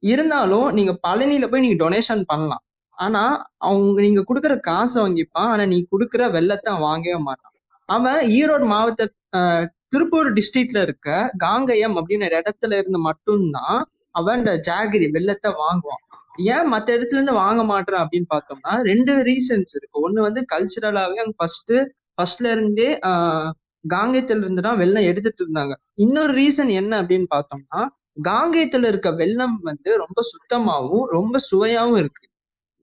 இருந்தாலும் 0.03 0.69
நீங்க 0.77 0.93
பழனியில 1.07 1.47
போய் 1.51 1.65
நீங்க 1.65 1.79
டொனேஷன் 1.85 2.23
பண்ணலாம். 2.31 2.63
ஆனா 2.99 3.23
அவங்க 3.69 4.01
நீங்க 4.07 4.23
கொடுக்குற 4.29 4.55
காசை 4.69 4.97
வாங்கிப்பான். 5.05 5.49
ஆனா 5.53 5.65
நீ 5.73 5.79
கொடுக்குற 5.93 6.23
வெள்ளத்தை 6.37 6.69
அவன் 6.73 6.87
வாங்கவே 6.91 7.19
மாட்டான். 7.29 7.55
அவன் 7.89 8.21
ஈரோடு 8.39 8.67
மாவட்ட 8.75 9.07
திருப்பூர் 9.93 10.31
டிஸ்ட்ரிக்ட்ல 10.39 10.81
இருக்க 10.87 11.09
காங்கயம் 11.45 11.97
அப்படின்னு 12.01 12.27
இடத்துல 12.39 12.79
இருந்து 12.81 13.01
மட்டும்தான் 13.09 13.81
அவன் 14.19 14.39
இந்த 14.41 14.53
ஜாகிரி 14.69 15.09
வெள்ளத்தை 15.17 15.53
வாங்குவான். 15.65 16.05
ஏன் 16.55 16.69
மத்த 16.75 16.89
இடத்துல 16.97 17.19
இருந்து 17.21 17.41
வாங்க 17.45 17.63
மாட்டான் 17.73 18.03
அப்படின்னு 18.05 18.29
பார்த்தோம்னா 18.35 18.75
ரெண்டு 18.91 19.15
ரீசன்ஸ் 19.31 19.75
இருக்கு. 19.79 19.97
ஒண்ணு 20.07 20.21
வந்து 20.29 20.43
கல்ச்சுரலாவே 20.55 21.19
அவங்க 21.23 21.37
ஃபர்ஸ்ட் 21.41 21.75
ஃபர்ஸ்ட்ல 22.15 22.47
இருந்தே 22.57 22.91
காங்கேயத்துல 23.89 24.37
இருந்து 24.37 24.63
தான் 24.63 24.77
வெள்ளம் 24.77 25.03
எடுத்துட்டு 25.03 25.49
இருந்தாங்க. 25.49 25.75
இன்னொரு 25.95 26.33
ரீசன் 26.33 26.71
என்ன 26.71 27.03
அப்படின்னு 27.03 27.27
பார்த்தோம்னா 27.35 27.87
காங்கேயத்துல 28.29 28.87
இருக்க 28.87 29.11
வெள்ளம் 29.11 29.59
வந்து 29.63 29.97
ரொம்ப 29.97 30.21
சுத்தமாவும் 30.23 31.05
ரொம்ப 31.05 31.39
சுவையாவும் 31.51 31.99
இருக்கு. 31.99 32.29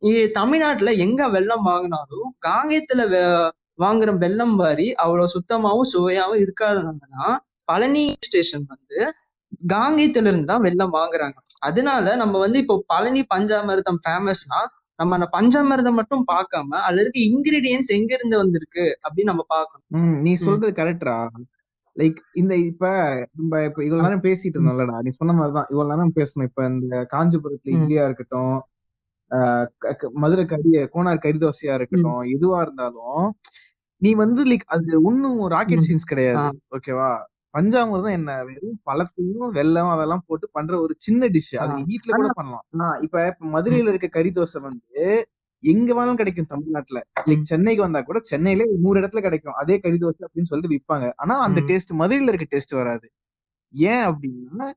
இ- 0.01 0.31
தமிழ்நாட்டுல 0.31 0.95
எங்க 0.95 1.29
வெள்ளம் 1.29 1.65
வாங்கினாலும் 1.65 2.27
காங்கேயத்துல 2.47 3.07
வெ- 3.07 3.49
வாங்குற 3.81 4.17
வெள்ளம் 4.17 4.55
மாதிரி 4.55 4.95
அவ்வளவு 4.95 5.29
சுத்தமாவும் 5.31 5.87
சுவையாவும் 5.93 6.45
இருக்காதனாலதான் 6.45 7.37
பழனி 7.63 8.15
ஸ்டேஷன் 8.21 8.65
வந்து 8.67 9.13
காங்கேயத்துல 9.73 10.27
இருந்து 10.27 10.45
தான் 10.45 10.61
வெள்ளம் 10.61 10.93
வாங்குறாங்க. 10.93 11.33
அதனால 11.59 12.15
நம்ம 12.15 12.39
வந்து 12.39 12.59
இப்போ 12.59 12.83
பழனி 12.87 13.25
பஞ்சாமிர்தம் 13.35 13.99
ஃபேமஸ்னா 14.07 14.59
நம்ம 14.99 15.15
அந்த 15.15 15.27
பஞ்சாமிர்தம் 15.33 15.97
மட்டும் 15.99 16.23
பார்க்காம 16.27 16.79
அதுல 16.79 17.01
இருக்க 17.01 17.19
இன்கிரீடியன்ஸ் 17.27 17.89
எங்க 17.89 18.11
இருந்து 18.13 18.37
வந்திருக்கு 18.37 18.85
அப்படின்னு 19.03 19.31
நம்ம 19.31 19.45
பார்க்கணும். 19.47 20.15
நீ 20.21 20.31
சொல்றது 20.37 20.71
கரெக்டா 20.81 21.17
லைக் 21.95 22.17
இந்த 22.33 22.53
இப்ப 22.63 22.87
நம்ம 23.33 23.61
இப்ப 23.63 23.83
இவ்வளவு 23.83 24.05
நேரம் 24.07 24.23
பேசிட்டு 24.23 24.57
இருந்தோம்லடா 24.57 24.97
நீ 25.01 25.11
சொன்ன 25.11 25.33
மாதிரிதான் 25.33 25.69
இவ்வளவு 25.69 25.91
நேரம் 25.93 26.15
பேசணும். 26.15 26.47
இப்ப 26.49 26.65
இந்த 26.73 26.95
காஞ்சிபுரத்துல. 27.13 27.73
இட்லியா 27.75 28.03
இருக்கட்டும் 28.05 28.55
மதுரை 30.15 30.43
கறி 30.45 30.69
கோனார் 30.93 31.23
கறி 31.23 31.37
தோசையா 31.37 31.73
இருக்கட்டும் 31.73 32.21
எதுவா 32.35 32.59
இருந்தாலும் 32.61 33.25
நீ 34.01 34.13
வந்து 34.13 34.41
லைக் 34.45 34.67
அது 34.67 35.01
ஒண்ணும் 35.03 35.39
ராக்கெட் 35.47 35.81
ம். 35.81 35.87
சயின்ஸ் 35.87 36.09
கிடையாது. 36.09 36.45
ஓகேவா 36.75 37.09
பஞ்சாமிர்தம் 37.53 38.15
என்ன? 38.17 38.31
வெறும் 38.47 38.79
பழத்தையும் 38.85 39.51
வெல்லம் 39.57 39.91
அதெல்லாம் 39.93 40.23
போட்டு 40.27 40.47
பண்ற 40.51 40.73
ஒரு 40.79 40.93
சின்ன 40.97 41.27
டிஷ் 41.35 41.55
அது 41.55 41.71
நீ 41.77 41.83
வீட்ல 41.91 42.11
கூட 42.13 42.29
பண்ணலாம். 42.39 42.65
இப்ப 43.05 43.23
மதுரையில 43.53 43.91
இருக்க 43.93 44.09
கறி 44.17 44.31
தோசை 44.31 44.59
வந்து 44.61 45.03
எங்க 45.63 45.89
வேணாலும் 45.93 46.19
கிடைக்கும் 46.19 46.49
தமிழ்நாட்டுல. 46.51 46.99
லைக் 47.29 47.47
சென்னைக்கு 47.51 47.81
வந்தா 47.85 48.01
கூட 48.01 48.19
சென்னையில 48.23 48.65
ஒரு 48.67 48.79
நூறு 48.79 48.99
இடத்துல 49.01 49.21
கிடைக்கும். 49.21 49.55
அதே 49.61 49.75
கறி 49.79 49.97
தோசை 49.97 50.21
அப்படின்னு 50.27 50.49
சொல்லிட்டு 50.51 50.73
விற்பாங்க 50.75 51.07
ஆனா 51.15 51.35
அந்த. 51.41 51.61
டேஸ்ட் 51.69 51.93
மதுரையில 52.01 52.33
இருக்க 52.33 52.47
டேஸ்ட் 52.55 52.75
வராது. 52.75 53.07
ஏன் 53.73 54.05
அப்படின்னா 54.09 54.67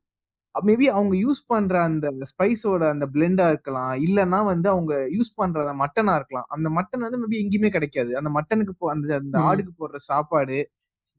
மேபி 0.54 0.86
அவங்க 0.90 1.14
யூஸ் 1.16 1.40
பண்ற 1.46 1.74
அந்த 1.82 2.06
ஸ்பைஸோட 2.30 2.82
அந்த 2.94 3.06
பிளெண்டா 3.12 3.44
இருக்கலாம். 3.52 3.92
இல்லைன்னா 4.06 4.38
வந்து 4.46 4.68
அவங்க 4.68 4.94
யூஸ் 5.16 5.30
பண்ற 5.36 5.58
அந்த 5.64 5.74
மட்டனா 5.82 6.14
இருக்கலாம். 6.18 6.48
அந்த 6.48 6.68
மட்டன் 6.70 7.04
வந்து 7.06 7.20
மேபி 7.22 7.38
எங்கேயுமே 7.42 7.70
கிடைக்காது. 7.70 8.12
அந்த 8.20 8.30
மட்டனுக்கு 8.30 8.74
போ 8.78 8.88
அந்த 8.94 9.08
அந்த. 9.20 9.36
ஆடுக்கு 9.48 9.72
போடுற 9.78 9.98
சாப்பாடு 10.08 10.58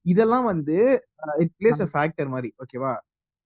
இதெல்லாம் 0.06 0.46
வந்து 0.46 0.78
இட் 1.44 1.54
பிளேஸ் 1.60 1.82
அ 1.82 1.90
ஃபேக்டர் 1.94 2.30
மாதிரி 2.30 2.50
ஓகேவா 2.64 2.94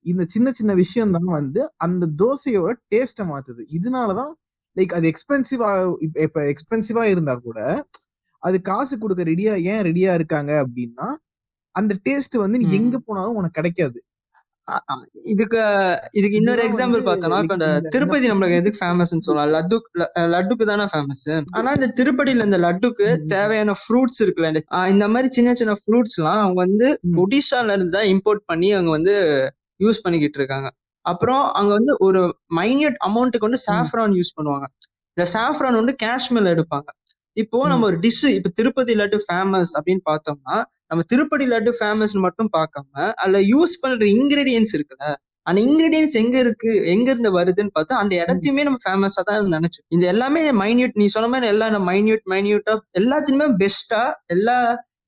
இந்த 0.04 0.24
சின்ன 0.26 0.48
சின்ன 0.52 0.72
விஷயம் 0.74 1.14
தான் 1.16 1.30
வந்து 1.32 1.60
அந்த 1.78 2.04
தோசையோட 2.18 2.74
டேஸ்ட 2.92 3.22
மாத்துது 3.30 3.62
இதனாலதான் 3.78 4.32
லைக் 4.76 4.92
அது 4.92 5.06
எக்ஸ்பென்சிவா 5.12 5.70
இப்ப 6.24 6.40
எக்ஸ்பென்சிவா 6.52 7.04
இருந்தா 7.12 7.34
கூட 7.40 7.58
அது 8.42 8.56
காசு 8.62 8.94
கொடுக்க 8.98 9.22
ரெடியா 9.24 9.52
ஏன் 9.72 9.84
ரெடியா 9.86 10.10
இருக்காங்க 10.14 10.52
அப்படின்னா 10.64 11.06
அந்த 11.74 11.92
டேஸ்ட் 12.06 12.36
வந்து 12.36 12.58
நீ. 12.60 12.66
எங்க 12.78 12.96
போனாலும் 13.00 13.38
உனக்கு 13.38 13.58
கிடைக்காது. 13.58 13.98
இதுக்கு 15.22 15.60
இதுக்கு 16.12 16.36
இன்னொரு 16.36 16.68
எக்ஸாம்பிள் 16.68 17.04
பார்த்தோம்னா 17.04 17.42
இப்ப 17.42 17.52
இந்த 17.52 17.80
திருப்பதி 17.80 18.30
நம்மளுக்கு 18.30 18.54
எதுக்கு 18.54 18.86
ஃபேமஸ்ன்னு 18.86 19.18
சொல்லலாம். 19.18 19.68
லட்டு 19.68 19.78
லட்டுக்கு 20.14 20.64
தானே 20.64 20.82
ஃபேமஸ் 20.82 21.44
ஆனா 21.52 21.72
இந்த 21.72 21.92
திருப்பதியில 21.96 22.44
இந்த 22.44 22.58
லட்டுக்கு. 22.58 23.16
தேவையான 23.24 23.72
ஃப்ரூட்ஸ் 23.72 24.22
இருக்குல்ல 24.22 24.88
இந்த- 24.88 25.08
மாதிரி 25.08 25.32
சின்ன 25.34 25.54
சின்ன 25.54 25.72
ஃப்ரூட்ஸ் 25.72 26.16
எல்லாம் 26.16 26.34
அவங்க 26.34 26.54
வந்து 26.54 26.98
ம். 27.02 27.18
ஒடிஷால 27.18 27.64
இருந்து 27.64 27.88
தான் 27.88 28.04
இம்போர்ட் 28.04 28.42
பண்ணி 28.46 28.72
அவங்க 28.72 28.90
வந்து 28.90 29.14
யூஸ் 29.78 30.02
பண்ணிக்கிட்டு 30.02 30.38
இருக்காங்க. 30.38 30.72
அப்புறம் 31.00 31.52
அங்க 31.52 31.72
வந்து 31.72 31.96
ஒரு 31.98 32.36
மைன்யூட் 32.56 32.94
அமௌண்ட்டுக்கு 33.06 33.38
வந்து 33.38 33.58
சாஃப்ரான் 33.72 34.20
யூஸ் 34.20 34.32
பண்ணுவாங்க. 34.40 34.64
இந்த 35.12 35.30
சாஃப்ரான் 35.32 35.74
வந்து 35.74 35.96
காஷ்மீர்ல 36.02 36.54
எடுப்பாங்க. 36.54 36.88
இப்போ 37.32 37.66
நம்ம 37.66 37.86
ஒரு 37.86 37.98
டிஷ் 37.98 38.28
இப்ப 38.28 38.48
திருப்பதி 38.48 38.94
லட்டு 38.94 39.18
ஃபேமஸ் 39.32 39.72
அப்படின்னு 39.80 40.00
பார்த்தோம்னா 40.10 40.64
நம்ம 40.90 41.04
திருப்பதி 41.12 41.46
லட்டு 41.52 41.70
ஃபேமஸ் 41.78 42.14
மட்டும் 42.24 42.50
பார்க்காம 42.56 42.90
அதுல 43.22 43.38
யூஸ் 43.52 43.74
பண்ற 43.82 44.04
இன்கிரீடியன்ஸ் 44.16 44.74
இருக்குல்ல 44.76 45.06
அந்த 45.46 45.58
இன்கிரீடியன்ஸ் 45.66 46.14
எங்க 46.20 46.36
இருக்கு 46.38 46.70
எங்க 46.92 47.06
இருந்து 47.12 47.30
வருதுன்னு 47.36 47.72
பார்த்தா 47.74 48.00
அந்த 48.02 48.14
இடத்தையுமே 48.22 48.62
நம்ம 48.62 48.78
ஃபேமஸா 48.84 49.22
தான் 49.28 49.54
நினைச்சோம். 49.56 49.84
இந்த 49.94 50.04
எல்லாமே 50.12 50.40
மைன்யூட் 50.62 50.98
நீ 51.00 51.06
சொன்ன 51.06 51.28
மாதிரி 51.32 51.50
எல்லாம் 51.52 51.86
மைன்யூட் 51.90 52.24
மைன்யூட்டா 52.32 52.74
எல்லாத்துலயுமே 53.00 53.46
பெஸ்டா 53.62 54.00
எல்லா 54.34 54.56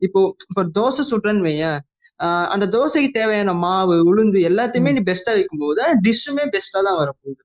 இப்போ 0.03 0.21
இப்போ 0.45 0.62
தோசை 0.77 1.05
சுடுறேன்னு 1.11 1.47
வையேன் 1.49 1.79
ஆஹ் 2.21 2.49
அந்த 2.55 2.67
தோசைக்கு 2.77 3.11
தேவையான 3.19 3.53
மாவு 3.64 3.97
உளுந்து 4.11 4.38
எல்லாத்தையுமே 4.51 4.93
நீ 4.97 5.03
பெஸ்டா 5.11 5.33
வைக்கும்போது 5.37 5.83
டிஷ்ஷுமே 6.07 6.45
பெஸ்டா 6.55 6.81
தான் 6.88 6.99
வரப்போகுது. 7.01 7.41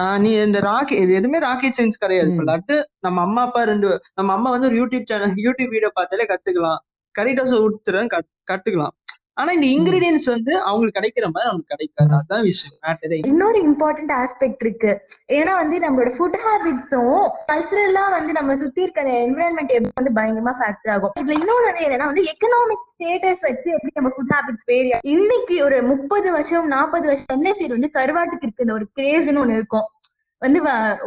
ஆஹ் 0.00 0.18
நீ 0.22 0.30
இந்த 0.46 0.60
ராக்கெட் 0.68 1.02
இது 1.04 1.12
எதுவுமே 1.20 1.38
ராக்கெட் 1.46 1.76
சயின்ஸ் 1.78 2.02
கிடையாது. 2.04 2.30
லட்டு 2.50 2.76
நம்ம 3.06 3.20
அம்மா 3.26 3.42
அப்பா 3.48 3.60
ரெண்டு 3.70 3.88
நம்ம 4.18 4.30
அம்மா 4.36 4.50
வந்து 4.54 4.68
ஒரு 4.70 4.78
யூடியூப் 4.80 5.06
சேனல் 5.10 5.34
யூடியூப் 5.46 5.72
வீடியோ 5.76 5.90
பார்த்தாலே 5.98 6.26
கத்துக்கலாம். 6.32 6.80
கறி 7.18 7.32
தோசை 7.38 7.56
ஊத்துறேன் 7.64 8.12
கத்துக்கலாம் 8.50 8.94
ஆனா 9.40 9.50
இந்த 9.56 9.66
இன்கிரீடியன்ஸ் 9.74 10.26
வந்து 10.32 10.52
அவங்களுக்கு 10.68 10.98
கிடைக்கிற 10.98 11.26
மாதிரி 11.30 11.48
அவங்களுக்கு 11.50 11.72
கிடைக்காது. 11.72 12.12
அதான் 12.18 12.44
விஷயம். 12.48 12.74
மேட்டரே 12.84 13.16
இன்னொரு 13.30 13.58
இம்பார்ட்டன்ட் 13.68 14.12
ஆஸ்பெக்ட் 14.18 14.62
இருக்கு. 14.64 14.92
ஏன்னா 15.36 15.52
வந்து 15.60 15.76
நம்மளோட 15.84 16.10
ஃபுட் 16.16 16.36
ஹேபிட்ஸும் 16.44 17.24
கல்ச்சரலா 17.50 18.04
வந்து 18.16 18.32
நம்ம 18.38 18.56
சுத்தி 18.60 18.80
இருக்கிற 18.86 19.08
என்விரான்மெண்ட் 19.24 19.74
எப்படி 19.78 19.92
வந்து 20.00 20.12
பயங்கரமா 20.18 20.54
ஃபேக்டர் 20.60 20.92
ஆகும். 20.94 21.14
இதுல 21.22 21.34
இன்னொன்னு 21.40 21.66
வந்து 21.70 21.84
என்னன்னா 21.86 22.08
வந்து 22.10 22.24
எக்கனாமிக் 22.32 22.86
ஸ்டேட்டஸ் 22.94 23.44
வச்சு 23.48 23.68
எப்படி 23.76 23.92
நம்ம 24.00 24.12
ஃபுட் 24.14 24.32
ஹேபிட்ஸ் 24.36 24.68
வேரி 24.72 24.92
இன்னைக்கு 25.14 25.56
ஒரு 25.66 25.80
முப்பது 25.90 26.30
வருஷம் 26.36 26.70
நாற்பது 26.74 27.06
வருஷம் 27.10 27.30
சென்னை 27.34 27.54
சைடு 27.58 27.76
வந்து 27.78 27.92
கருவாட்டுக்கு 27.98 28.48
இருக்கிற 28.48 28.76
ஒரு 28.78 28.88
கிரேஸ்னு 29.00 29.42
ஒண்ணு 29.44 29.58
இருக்கும். 29.60 29.88
வந்து 30.42 30.60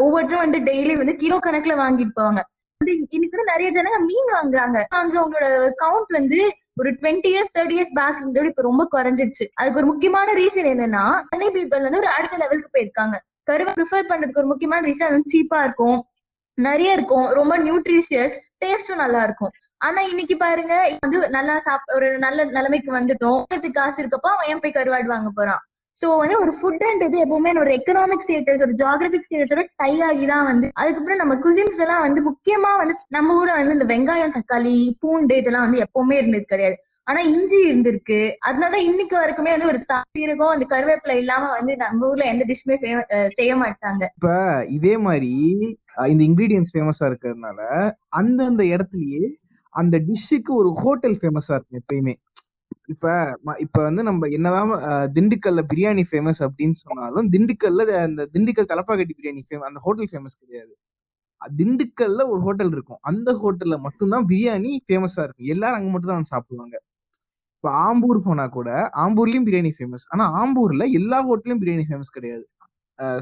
ஒவ்வொருத்தரும் 0.03 0.45
வந்து 0.45 0.61
டெய்லி 0.69 0.93
வந்து 1.03 1.15
கிலோ 1.23 1.39
கணக்குல 1.47 1.73
வாங்கிட்டு 1.85 2.15
போவாங்க. 2.19 2.43
வந்து 2.81 2.93
இன்னைக்கு 3.09 3.37
வந்து 3.37 3.51
நிறைய 3.51 3.69
ஜனங்க 3.77 3.99
மீன் 4.09 4.29
வாங்குறாங்க. 4.35 4.77
வாங்குறவங்களோட 4.95 5.45
கவுண்ட் 5.83 6.11
வந்து 6.17 6.39
ஒரு 6.75 6.89
twenty 6.91 7.29
years 7.33 7.53
thirty 7.57 7.75
years 7.77 7.95
back 7.99 8.19
இருந்தோட 8.21 8.45
இப்ப 8.45 8.61
ரொம்ப 8.61 8.83
குறைஞ்சிருச்சு. 8.95 9.45
அதுக்கு 9.53 9.79
ஒரு 9.79 9.87
முக்கியமான 9.91 10.33
ரீசன் 10.33 10.69
என்னன்னா 10.73 11.05
சென்னை 11.29 11.47
பீப்பிள் 11.47 11.85
வந்து 11.87 11.97
ஒரு 11.97 12.07
அடுத்த 12.07 12.37
லெவலுக்கு 12.37 12.73
போயிருக்காங்க. 12.75 13.15
கருவை 13.43 13.71
ப்ரிஃபர் 13.77 14.09
பண்றதுக்கு 14.11 14.41
ஒரு 14.43 14.51
முக்கியமான 14.53 14.81
ரீசன் 14.87 15.13
வந்து 15.15 15.33
சீப்பா 15.35 15.59
இருக்கும். 15.63 15.99
நிறைய 16.57 16.97
இருக்கும். 16.97 17.27
ரொம்ப 17.39 17.53
நியூட்ரிஷியஸ் 17.57 18.35
டேஸ்டும் 18.65 19.01
நல்லா 19.03 19.23
இருக்கும். 19.23 19.51
ஆனா 19.77 20.01
இன்னைக்கு 20.01 20.37
பாருங்க 20.37 20.75
வந்து 20.99 21.29
நல்லா 21.29 21.55
சாப் 21.59 21.91
ஒரு 21.95 22.07
நல்ல 22.17 22.45
நிலைமைக்கு 22.57 22.91
வந்துட்டோம். 22.99 23.41
காசு 23.73 23.97
இருக்கப்போ 24.03 24.29
அவன் 24.35 24.47
ஏன் 24.47 24.59
போய் 24.59 24.77
கருவாடு 24.77 25.07
வாங்க 25.15 25.29
போறான்? 25.35 25.61
சோ 25.99 26.07
வந்து 26.21 26.35
ஒரு 26.43 26.51
ஃபுட்ன்றது 26.57 27.17
எப்பவுமே 27.25 27.51
ஒரு 27.61 27.71
எக்கனாமிக் 27.77 28.23
ஸ்டேட்டஸ் 28.25 28.63
ஒரு 28.65 28.73
ஜியாகிரபிக் 28.81 29.25
ஸ்டேட்டஸோட 29.27 29.61
டை 29.81 29.93
ஆகி 30.07 30.25
தான் 30.31 30.47
வந்து. 30.49 30.67
அதுக்கப்புறம் 30.81 31.21
நம்ம 31.21 31.35
குசின்ஸ் 31.45 31.79
எல்லாம் 31.85 32.03
வந்து 32.05 32.21
முக்கியமா 32.27 32.71
வந்து 32.81 32.95
நம்ம 33.15 33.37
ஊர்ல 33.39 33.55
வந்து 33.59 33.77
இந்த 33.77 33.87
வெங்காயம் 33.93 34.35
தக்காளி 34.35 34.75
பூண்டு 35.03 35.37
இதெல்லாம் 35.41 35.65
வந்து 35.67 35.81
எப்பவுமே 35.85 36.17
இருந்தது 36.21 36.45
கிடையாது. 36.51 36.77
ஆனா 37.07 37.19
இஞ்சி 37.33 37.57
இருந்திருக்கு. 37.69 38.19
அதனால 38.47 38.79
இன்னைக்கு 38.87 39.15
வரைக்குமே 39.19 39.51
வந்து 39.55 39.69
ஒரு 39.71 39.79
சீரகம் 40.17 40.53
அந்த 40.53 40.65
கருவேப்பிலை 40.73 41.15
இல்லாம 41.23 41.49
வந்து 41.57 41.73
நம்ம 41.83 42.07
ஊர்ல 42.09 42.25
எந்த 42.33 42.45
டிஷ்மே 42.51 42.77
செய்ய 43.37 43.51
மாட்டாங்க. 43.63 44.03
இப்ப 44.17 44.31
இதே 44.77 44.93
மாதிரி 45.07 45.33
இந்த 46.11 46.21
இன்கிரீடியன்ஸ் 46.29 46.73
ஃபேமஸா 46.73 47.05
இருக்கிறதுனால 47.11 47.59
அந்தந்த 48.19 48.63
இடத்துலயே 48.73 49.23
அந்த 49.73 49.95
டிஷ்ஷுக்கு 50.09 50.51
ஒரு 50.61 50.69
ஹோட்டல் 50.83 51.17
ஃபேமஸா 51.19 51.55
இருக்கு 51.57 51.79
எப்பயுமே. 51.81 52.13
இப்ப 52.89 53.05
இப்ப 53.65 53.77
வந்து 53.87 54.01
நம்ம 54.09 54.27
என்னதான் 54.37 54.69
திண்டுக்கல்ல 55.15 55.61
பிரியாணி 55.71 56.03
ஃபேமஸ் 56.09 56.39
அப்படின்னு 56.45 56.77
சொன்னாலும் 56.83 57.27
திண்டுக்கல்ல 57.33 57.85
அந்த 58.07 58.27
திண்டுக்கல் 58.35 58.69
தலப்பாக்கட்டி 58.71 59.15
பிரியாணி 59.19 59.41
ஃபேமஸ் 59.47 59.69
அந்த 59.71 59.81
ஹோட்டல் 59.85 60.09
ஃபேமஸ் 60.11 60.39
கிடையாது. 60.41 60.73
திண்டுக்கல்ல 61.41 62.21
ஒரு 62.33 62.41
ஹோட்டல் 62.47 62.71
இருக்கும். 62.75 63.01
அந்த 63.11 63.29
ஹோட்டல்ல 63.41 63.75
மட்டும்தான் 63.85 64.25
பிரியாணி 64.31 64.71
ஃபேமஸா 64.85 65.23
இருக்கும். 65.25 65.49
எல்லாரும் 65.55 65.79
அங்க 65.79 65.91
மட்டும் 65.93 66.13
தான் 66.13 66.29
சாப்பிடுவாங்க. 66.33 66.75
இப்ப 67.57 67.69
ஆம்பூர் 67.85 68.19
போனா 68.27 68.45
கூட 68.57 68.69
ஆம்பூர்லயும் 69.03 69.47
பிரியாணி 69.47 69.71
ஃபேமஸ் 69.77 70.05
ஆனா 70.13 70.25
ஆம்பூர்ல 70.41 70.85
எல்லா 70.99 71.19
ஹோட்டலும் 71.29 71.61
பிரியாணி 71.63 71.85
ஃபேமஸ் 71.89 72.15
கிடையாது. 72.17 72.45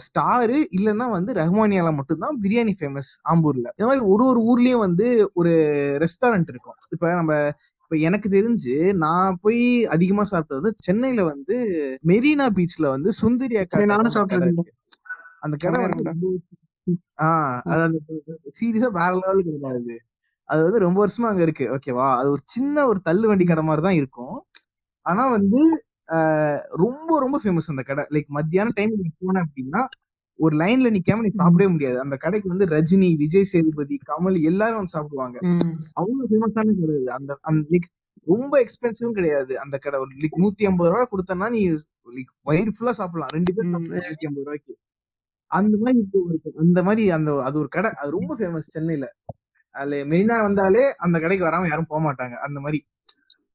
ஸ்டாரு 0.05 0.57
இல்லைன்னா 0.77 1.05
வந்து 1.15 1.31
ரஹ்மானியால 1.39 1.89
மட்டும்தான் 1.97 2.35
பிரியாணி 2.43 2.73
ஃபேமஸ் 2.79 3.09
ஆம்பூர்ல. 3.31 3.67
இந்த 3.77 3.87
மாதிரி 3.89 4.03
ஒரு 4.13 4.23
ஒரு 4.31 4.41
ஊர்லயும் 4.51 4.83
வந்து 4.87 5.07
ஒரு 5.33 5.53
ரெஸ்டாரண்ட் 6.03 6.51
இருக்கும். 6.53 6.77
இப்ப 6.95 7.13
நம்ம 7.19 7.33
இப்ப 7.85 7.97
எனக்கு 8.01 8.27
தெரிஞ்சு 8.29 8.75
நான் 8.97 9.37
போய் 9.41 9.59
அதிகமா 9.85 10.23
சாப்பிட்டது 10.23 10.59
வந்து 10.59 10.83
சென்னையில 10.83 11.23
வந்து 11.23 11.55
மெரினா 12.05 12.45
பீச்ல 12.55 12.85
வந்து 12.87 13.09
சுந்தரி 13.13 13.55
அக்கா 13.57 13.81
நானும். 13.85 14.15
இருக்கு. 14.39 14.71
அந்த 15.39 15.55
கடை 15.57 15.79
வந்து 15.83 16.29
ஆஹ் 17.23 17.59
அது 17.65 17.81
அந்த 17.81 17.99
சீரியஸா 18.59 18.89
வேற 18.97 19.11
லெவலுக்கு 19.15 19.51
இருக்காது 19.51 19.95
அது. 20.49 20.63
வந்து 20.63 20.79
ரொம்ப 20.79 20.97
வருஷமா 21.03 21.29
அங்க 21.29 21.41
இருக்கு. 21.41 21.65
ஓகேவா 21.75 22.07
அது 22.15 22.27
ஒரு 22.31 22.41
சின்ன 22.47 22.85
ஒரு 22.85 22.99
தள்ளு 23.01 23.25
வண்டி 23.27 23.45
கடை 23.45 23.63
மாதிரி 23.63 23.83
தான் 23.83 23.99
இருக்கும். 24.01 24.35
ஆனா 25.05 25.23
வந்து 25.27 25.61
ரொம்ப 26.77 27.19
ரொம்ப 27.19 27.37
ஃபேமஸ் 27.43 27.71
அந்த 27.73 27.83
கடை. 27.83 28.03
லைக் 28.11 28.29
மத்தியான 28.29 28.73
டைம் 28.75 28.93
நீ 28.97 29.09
போன 29.19 29.43
அப்படின்னா 29.45 29.81
ஒரு 30.39 30.57
லைன்ல 30.57 30.87
நிக்காம 30.89 31.21
நீ 31.21 31.29
சாப்பிடவே 31.37 31.71
முடியாது. 31.71 31.99
அந்த 31.99 32.15
கடைக்கு 32.15 32.47
வந்து 32.47 32.65
ரஜினி 32.65 33.17
விஜய் 33.17 33.43
சேதுபதி 33.43 33.99
கமல் 34.09 34.41
எல்லாரும் 34.41 34.75
வந்து 34.75 34.91
சாப்பிடுவாங்க. 34.91 35.37
அவ்வளவு 35.93 36.29
ஃபேமஸான 36.31 36.73
கடை 36.79 36.95
அது. 36.97 37.37
அந்த 37.41 37.79
ரொம்ப 38.27 38.53
எக்ஸ்பென்சிவும் 38.59 39.11
கிடையாது. 39.11 39.59
அந்த 39.59 39.77
கடை 39.77 39.99
ஒரு 39.99 40.09
like 40.15 40.35
நூத்தி 40.43 40.63
ஐம்பது 40.65 40.89
ரூபாய் 40.89 41.11
கொடுத்தனா 41.11 41.49
நீ 41.49 41.61
like 42.17 42.31
வயிறு 42.43 42.71
ஃபுல்லா 42.71 42.89
சாப்பிடலாம். 42.89 43.31
ரெண்டு 43.33 43.53
பேர் 43.53 43.65
ம். 43.65 43.71
சாப்பிடலாம் 43.71 44.09
நூத்தி 44.09 44.27
ஐம்பது 44.27 44.45
ரூபாய்க்கு. 44.45 44.73
அந்த 45.51 45.77
மாதிரி 45.77 45.99
இப்போ 45.99 46.19
இருக்கு. 46.29 46.51
அந்த 46.59 46.83
மாதிரி 46.83 47.09
அந்த 47.09 47.43
அது 47.43 47.59
ஒரு 47.59 47.67
கடை. 47.67 47.91
அது 47.91 48.11
ரொம்ப 48.11 48.37
ஃபேமஸ் 48.37 48.73
சென்னையில. 48.75 49.07
அதுல 49.75 49.95
மெரினா 50.05 50.41
வந்தாலே 50.41 50.93
அந்த 50.97 51.19
கடைக்கு 51.19 51.45
வராம 51.45 51.67
யாரும் 51.67 51.85
போக 51.87 52.01
மாட்டாங்க. 52.07 52.35
அந்த 52.47 52.59
மாதிரி. 52.59 52.79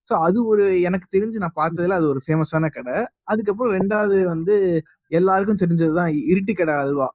சோ 0.09 0.15
அது 0.27 0.47
ஒரு 0.47 0.81
எனக்கு 0.81 1.19
தெரிஞ்சு 1.19 1.39
நான் 1.39 1.57
பார்த்ததுல 1.57 1.91
அது 1.91 2.09
ஒரு 2.09 2.21
ஃபேமஸான 2.27 2.71
கடை. 2.71 3.05
அதுக்கப்புறம் 3.23 3.75
ரெண்டாவது 3.81 4.25
வந்து 4.25 4.55
எல்லாருக்கும் 5.19 5.61
தெரிஞ்சதுதான் 5.63 6.11
இருட்டு 6.33 6.53
கடை 6.61 6.75
அல்வா 6.85 7.09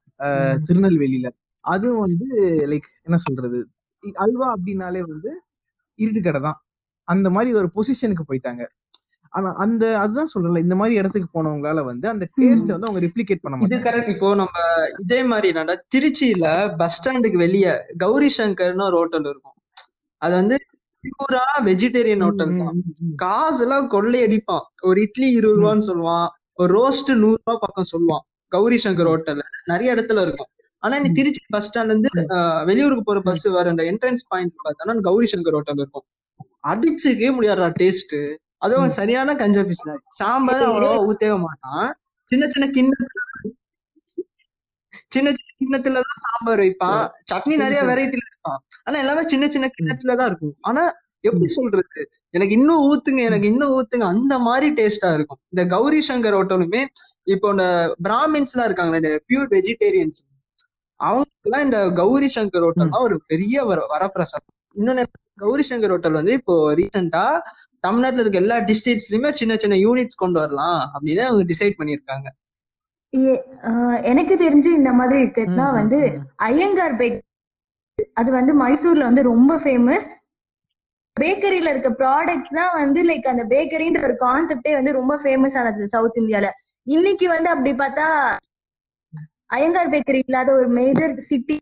திருநெல்வேலியில. 0.67 1.29
அதுவும் 1.65 2.03
வந்து 2.05 2.27
லைக் 2.71 2.89
என்ன 3.07 3.17
சொல்றது? 3.25 3.59
அல்வா 4.25 4.47
அப்படின்னாலே 4.55 5.03
வந்து 5.11 5.31
இருட்டு 5.99 6.21
கடை 6.21 6.41
தான். 6.47 6.59
அந்த 7.07 7.27
மாதிரி 7.35 7.49
ஒரு 7.61 7.69
பொசிஷனுக்கு 7.75 8.25
போயிட்டாங்க. 8.29 8.63
ஆனா 9.33 9.49
அந்த 9.63 9.83
அதுதான் 10.01 10.29
சொல்றேன்ல 10.33 10.61
இந்த 10.65 10.75
மாதிரி 10.79 10.93
இடத்துக்கு 10.99 11.29
போனவங்களால 11.37 11.79
வந்து 11.89 12.05
அந்த 12.11 12.25
டேஸ்ட் 12.37 12.71
வந்து 12.73 12.87
அவங்க 12.87 13.01
ரெப்ளிகேட் 13.05 13.41
பண்ண 13.43 13.57
இது 13.57 13.63
மாட்டாங்க. 13.63 13.85
கரெக்ட் 13.87 14.11
இப்போ 14.13 14.29
நம்ம 14.41 14.61
இதே 15.03 15.19
மாதிரி 15.31 15.47
என்னடா 15.53 15.75
திருச்சியில 15.95 16.45
பஸ் 16.81 16.95
ஸ்டாண்டுக்கு 16.97 17.39
வெளிய 17.45 17.73
கௌரி 18.03 18.29
சங்கர்னு 18.37 18.87
ஒரு 18.89 18.97
ஹோட்டல் 19.01 19.27
இருக்கும். 19.31 19.57
அது 20.21 20.33
வந்து 20.41 20.57
பியூரா 21.03 21.43
வெஜிடேரியன் 21.67 22.23
ஹோட்டல் 22.25 22.53
தான். 22.61 22.77
காசு 23.23 23.59
எல்லாம் 23.65 23.89
கொள்ளை 23.95 24.21
அடிப்பான் 24.27 24.65
ஒரு 24.89 24.99
இட்லி 25.07 25.27
இருபது 25.39 25.59
ரூபான்னு 25.61 25.87
சொல்லுவான். 25.89 26.29
ஒரு 26.59 26.71
ரோஸ்ட் 26.77 27.11
நூறு 27.15 27.39
ரூபாய் 27.39 27.61
பக்கம் 27.61 27.89
சொல்லுவான். 27.91 28.23
கௌரி 28.51 28.77
சங்கர் 28.83 29.09
ஹோட்டல்ல 29.11 29.43
நிறைய 29.65 29.95
இடத்துல 29.95 30.21
இருக்கும். 30.21 30.49
ஆனா 30.83 30.95
நீ 30.99 31.07
திருச்சி 31.13 31.41
பஸ் 31.49 31.67
ஸ்டாண்ட்ல 31.67 31.93
இருந்து 31.93 32.09
அஹ், 32.35 32.63
வெளியூருக்கு 32.65 33.03
போற 33.03 33.19
பஸ் 33.21 33.45
வர 33.55 33.69
அந்த 33.69 33.83
என்ட்ரன்ஸ் 33.83 34.23
பாயிண்ட் 34.29 34.53
பார்த்தோன்னா 34.65 34.95
கௌரி 35.01 35.27
சங்கர் 35.33 35.57
ஹோட்டல் 35.57 35.81
இருக்கும். 35.83 36.05
அடிச்சுக்கவே 36.67 37.31
முடியாதுடா 37.37 37.69
டேஸ்ட் 37.79 38.17
அதுவும் 38.57 38.89
சரியான 38.91 39.35
கஞ்ச 39.35 39.59
பிசினாரி 39.63 40.01
சாம்பார் 40.19 40.65
அவ்வளவா 40.67 40.97
ஊத்தவே 41.07 41.37
மாட்டான். 41.41 41.87
சின்ன 42.27 42.43
சின்ன 42.47 42.65
கிண்ணத்துல 42.75 43.11
சின்ன 45.11 45.29
சின்ன 45.31 45.51
கிண்ணத்துலதான் 45.61 46.23
சாம்பார் 46.23 46.61
வைப்பான். 46.61 47.01
சட்னி 47.31 47.55
நிறைய 47.57 47.81
வெரைட்டில 47.89 48.23
வைப்பான். 48.27 48.59
ஆனா 48.83 48.95
எல்லாமே 48.99 49.23
சின்ன 49.27 49.45
சின்ன 49.47 49.67
கிண்ணத்துல 49.75 50.15
தான் 50.15 50.29
இருக்கும். 50.31 50.55
ஆனா 50.61 50.83
எப்படி 51.25 51.49
சொல்றது? 51.55 52.03
எனக்கு 52.33 52.53
இன்னும் 52.57 52.83
ஊத்துங்க 52.87 53.21
எனக்கு 53.29 53.47
இன்னும் 53.51 53.73
ஊத்துங்க. 53.77 54.05
அந்த 54.13 54.33
மாதிரி 54.39 54.67
டேஸ்டா 54.79 55.09
இருக்கும். 55.17 55.41
இந்த 55.53 55.63
கௌரி 55.73 56.01
சங்கர் 56.09 56.37
ஹோட்டலுமே 56.37 56.81
இப்போ 57.33 57.49
இந்த 57.55 57.65
பிராமின்ஸ் 58.07 58.53
எல்லாம் 58.53 58.69
இருக்காங்களே 58.69 59.13
பியூர் 59.29 59.51
வெஜிடேரியன்ஸ் 59.55 60.19
அவங்களுக்கு 60.99 61.47
எல்லாம் 61.49 61.65
இந்த 61.67 61.79
கௌரி 62.01 62.29
சங்கர் 62.35 62.65
ஹோட்டல்னா 62.67 62.99
ஒரு 63.07 63.15
பெரிய 63.27 63.63
வர 63.71 63.79
வரப்பிரசாதம். 63.93 64.51
இன்னொன்னு 64.75 65.03
கௌரி 65.39 65.63
சங்கர் 65.69 65.93
ஹோட்டல் 65.93 66.19
வந்து 66.19 66.33
இப்போ 66.39 66.55
ரீசெண்டா 66.79 67.23
தமிழ்நாட்டுல 67.83 68.23
இருக்க 68.23 68.39
எல்லா 68.43 68.57
டிஸ்ட்ரிக்ட்ஸ்லயுமே 68.69 69.29
சின்ன 69.39 69.55
சின்ன 69.55 69.75
யூனிட்ஸ் 69.81 70.21
கொண்டு 70.21 70.39
வரலாம் 70.39 70.79
அப்படின்னு 70.93 71.23
அவங்க 71.27 71.45
டிசைட் 71.51 71.77
பண்ணிருக்காங்க 71.79 72.27
ஆஹ் 73.69 73.99
எனக்கு 74.03 74.35
தெரிஞ்சு 74.41 74.69
இந்த 74.77 74.91
மாதிரி 74.93 75.17
இருக்கிறதுனா 75.19 75.67
வந்து 75.73 75.99
ஐயங்கார் 76.47 76.95
பேக் 76.95 77.19
அது 78.13 78.29
வந்து 78.31 78.53
மைசூர்ல 78.61 79.07
வந்து 79.09 79.23
ரொம்ப 79.23 79.53
ஃபேமஸ் 79.63 80.07
பேக்கரியில 81.17 81.71
இருக்க 81.73 81.89
ப்ராடக்ட்ஸ் 81.99 82.55
தான் 82.57 82.73
வந்து 82.81 83.01
லைக் 83.09 83.27
அந்த 83.33 83.43
பேக்கரின்ற 83.51 83.99
ஒரு 84.07 84.15
கான்செப்டே 84.23 84.71
வந்து 84.77 84.91
ரொம்ப 84.99 85.13
ஃபேமஸ் 85.23 85.55
ஆனது 85.59 85.85
சவுத் 85.93 86.17
இந்தியால. 86.21 86.47
இன்னைக்கு 86.87 87.27
வந்து 87.35 87.49
அப்படி 87.53 87.71
பார்த்தா 87.83 88.07
ஐயங்கார் 89.57 89.91
பேக்கரி 89.93 90.19
இல்லாத 90.27 90.49
ஒரு 90.59 90.67
மேஜர் 90.79 91.13
சிட்டி 91.29 91.55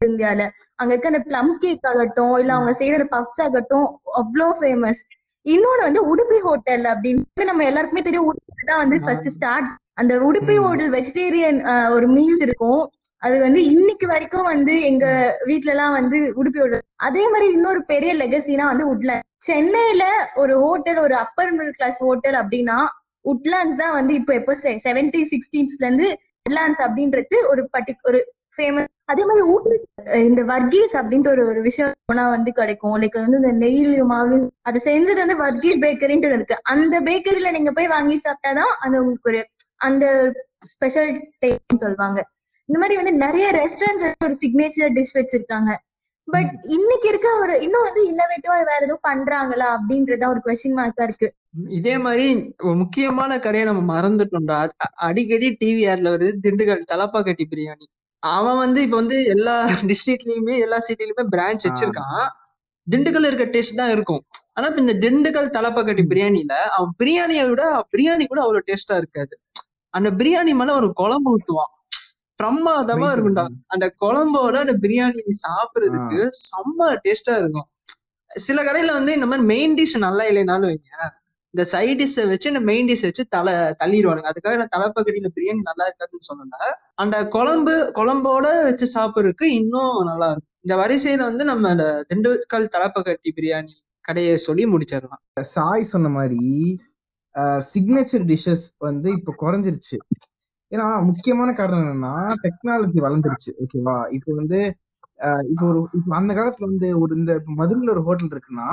இந்தியால. 0.00 0.42
அங்க 0.80 0.90
இருக்க 0.92 1.12
அந்த 1.12 1.22
பிளம் 1.28 1.52
கேக் 1.62 1.88
ஆகட்டும் 1.90 2.34
இல்ல 2.42 2.52
அவங்க 2.56 2.72
செய்யற 2.80 2.98
அந்த 2.98 3.08
பஃப்ஸ் 3.16 3.40
ஆகட்டும் 3.46 3.86
அவ்வளோ 4.20 4.46
ஃபேமஸ் 4.60 5.02
இன்னொன்னு 5.46 5.86
வந்து 5.88 6.00
உடுப்பி 6.12 6.38
ஹோட்டல் 6.46 6.84
அப்படின்னு 6.92 7.48
நம்ம 7.50 7.66
எல்லாருக்குமே 7.70 8.02
தெரியும் 8.08 8.28
உடுப்பி 8.30 8.64
தான் 8.70 8.82
வந்து 8.84 8.96
ஃபர்ஸ்ட் 9.04 9.30
ஸ்டார்ட் 9.36 9.68
அந்த 10.00 10.14
உடுப்பி. 10.28 10.56
ஹோட்டல் 10.64 10.92
வெஜிடேரியன் 10.96 11.58
ஒரு 11.96 12.06
மீல்ஸ் 12.16 12.44
இருக்கும். 12.46 12.82
அது 13.22 13.36
வந்து 13.40 13.60
இன்னைக்கு 13.72 14.06
வரைக்கும் 14.06 14.48
வந்து 14.52 14.74
எங்க 14.90 15.06
வீட்ல 15.48 15.72
எல்லாம் 15.74 15.94
வந்து 15.98 16.18
உடுப்பி 16.40 16.60
விடுறது. 16.62 16.84
அதே 17.08 17.22
மாதிரி 17.32 17.46
இன்னொரு 17.56 17.80
பெரிய 17.92 18.12
லெகசினா 18.14 18.66
வந்து 18.72 18.86
உட்லாண்ட் 18.92 19.26
சென்னையில 19.48 20.04
ஒரு 20.42 20.54
ஹோட்டல் 20.64 20.98
ஒரு 20.98 21.14
அப்பர் 21.24 21.52
மிடில் 21.56 21.76
கிளாஸ் 21.78 22.00
ஹோட்டல் 22.06 22.38
அப்படின்னா 22.42 22.78
உட்லாண்ட்ஸ் 23.24 23.80
தான் 23.82 23.96
வந்து 23.98 24.12
இப்போ 24.20 24.32
எப்போ 24.40 24.52
செவன்டி 24.86 25.22
சிக்ஸ்டீன்ஸ்ல 25.32 25.86
இருந்து 25.86 26.08
உட்லாண்ட்ஸ் 26.46 26.82
அப்படின்றது 26.86 27.38
ஒரு 27.52 27.62
பர்டி 27.74 27.94
ஒரு 28.10 28.20
ஃபேமஸ் 28.56 28.90
அதே 29.12 29.22
மாதிரி 29.28 29.42
ஊட்டி 29.52 29.76
இந்த 30.28 30.42
வர்கீஸ் 30.52 30.92
அப்படின்ட்டு 31.00 31.32
ஒரு 31.34 31.42
ஒரு 31.50 31.60
விஷயம் 31.68 31.94
போனா 32.08 32.24
வந்து 32.34 32.50
கிடைக்கும். 32.58 32.96
லைக் 33.02 33.16
வந்து 33.24 33.40
இந்த 33.40 33.52
நெய்லி 33.64 33.94
மாவு 34.12 34.38
அதை 34.68 34.78
செஞ்சது 34.88 35.20
வந்து 35.24 35.36
வர்கீஸ் 35.44 35.82
பேக்கரின்ட்டு 35.84 36.30
இருக்கு. 36.30 36.56
அந்த 36.72 36.94
பேக்கரியில 37.08 37.52
நீங்க 37.56 37.72
போய் 37.78 37.92
வாங்கி 37.94 38.16
சாப்பிட்டாதான் 38.26 38.72
அது 38.82 38.94
உங்களுக்கு 39.02 39.30
ஒரு 39.32 39.40
அந்த 39.88 40.04
ஸ்பெஷல் 40.74 41.10
டேஸ்ட்னு 41.42 41.82
சொல்லுவாங்க. 41.84 42.18
இந்த 42.70 42.80
மாதிரி 42.80 42.96
வந்து 42.98 43.12
நிறைய 43.22 43.46
ரெஸ்டாரண்ட்ஸ் 43.52 44.24
ஒரு 44.24 44.34
சிக்னேச்சர் 44.40 44.92
டிஷ் 44.96 45.14
வச்சிருக்காங்க. 45.18 45.70
பட் 46.28 46.50
இன்னைக்கு 46.74 47.06
இருக்க 47.08 47.28
ஒரு 47.42 47.54
இன்னும் 47.62 47.86
வந்து 47.86 48.02
இன்னோவேட்டிவா 48.10 48.56
வேற 48.68 48.76
எதுவும் 48.80 49.06
பண்றாங்களா 49.08 49.68
அப்படின்றதா 49.76 50.26
ஒரு 50.34 50.40
கொஸ்டின் 50.44 50.76
மார்க்கா 50.78 51.04
இருக்கு. 51.08 51.28
இதே 51.78 51.94
மாதிரி 51.98 52.26
ஒரு 52.62 52.76
முக்கியமான 52.76 53.38
கடையை 53.38 53.64
நம்ம 53.68 53.82
மறந்துட்டோம்டா. 53.94 54.58
அடிக்கடி 55.06 55.48
டிவி 55.62 55.82
ஆட்ல 55.92 56.12
வருது 56.14 56.36
திண்டுக்கல் 56.44 56.84
தலப்பாக்கட்டி 56.92 57.46
பிரியாணி. 57.54 57.88
அவன் 58.22 58.58
வந்து 58.58 58.80
இப்ப 58.82 58.96
வந்து 58.96 59.18
எல்லா 59.34 59.56
டிஸ்ட்ரிக்ட்லயுமே 59.90 60.54
எல்லா 60.66 60.78
சிட்டிலயுமே 60.88 61.26
பிரான்ச். 61.34 61.66
வச்சிருக்கான். 61.68 62.22
திண்டுக்கல்ல 62.86 63.32
இருக்க 63.32 63.48
டேஸ்ட் 63.56 63.80
தான் 63.82 63.92
இருக்கும். 63.96 64.22
ஆனா 64.54 64.66
இப்ப 64.66 64.82
இந்த 64.86 64.96
திண்டுக்கல் 65.04 65.52
தலப்பாக்கட்டி 65.58 66.06
பிரியாணில 66.12 66.54
அவன் 66.76 66.94
பிரியாணியை 67.02 67.48
விட 67.50 67.64
பிரியாணி 67.92 68.24
கூட 68.26 68.40
அவ்வளவு 68.46 68.66
டேஸ்டா 68.70 68.96
இருக்காது. 69.02 69.34
அந்த 69.94 70.08
பிரியாணி 70.22 70.54
மேல 70.62 70.74
ஒரு 70.80 70.90
குழம்பு 71.02 71.30
ஊத்துவான். 71.36 71.74
பிரமாதமா. 72.40 73.08
இருக்கும்டா. 73.14 73.44
அந்த 73.66 73.86
குழம்போட 74.00 74.54
அந்த 74.64 74.74
பிரியாணி 74.84 75.22
சாப்பிடுறதுக்கு 75.44 76.20
செம்ம 76.44 76.90
டேஸ்டா 77.04 77.36
இருக்கும். 77.38 77.68
சில 78.30 78.58
கடையில 78.62 78.92
வந்து 78.98 79.12
இந்த 79.14 79.26
மாதிரி 79.26 79.46
மெயின் 79.46 79.74
டிஷ் 79.78 79.98
நல்லா 79.98 80.24
இல்லைனாலும் 80.24 80.70
வைங்க. 80.70 81.08
இந்த 81.54 81.62
சைட் 81.70 82.00
டிஷ்ஷை 82.00 82.24
வச்சு 82.28 82.50
இந்த 82.50 82.60
மெயின் 82.60 82.88
டிஷ் 82.88 83.02
வச்சு 83.02 83.22
தலை 83.28 83.54
தள்ளிடுவானுங்க 83.80 84.28
அதுக்காக 84.32 84.56
நான் 84.56 84.74
தலைப்பக்கடியில 84.76 85.30
பிரியாணி 85.36 85.62
நல்லா 85.68 85.84
இருக்காதுன்னு 85.88 86.26
சொல்லல. 86.28 86.68
அந்த 86.94 87.16
குழம்பு 87.28 87.74
குழம்போட 87.96 88.46
வச்சு 88.66 88.86
சாப்பிடுறதுக்கு 88.94 89.48
இன்னும் 89.60 89.96
நல்லா 90.10 90.28
இருக்கும். 90.30 90.48
இந்த 90.60 90.74
வரிசையில 90.82 91.22
வந்து 91.30 91.44
நம்ம 91.44 91.68
அந்த 91.68 91.86
திண்டுக்கல் 92.08 92.68
தலைப்பக்கட்டி 92.76 93.32
பிரியாணி 93.36 93.74
கடையை 94.00 94.36
சொல்லி 94.36 94.64
முடிச்சிடலாம். 94.66 95.22
சாய் 95.54 95.90
சொன்ன 95.92 96.08
மாதிரி 96.08 96.44
சிக்னேச்சர் 97.72 98.24
டிஷ்ஷஸ் 98.30 98.66
வந்து 98.78 99.10
இப்ப 99.10 99.34
குறைஞ்சிருச்சு. 99.42 99.98
ஏன்னா 100.72 100.86
முக்கியமான 101.08 101.50
காரணம் 101.54 101.84
என்னன்னா 101.84 102.14
டெக்னாலஜி 102.44 102.98
வளர்ந்துருச்சு 103.00 103.50
ஓகேவா 103.62 103.96
இப்போ 104.16 104.30
வந்து 104.36 104.58
அஹ், 105.20 105.44
இப்போ 105.50 105.64
ஒரு 105.70 105.80
இப்போ 105.96 106.12
அந்த 106.18 106.32
காலத்துல 106.36 106.68
வந்து 106.68 106.88
ஒரு 107.00 107.12
இந்த 107.16 107.32
மதுரையில 107.58 107.92
ஒரு 107.94 108.02
ஹோட்டல் 108.04 108.30
இருக்குன்னா 108.30 108.68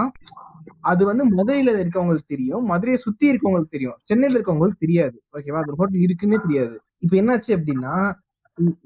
அது 0.84 1.02
வந்து 1.06 1.24
மதுரையில 1.32 1.74
இருக்கவங்களுக்கு 1.76 2.32
தெரியும் 2.34 2.64
மதுரையை 2.70 2.98
சுத்தி 3.02 3.26
இருக்கவங்களுக்கு 3.32 3.74
தெரியும். 3.74 3.98
சென்னையில 4.10 4.38
இருக்கவங்களுக்கு 4.38 4.84
தெரியாது 4.86 5.18
ஓகேவா 5.34 5.60
அது 5.62 5.72
ஒரு 5.72 5.80
ஹோட்டல் 5.82 6.04
இருக்குன்னே 6.06 6.38
தெரியாது. 6.46 6.76
இப்போ 7.04 7.16
என்னாச்சு 7.18 7.52
அப்படின்னா 7.58 7.94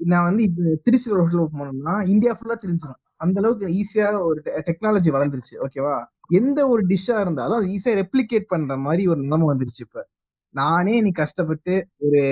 நான் 0.06 0.26
வந்து 0.28 0.42
இப்ப 0.48 0.74
திருச்சியில் 0.84 1.14
ஒரு 1.16 1.22
ஹோட்டல் 1.26 1.52
போனோம்னா 1.54 1.94
இந்தியா 2.12 2.32
ஃபுல்லா 2.34 2.56
தெரிஞ்சிடும் 2.62 3.00
அந்த 3.20 3.36
அளவுக்கு 3.40 3.66
ஈஸியா 3.78 4.06
ஒரு 4.24 4.38
டெக்னாலஜி 4.66 5.10
வளர்ந்துருச்சு 5.14 5.54
ஓகேவா 5.64 5.94
எந்த 6.32 6.60
ஒரு 6.68 6.82
டிஷ்ஷா 6.90 7.16
இருந்தாலும் 7.20 7.58
அது 7.58 7.68
ஈஸியா 7.74 7.94
ரெப்ளிகேட் 8.00 8.50
பண்ற 8.52 8.76
மாதிரி 8.84 9.04
ஒரு 9.12 9.20
நிலைமை 9.24 9.46
வந்துருச்சு 9.50 9.82
இப்ப. 9.86 10.00
நானே 10.54 10.94
நீ 11.00 11.12
கஷ்டப்பட்டு 11.18 11.74
ஒரு 12.06 12.22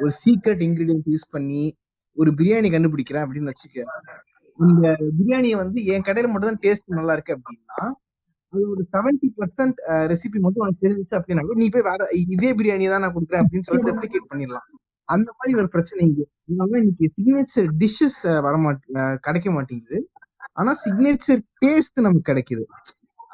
ஒரு 0.00 0.12
சீக்ரெட் 0.22 0.62
இன்கிரீடியன்ட் 0.66 1.08
யூஸ் 1.14 1.26
பண்ணி 1.36 1.62
ஒரு 2.16 2.30
பிரியாணி 2.38 2.68
கண்டுபிடிக்கிறேன் 2.74 3.24
அப்படின்னு 3.24 3.52
வச்சுக்க. 3.52 3.78
இந்த 4.58 4.86
பிரியாணியை 5.18 5.56
வந்து 5.62 5.78
என் 5.92 6.06
கடையில 6.06 6.30
மட்டும் 6.30 6.50
தான் 6.50 6.62
டேஸ்ட் 6.64 6.96
நல்லா 6.98 7.14
இருக்கு 7.16 7.36
அப்படின்னா 7.36 7.80
அது 8.52 8.62
ஒரு 8.72 8.82
செவன்டி 8.94 9.28
பர்சன்ட் 9.38 9.78
ரெசிபி 10.12 10.38
மட்டும் 10.44 10.62
உனக்கு 10.64 10.84
தெரிஞ்சிச்சு 10.84 11.16
அப்படின்னா 11.18 11.58
நீ 11.62 11.66
போய் 11.74 11.88
வேற 11.90 12.06
இதே 12.34 12.50
பிரியாணி 12.60 12.86
தான் 12.92 13.04
நான் 13.04 13.14
கொடுக்குறேன் 13.16 13.42
அப்படின்னு 13.44 13.66
சொல்லிட்டு 13.66 13.92
ரெப்ளிகேட் 13.92 14.30
பண்ணிடலாம். 14.30 14.66
அந்த 15.08 15.28
மாதிரி 15.36 15.52
ஒரு 15.60 15.68
பிரச்சனை 15.74 16.00
இங்கே. 16.08 16.24
அதனால 16.46 16.80
இன்னைக்கு 16.82 17.06
சிக்னேச்சர் 17.16 17.68
டிஷ்ஷஸ் 17.82 18.20
வரமாட்ட 18.46 19.04
கிடைக்க 19.26 19.48
மாட்டேங்குது. 19.56 19.98
ஆனா 20.60 20.72
சிக்னேச்சர் 20.84 21.42
டேஸ்ட் 21.62 22.04
நமக்கு 22.06 22.28
கிடைக்குது. 22.30 22.64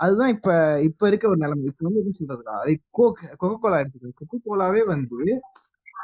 அதுதான் 0.05 0.33
இப்ப 0.37 0.49
இப்ப 0.89 1.09
இருக்க 1.11 1.27
ஒரு 1.33 1.41
நிலைமை. 1.45 1.65
இப்ப 1.71 1.85
வந்து 1.87 2.01
எப்படி 2.03 2.19
சொல்றதுக்கா 2.21 2.57
கோக் 2.99 3.21
கொக்கோ 3.43 3.57
கோலா 3.65 3.79
எடுத்துக்கோ. 3.83 4.13
கொக்கோ 4.21 4.39
கோலாவே 4.47 4.83
வந்து 4.95 5.19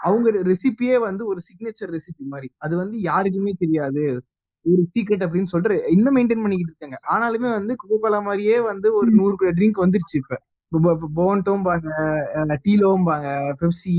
அவங்க 0.02 0.30
ரெசிபியே 0.50 0.96
வந்து 1.00 1.22
ஒரு 1.26 1.40
சிக்னேச்சர் 1.48 1.92
ரெசிபி 1.96 2.24
மாதிரி. 2.26 2.48
அது 2.58 2.74
வந்து 2.76 2.96
யாருக்குமே 3.02 3.52
தெரியாது. 3.58 4.02
ஒரு 4.66 4.82
சீக்ரெட் 4.94 5.24
அப்படின்னு 5.26 5.50
சொல்லிட்டு 5.52 5.76
இன்னும் 5.90 6.16
மெயின்டைன் 6.16 6.42
பண்ணிக்கிட்டு 6.42 6.72
இருக்காங்க. 6.72 6.98
ஆனாலுமே 7.14 7.48
வந்து 7.50 7.72
கொக்கோ 7.80 7.98
கோலா 7.98 8.20
மாதிரியே 8.20 8.56
வந்து 8.70 8.88
ஒரு 8.94 9.10
நூறு 9.12 9.52
ட்ரிங்க் 9.58 9.84
வந்துருச்சு 9.84 10.16
இப்ப. 10.22 10.36
போன்டோம்பாங்க 11.16 11.88
டீலோம்பாங்க 12.66 13.28
பெப்சி 13.60 13.94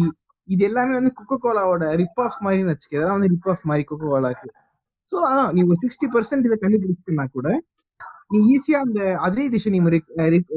இது 0.50 0.64
எல்லாமே 0.66 0.94
வந்து 0.94 1.12
கொக்கோ 1.20 1.36
கோலாவோட 1.44 1.84
ரிப் 2.02 2.22
ஆஃப் 2.26 2.40
மாதிரின்னு 2.46 2.74
வச்சுக்க. 2.74 2.96
இதெல்லாம் 2.98 3.18
வந்து 3.18 3.32
ரிப் 3.34 3.50
ஆஃப் 3.54 3.66
மாதிரி 3.66 3.84
கொக்கோ 3.92 4.08
கோலாக்கு 4.14 4.48
ஸோ 5.12 5.18
அதான் 5.28 5.50
நீ 5.56 5.62
ஒரு 5.64 5.78
சிக்ஸ்டி 5.84 6.08
பர்சன்ட் 6.14 6.48
இதை 6.48 6.58
கண்டுபிடிச்சினா 6.62 7.26
கூட 7.32 7.48
நீ 8.34 8.40
ஈஸியா 8.54 8.80
அந்த 8.86 9.00
அதே 9.26 9.44
டிஷ் 9.54 9.68
நீ 9.74 9.80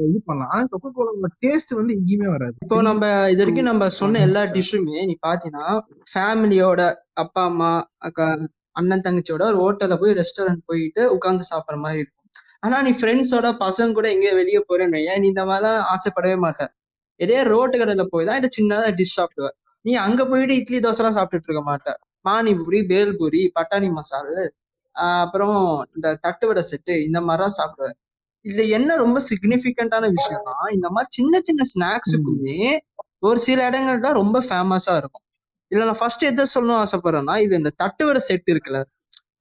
இது 0.09 0.19
பண்ணலாம். 0.29 0.51
ஆனா 0.53 0.63
கொக்கோ 0.73 0.89
கோலாவோட 0.97 1.29
டேஸ்ட் 1.45 1.73
வந்து 1.79 1.95
எங்கேயுமே 1.97 2.27
வராது. 2.35 2.55
இப்போ 2.65 2.77
நம்ம 2.89 3.05
இது 3.33 3.41
வரைக்கும் 3.43 3.69
நம்ம 3.71 3.89
சொன்ன 4.01 4.21
எல்லா 4.27 4.43
டிஷ்ஷுமே 4.55 5.01
நீ 5.09 5.15
பாத்தீங்கன்னா 5.27 5.67
ஃபேமிலியோட 6.13 6.81
அப்பா 7.23 7.43
அம்மா 7.51 7.71
அக்கா 8.09 8.27
அண்ணன் 8.79 9.05
தங்கச்சியோட 9.05 9.43
ஒரு 9.51 9.59
ஹோட்டல்ல 9.63 9.95
போய் 10.01 10.17
ரெஸ்டாரண்ட் 10.21 10.63
போயிட்டு 10.71 11.03
உட்கார்ந்து 11.15 11.45
சாப்பிடுற 11.51 11.77
மாதிரி 11.83 12.01
இருக்கும். 12.01 12.13
ஆனா 12.65 12.77
நீ 12.87 12.91
ஃப்ரெண்ட்ஸோட 12.99 13.47
பசங்க 13.63 13.95
கூட 13.97 14.07
எங்கேயோ 14.15 14.33
வெளியே 14.41 14.61
போறேன்னு 14.69 14.97
வையேன், 14.97 15.19
நீ 15.23 15.27
இந்த 15.33 15.43
மாதிரிலாம் 15.49 15.79
ஆசைப்படவே 15.93 16.37
மாட்ட. 16.45 16.63
இதே 17.19 17.39
ரோட்டு 17.51 17.75
கடையில 17.81 18.03
போய் 18.13 18.27
தான் 18.29 18.39
இந்த 18.39 18.49
சின்னதா 18.57 18.89
டிஷ் 18.99 19.17
சாப்பிடுவ. 19.19 19.49
நீ 19.85 19.93
அங்க 20.05 20.21
போயிட்டு 20.31 20.55
இட்லி 20.61 20.79
தோசை 20.85 21.01
எல்லாம் 21.01 21.17
சாப்பிட்டுட்டு 21.17 21.49
இருக்க 21.49 21.63
மாட்ட. 21.71 21.89
பானிபூரி 22.27 22.79
பேல்பூரி 22.91 23.41
பட்டாணி 23.57 23.89
மசாலு 23.97 24.37
அப்புறம் 25.21 25.59
இந்த 25.95 26.07
தட்டுவடை 26.25 26.63
செட்டு 26.71 26.93
இந்த 27.07 27.19
மாதிரிலாம் 27.27 27.57
சாப்பிடுவேன். 27.59 27.97
இதுல 28.45 28.63
என்ன 28.77 28.95
ரொம்ப 28.95 29.19
சிக்னிபிகண்டான 29.29 30.05
விஷயம்னா 30.17 30.55
இந்த 30.75 30.87
மாதிரி 30.95 31.09
சின்ன 31.17 31.39
சின்ன 31.47 31.61
ஸ்நாக்ஸுக்குமே 31.73 32.59
ஒரு 33.27 33.39
சில 33.39 33.59
இடங்கள் 33.69 34.03
தான் 34.05 34.17
ரொம்ப 34.21 34.37
ஃபேமஸா 34.47 34.93
இருக்கும். 35.01 35.25
இல்ல 35.71 35.85
நான் 35.85 35.99
ஃபர்ஸ்ட் 36.01 36.23
எதை 36.31 36.43
சொல்லணும்னு 36.55 36.83
ஆசைப்படுறேன்னா 36.85 37.35
இது 37.45 37.53
இந்த 37.61 37.71
தட்டுவடை 37.83 38.21
செட் 38.29 38.49
இருக்குல்ல. 38.53 38.79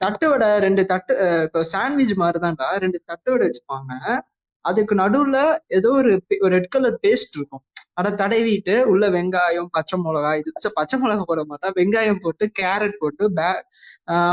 தட்டுவடை 0.05 0.49
ரெண்டு 0.67 0.83
தட்டு 0.93 1.13
இப்போ 1.47 1.61
சாண்ட்விச் 1.75 2.15
மாதிரி 2.23 2.39
தான்டா 2.45 2.69
ரெண்டு 2.85 2.99
தட்டுவடை 3.11 3.45
வச்சுப்பாங்க. 3.49 3.93
அதுக்கு 4.69 4.95
நடுவுல 5.03 5.39
ஏதோ 5.79 5.89
ஒரு 6.01 6.11
ரெட் 6.55 6.73
கலர் 6.75 6.97
பேஸ்ட் 7.05 7.37
இருக்கும். 7.39 7.63
அதை 8.01 8.11
தடவிட்டு 8.21 8.75
உள்ள 8.93 9.05
வெங்காயம் 9.17 9.69
பச்சை 9.77 9.97
மிளகாய் 10.05 10.41
இது 10.43 10.71
பச்சை 10.79 10.97
மிளகாய் 11.03 11.29
போட 11.31 11.43
மாட்டேன் 11.51 11.75
வெங்காயம் 11.79 12.21
போட்டு 12.25 12.45
கேரட் 12.59 12.97
போட்டு 13.03 13.25
பே 13.39 13.49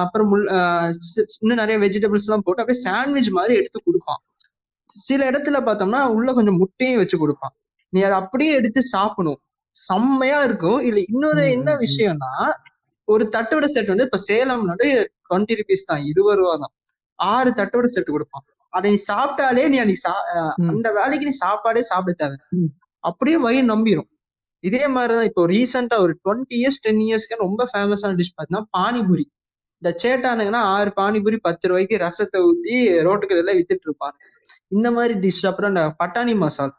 அப்புறம் 0.03 0.29
முள் 0.31 0.45
இன்னும் 1.41 1.61
நிறைய 1.61 1.77
வெஜிடபிள்ஸ் 1.85 2.27
எல்லாம் 2.27 2.45
போட்டு 2.47 2.63
அப்படியே 2.63 2.81
சாண்ட்விச் 2.87 3.31
மாதிரி 3.37 3.53
எடுத்து 3.61 3.79
கொடுப்பான். 3.87 4.21
சில 4.89 5.21
இடத்துல 5.31 5.59
பார்த்தோம்னா 5.67 6.01
உள்ள 6.17 6.29
கொஞ்சம் 6.37 6.59
முட்டையும் 6.61 7.01
வச்சு 7.01 7.17
கொடுப்பான். 7.23 7.53
நீ 7.93 7.99
அதை 8.07 8.15
அப்படியே 8.23 8.51
எடுத்து 8.59 8.81
சாப்பிடணும். 8.95 9.39
செம்மையா 9.75 10.39
இருக்கும். 10.47 10.79
இல்ல 10.87 10.99
இன்னொரு 11.11 11.43
என்ன. 11.57 11.69
விஷயம்னா 11.85 12.33
ஒரு 13.07 13.23
தட்டோட 13.35 13.65
செட் 13.75 13.91
வந்து 13.93 14.07
இப்ப 14.09 14.19
சேலம் 14.29 14.65
வந்து 14.71 14.89
டுவெண்ட்டி 15.27 15.55
ருபீஸ் 15.59 15.89
தான் 15.91 16.03
இருபது 16.11 16.37
ரூபா 16.39 16.53
தான் 16.63 16.73
ஆறு 17.33 17.49
தட்டோட 17.59 17.87
செட் 17.95 18.13
கொடுப்பான். 18.15 18.45
அதை 18.77 18.87
நீ 18.93 18.97
சாப்பிட்டாலே 19.11 19.63
நீ 19.73 19.77
அன்னைக்கு. 19.83 20.13
அந்த 20.71 20.87
வேலைக்கு 20.99 21.27
நீ 21.29 21.35
சாப்பாடே 21.45 21.81
சாப்பிட 21.91 22.15
தேவை. 22.21 22.37
அப்படியே 23.03 23.37
வயிறு 23.45 23.67
நம்பிரும். 23.73 24.09
இதே 24.63 24.83
மாதிரிதான் 24.95 25.27
இப்போ 25.29 25.43
ரீசெண்டா 25.53 25.95
ஒரு 26.05 26.13
டுவெண்ட்டி 26.25 26.55
இயர்ஸ் 26.59 26.81
டென் 26.85 27.01
இயர்ஸ்க்கு 27.07 27.43
ரொம்ப 27.45 27.61
ஃபேமஸான 27.71 28.15
டிஷ் 28.19 28.33
பார்த்தீங்கன்னா 28.35 28.63
பானிபூரி. 28.77 29.25
இந்த 29.81 29.89
சேட்டானுங்கன்னா 30.03 30.61
ஆறு 30.75 30.91
பானிபூரி 30.99 31.37
பத்து 31.47 31.67
ரூபாய்க்கு 31.69 31.95
ரசத்தை 32.05 32.39
ஊத்தி 32.49 32.75
ரோட்டுக்கு 33.07 33.39
எல்லாம் 33.41 33.57
வித்துட்டு 33.59 33.87
இருப்பாங்க. 33.89 34.17
இந்த 34.75 34.87
மாதிரி 34.97 35.13
டிஷ் 35.25 35.43
அப்புறம் 35.49 35.71
இந்த 35.73 35.83
பட்டாணி 36.01 36.35
மசால். 36.43 36.73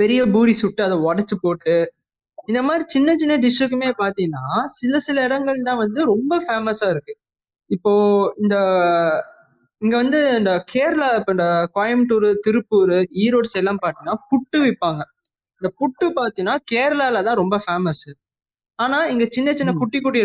பெரிய 0.00 0.20
பூரி 0.34 0.54
சுட்டு 0.62 0.82
அதை 0.86 0.96
உடைச்சு 1.08 1.36
போட்டு 1.44 1.74
இந்த 2.50 2.60
மாதிரி 2.66 2.84
சின்ன 2.94 3.10
சின்ன 3.20 3.34
டிஷ்ஷுக்குமே 3.44 3.88
பாத்தீங்கன்னா 4.02 4.44
சில 4.78 4.98
சில 5.06 5.22
இடங்கள் 5.28 5.66
தான் 5.68 5.80
வந்து 5.84 6.00
ரொம்ப 6.12 6.32
ஃபேமஸா 6.44 6.88
இருக்கு. 6.94 7.14
இப்போ 7.76 7.92
இந்த 8.42 8.56
இங்க 9.82 9.94
வந்து 9.96 10.18
இந்த 10.38 10.52
கேரளா 10.72 11.08
இப்ப 11.18 11.32
இந்த 11.34 11.46
கோயம்புத்தூர் 11.76 12.28
திருப்பூர் 12.44 12.92
ஈரோடு 13.22 13.48
சைடு 13.50 13.62
எல்லாம் 13.62 13.80
பாத்தீங்கன்னா 13.82 14.14
புட்டு 14.30 14.58
விற்பாங்க 14.62 15.02
இந்த 15.62 15.68
புட்டு 15.80 16.06
பாத்தீங்கன்னா 16.18 16.54
கேரளால 16.72 17.22
தான் 17.28 17.40
ரொம்ப 17.42 17.56
ஃபேமஸ் 17.64 18.04
ஆனா 18.78 18.98
இங்க 19.12 19.24
சின்ன 19.36 19.50
சின்ன. 19.58 19.72
குட்டி 19.80 19.98
குட்டி 20.00 20.20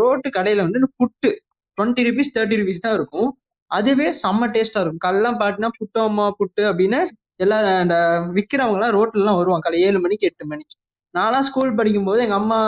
ரோட்டு 0.00 0.28
கடையில 0.36 0.64
வந்து 0.66 0.80
இந்த 0.82 0.90
puttu 1.00 1.30
twenty 1.78 2.04
rupees 2.08 2.34
thirty 2.36 2.58
rupees 2.60 2.84
தான் 2.86 2.96
இருக்கும். 2.98 3.28
அதுவே 3.70 4.06
செம்ம 4.22 4.48
டேஸ்டா 4.54 4.80
இருக்கும். 4.82 5.04
கல்லாம் 5.06 5.38
பாட்டினா 5.42 5.68
புட்டோமா 5.78 6.26
புட்டு 6.38 6.62
அப்படின்னு 6.70 7.00
எல்லா 7.44 7.58
அந்த 7.82 7.96
விக்கிறவங்க 8.36 8.78
எல்லாம் 8.78 8.94
ரோட்ல 8.96 9.22
எல்லாம் 9.22 9.38
வருவாங்க. 9.40 9.64
காலை 9.66 9.80
ஏழு 9.88 9.98
மணிக்கு 10.04 10.28
எட்டு 10.30 10.44
மணிக்கு. 10.52 10.76
நான்லாம் 11.14 11.46
ஸ்கூல் 11.48 11.76
படிக்கும் 11.78 12.08
போது 12.08 12.20
எங்க 12.24 12.34
அம்மா 12.34 12.58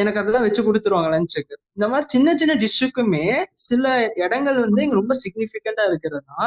எனக்கு 0.00 0.20
அதெல்லாம் 0.22 0.46
வச்சு 0.46 0.62
கொடுத்துருவாங்க 0.62 1.10
லஞ்சுக்கு 1.14 1.54
இந்த 1.76 1.86
மாதிரி 1.88 2.06
சின்ன 2.08 2.34
சின்ன 2.34 2.54
டிஷ்ஷுக்குமே 2.54 3.24
சில 3.66 3.84
இடங்கள் 4.24 4.58
வந்து 4.64 4.82
எங்க 4.82 4.94
ரொம்ப 4.94 5.16
சிக்னிபிகண்டா 5.24 5.84
இருக்கிறதுனா 5.90 6.40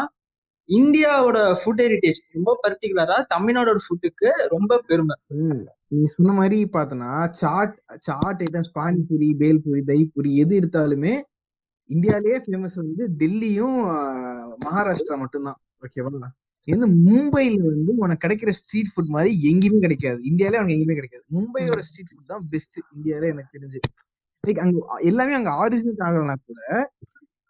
இந்தியாவோட 0.69 1.37
ஃபுட் 1.59 1.81
ஹெரிட்டேஜ் 1.85 2.19
ரொம்ப 2.33 2.51
பர்டிகுலரா 2.63 3.17
தமிழ்நாடோட 3.33 3.79
ஃபுட்டுக்கு 3.85 4.29
ரொம்ப 4.47 4.77
பெருமை. 4.87 5.15
நீ 5.91 6.03
சொன்ன 6.13 6.33
மாதிரி 6.33 6.57
பார்த்தனா 6.75 7.09
சாட் 7.41 7.75
சாட் 7.99 8.41
ஐட்டம்ஸ் 8.45 8.71
பானிபூரி 8.77 9.29
பேல்பூரி 9.41 9.81
தைப்பூரி 9.89 10.31
எது 10.43 10.53
எடுத்தாலுமே 10.61 11.13
இந்தியாலேயே 11.89 12.37
ஃபேமஸ் 12.45 12.77
வந்து 12.81 13.03
டெல்லியும் 13.21 13.77
மகாராஷ்டிரா 14.65 15.17
மட்டும்தான். 15.23 15.59
ஓகேவா 15.85 16.11
இது 16.67 16.85
மும்பைல 17.05 17.55
வந்து 17.69 17.93
உனக்கு 17.97 18.23
கிடைக்கிற 18.23 18.51
ஸ்ட்ரீட் 18.59 18.91
ஃபுட் 18.91 19.13
மாதிரி 19.15 19.31
எங்கேயுமே 19.49 19.79
கிடைக்காது. 19.79 20.19
இந்தியாலே 20.29 20.59
அங்க 20.61 20.71
எங்கேயுமே 20.75 20.97
கிடைக்காது. 20.99 21.23
மும்பையோட 21.35 21.81
ஸ்ட்ரீட் 21.87 22.11
ஃபுட் 22.11 22.31
தான் 22.31 22.45
பெஸ்ட் 22.53 22.77
இந்தியாலே 22.95 23.29
எனக்கு 23.33 23.55
தெரிஞ்சு. 23.57 23.79
Like 24.43 24.59
அங்க 24.63 24.77
எல்லாமே 25.09 25.33
அங்க 25.35 25.51
ஆரிஜினல் 25.61 26.03
ஆகலனா 26.07 26.35
கூட 26.41 26.61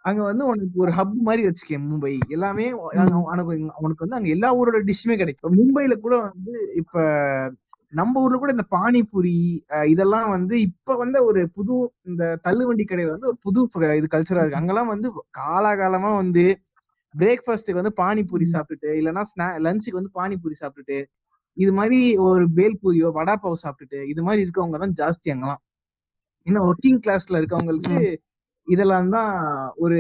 அங்க 0.06 0.22
வந்து 0.24 0.44
உனக்கு 0.46 0.82
ஒரு 0.84 0.92
ஹப் 0.92 1.18
மாதிரி 1.28 1.44
வச்சுக்க 1.48 1.78
மும்பை. 1.84 2.14
எல்லாமே 2.36 2.66
உனக்கு 2.80 3.54
உனக்கு 3.84 4.04
வந்து 4.06 4.18
அங்க 4.18 4.30
எல்லா 4.36 4.50
ஊரோட 4.60 4.80
டிஷ்ஷுமே 4.90 5.16
கிடைக்கும். 5.22 5.54
மும்பைல 5.60 5.96
கூட 6.06 6.16
வந்து 6.26 6.52
இப்ப 6.82 6.96
நம்ம 7.94 8.22
ஊர்ல 8.24 8.38
கூட 8.38 8.52
இந்த 8.56 8.66
பானிபூரி 8.76 9.34
இதெல்லாம் 9.92 10.30
வந்து 10.36 10.56
இப்ப 10.68 10.96
வந்து 10.96 11.18
ஒரு 11.30 11.42
புது 11.58 11.76
இந்த 12.10 12.24
தள்ளுவண்டி 12.48 12.86
கடையில 12.86 13.14
வந்து 13.16 13.30
ஒரு 13.32 13.40
புது 13.46 13.60
இது 14.00 14.08
கல்ச்சரா 14.16 14.44
இருக்கு. 14.44 14.62
அங்கெல்லாம் 14.62 14.92
வந்து 14.94 15.10
காலாகாலமா 15.40 16.12
வந்து 16.22 16.46
பிரேக்ஃபாஸ்ட்டுக்கு 17.16 17.82
வந்து 17.82 17.94
பானிபூரி 17.98 18.46
சாப்பிட்டுட்டு 18.54 18.92
இல்லைன்னா 19.00 19.24
ஸ்நா 19.32 19.48
லஞ்சுக்கு 19.60 20.00
வந்து 20.02 20.14
பானிபூரி 20.14 20.56
சாப்பிட்டுட்டு 20.62 20.98
இது 21.58 21.72
மாதிரி 21.74 21.98
ஒரு 22.26 22.44
பேல்பூரியோ 22.56 23.10
வடா 23.18 23.36
பாவ் 23.36 23.64
சாப்பிட்டுட்டு 23.64 24.00
இது 24.04 24.22
மாதிரி 24.24 24.42
இருக்கவங்க 24.46 24.78
தான் 24.78 24.96
ஜாஸ்தி 25.00 25.28
அங்கெல்லாம். 25.34 25.62
இன்னும் 26.46 26.66
ஒர்க்கிங் 26.70 27.02
கிளாஸ்ல 27.04 27.40
இருக்கவங்களுக்கு 27.42 27.98
இதெல்லாம் 28.68 29.10
தான் 29.10 29.34
ஒரு 29.76 30.00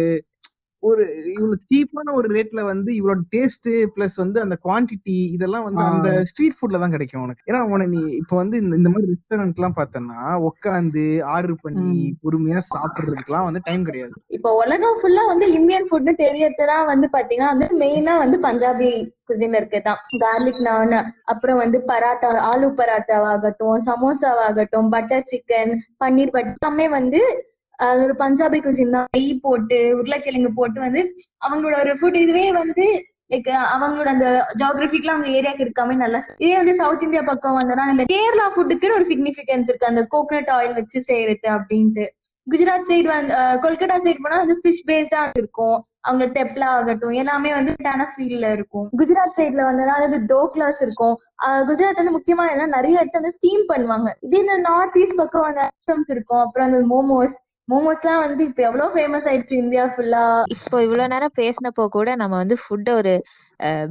ஒரு 0.83 1.03
இவ்வளவு 1.33 1.57
சீப்பான 1.69 2.13
ஒரு 2.19 2.27
ரேட்ல 2.35 2.61
வந்து 2.69 2.89
இவ்வளவு 2.99 3.27
டேஸ்ட் 3.35 3.69
பிளஸ் 3.95 4.17
வந்து 4.23 4.39
அந்த 4.43 4.55
குவாண்டிட்டி 4.65 5.17
இதெல்லாம் 5.35 5.65
வந்து 5.67 5.83
அந்த 5.83 6.09
ஸ்ட்ரீட் 6.29 6.57
ஃபுட்ல 6.57 6.81
தான் 6.83 6.93
கிடைக்கும் 6.95 7.23
உனக்கு. 7.25 7.45
ஏன்னா 7.49 7.61
உனக்கு 7.73 7.93
நீ 7.95 8.01
இப்ப 8.21 8.33
வந்து 8.41 8.55
இந்த 8.63 8.73
இந்த 8.79 8.91
மாதிரி 8.93 9.11
ரெஸ்டாரண்ட் 9.13 9.59
எல்லாம் 9.59 9.77
பார்த்தோம்னா 9.79 10.19
உட்காந்து 10.49 11.05
ஆர்டர் 11.35 11.55
பண்ணி 11.65 11.87
பொறுமையா 12.23 12.61
சாப்பிடுறதுக்குலாம் 12.71 13.47
வந்து 13.49 13.63
டைம் 13.69 13.87
கிடையாது. 13.89 14.13
இப்போ 14.37 14.51
உலகம் 14.63 14.99
ஃபுல்லா 15.01 15.25
வந்து 15.31 15.47
இந்தியன் 15.57 15.89
ஃபுட்னு 15.89 16.15
தெரியறதுலாம் 16.23 16.85
வந்து 16.91 17.09
பாத்தீங்கன்னா 17.15 17.51
வந்து 17.53 17.69
மெயினா 17.83 18.15
வந்து 18.23 18.39
பஞ்சாபி 18.47 18.91
குசின் 19.29 19.57
இருக்குதான். 19.59 19.99
கார்லிக் 20.23 20.61
நான் 20.69 20.93
அப்புறம் 21.33 21.61
வந்து 21.63 21.77
பராத்தா 21.91 22.29
ஆலு 22.51 22.69
பராத்தாவாகட்டும் 22.79 23.79
சமோசாவாகட்டும் 23.89 24.91
பட்டர் 24.95 25.27
சிக்கன் 25.31 25.73
பன்னீர் 26.03 26.35
பட்டர் 26.35 26.57
எல்லாமே 26.57 26.87
வந்து 26.97 27.21
ஒரு 28.03 28.13
பஞ்சாபி 28.21 28.59
குசின் 28.65 28.95
தான். 28.95 29.09
நெய் 29.17 29.33
போட்டு 29.45 29.79
உருளைக்கிழங்கு 29.99 30.51
போட்டு 30.59 30.79
வந்து 30.85 31.01
அவங்களோட 31.47 31.75
ஒரு 31.83 31.93
ஃபுட் 31.99 32.19
இதுவே 32.23 32.45
வந்து 32.61 32.85
லைக் 33.33 33.49
அவங்களோட 33.75 34.07
அந்த 34.15 34.27
ஜியாகிரபிக்லாம் 34.59 35.15
அவங்க 35.17 35.29
ஏரியாக்கு 35.37 35.65
இருக்காமே 35.65 35.95
நல்லா 36.01 36.19
இதே 36.43 36.55
வந்து 36.59 36.73
சவுத் 36.81 37.05
இந்தியா 37.05 37.23
பக்கம் 37.29 37.57
வந்தோம்னா 37.59 37.85
இந்த 37.93 38.03
கேரளா 38.13 38.47
ஃபுட்டுக்குன்னு 38.55 38.97
ஒரு 38.99 39.07
சிக்னிபிகன்ஸ் 39.11 39.69
இருக்கு. 39.69 39.91
அந்த 39.91 40.03
கோகனட் 40.13 40.51
ஆயில் 40.57 40.77
வச்சு 40.79 40.99
செய்யறது 41.09 41.47
அப்படின்ட்டு. 41.55 42.05
குஜராத் 42.47 42.89
சைடு 42.89 43.07
வந்து 43.09 43.33
கொல்கட்டா 43.63 43.63
கொல்கத்தா 43.63 43.97
சைடு 44.05 44.19
போனா 44.23 44.37
வந்து 44.43 44.55
ஃபிஷ் 44.61 44.85
பேஸ்டா 44.89 45.21
இருக்கும். 45.41 45.77
அவங்க 46.07 46.25
டெப்லா 46.37 46.69
ஆகட்டும் 46.77 47.13
எல்லாமே 47.21 47.51
வந்து 47.57 47.73
ஃபீல்ட்ல 48.13 48.47
இருக்கும். 48.57 48.87
குஜராத் 48.99 49.37
சைடுல 49.37 49.61
வந்து 49.69 49.83
அதாவது 49.95 50.17
டோக்லாஸ் 50.31 50.81
இருக்கும். 50.85 51.15
குஜராத் 51.69 52.01
வந்து 52.01 52.15
முக்கியமா 52.17 52.45
என்ன 52.53 52.65
நிறைய 52.75 53.01
இடத்துல 53.01 53.21
வந்து 53.21 53.37
ஸ்டீம் 53.37 53.63
பண்ணுவாங்க. 53.71 54.09
இதே 54.25 54.41
இந்த 54.43 54.57
நார்த் 54.67 54.97
ஈஸ்ட் 55.03 55.19
பக்கம் 55.21 55.45
வந்து 55.47 56.13
இருக்கும். 56.15 56.43
அப்புறம் 56.45 56.67
அந்த 56.69 56.81
மோமோஸ் 56.93 57.37
மோமோஸ்லாம் 57.67 58.21
வந்து 58.25 58.43
இப்ப 58.49 58.61
எவ்வளவு 58.67 58.93
ஃபேமஸ் 58.95 59.27
ஆயிடுச்சு 59.29 59.55
இந்தியா 59.63 59.83
ஃபுல்லா 59.93 60.23
இப்போ 60.55 60.77
இவ்வளவு 60.85 61.11
நேரம் 61.13 61.37
பேசினப்போ 61.41 61.83
கூட 61.87 62.09
நம்ம 62.15 62.33
வந்து 62.37 62.55
ஃபுட்டை 62.63 62.93
ஒரு 63.01 63.13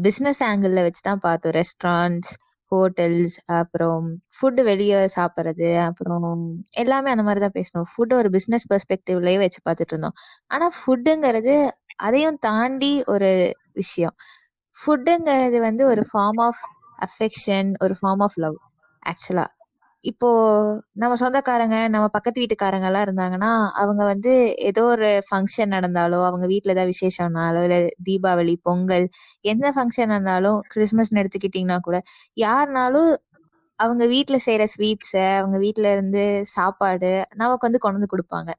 பிசினஸ் 0.07 0.41
ஆங்கிள் 0.49 0.75
வச்சு 0.87 1.03
தான் 1.03 1.23
பார்த்தோம். 1.27 1.55
ரெஸ்டாரண்ட்ஸ் 1.61 2.33
ஹோட்டல்ஸ் 2.73 3.37
அப்புறம் 3.59 4.05
ஃபுட்டு 4.37 4.63
வெளியே 4.69 4.99
சாப்பிட்றது 5.17 5.69
அப்புறம் 5.87 6.27
எல்லாமே 6.83 7.11
அந்த 7.11 7.25
மாதிரி 7.27 7.43
தான் 7.47 7.57
பேசணும் 7.59 7.89
ஃபுட்டு 7.93 8.15
ஒரு 8.21 8.29
பிஸ்னஸ் 8.37 8.69
பெர்ஸ்பெக்டிவ்லயே 8.71 9.41
வச்சு 9.45 9.61
பார்த்துட்டு 9.69 9.95
இருந்தோம். 9.95 10.17
ஆனா 10.49 10.69
ஃபுட்டுங்கிறது 10.79 11.57
அதையும் 12.07 12.39
தாண்டி 12.41 12.93
ஒரு 13.15 13.33
விஷயம். 13.73 14.15
ஃபுட்டுங்கிறது 14.75 15.59
வந்து 15.69 15.83
ஒரு 15.87 16.05
ஃபார்ம் 16.11 16.41
ஆஃப் 16.49 16.63
அஃபெக்ஷன் 16.99 17.71
ஒரு 17.85 17.95
ஃபார்ம் 18.01 18.23
ஆஃப் 18.27 18.39
லவ் 18.45 18.57
ஆக்சுவலா 19.03 19.47
இப்போ 20.05 20.29
நம்ம 20.93 21.15
சொந்தக்காரங்க 21.15 21.77
நம்ம 21.89 22.07
பக்கத்து 22.09 22.41
வீட்டுக்காரங்க 22.43 22.87
எல்லாம் 22.87 23.05
இருந்தாங்கன்னா 23.05 23.51
அவங்க 23.73 24.03
வந்து 24.05 24.33
ஏதோ 24.61 24.83
ஒரு 24.85 25.09
ஃபங்க்ஷன் 25.27 25.71
நடந்தாலோ 25.71 26.19
அவங்க 26.27 26.47
வீட்ல 26.47 26.71
ஏதாவது 26.71 26.93
விசேஷம்னாலோ 26.93 27.61
இல்ல 27.63 27.77
தீபாவளி 28.09 28.55
பொங்கல் 28.63 29.07
எந்த 29.45 29.69
ஃபங்க்ஷன் 29.71 30.13
இருந்தாலும் 30.13 30.59
கிறிஸ்மஸ்னு 30.75 31.23
எடுத்துக்கிட்டீங்கன்னா 31.23 31.79
கூட 31.81 31.99
யாருனாலும் 32.37 33.11
அவங்க 33.79 34.05
வீட்ல 34.07 34.37
செய்யற 34.47 34.65
ஸ்வீட்ஸ 34.75 35.13
அவங்க 35.39 35.59
வீட்டுல 35.59 35.93
இருந்து 35.93 36.25
சாப்பாடு 36.53 37.13
நமக்கு 37.35 37.67
வந்து 37.67 37.79
கொண்டு 37.79 37.99
வந்து 37.99 38.13
கொடுப்பாங்க. 38.15 38.51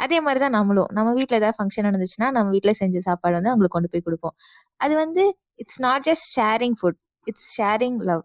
அதே 0.00 0.18
மாதிரிதான் 0.20 0.50
நம்மளும். 0.50 0.90
நம்ம 0.92 1.12
வீட்டுல 1.14 1.38
ஏதாவது 1.40 1.58
ஃபங்க்ஷன் 1.58 1.86
நடந்துச்சுன்னா 1.88 2.28
நம்ம 2.30 2.48
வீட்ல 2.50 2.72
செஞ்ச 2.72 3.00
சாப்பாடு 3.00 3.34
வந்து 3.34 3.50
அவங்களுக்கு 3.50 3.76
கொண்டு 3.76 3.92
போய் 3.92 4.06
கொடுப்போம். 4.08 4.34
அது 4.76 4.94
வந்து 4.96 5.22
it's 5.58 5.80
not 5.80 6.06
just 6.10 6.28
sharing 6.36 6.76
food 6.80 6.98
it's 7.26 7.48
sharing 7.58 7.98
love 8.02 8.22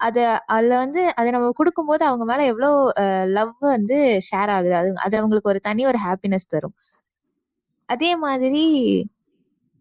அது 0.00 0.22
அதுல 0.54 0.74
வந்து 0.82 1.00
அதை 1.18 1.28
நம்ம 1.34 1.50
கொடுக்கும்போது 1.60 2.02
அவங்க 2.08 2.24
மேல 2.30 2.44
எவ்வளவு 2.52 2.76
லவ் 3.36 3.54
வந்து 3.74 3.96
ஷேர் 4.28 4.50
ஆகுது. 4.56 4.74
அது 4.80 4.90
அது 5.06 5.14
அவங்களுக்கு 5.20 5.52
ஒரு 5.52 5.60
தனி 5.68 5.82
ஒரு 5.92 5.98
ஹாப்பினஸ் 6.06 6.52
தரும். 6.54 6.74
அதே 7.88 8.10
மாதிரி 8.26 8.64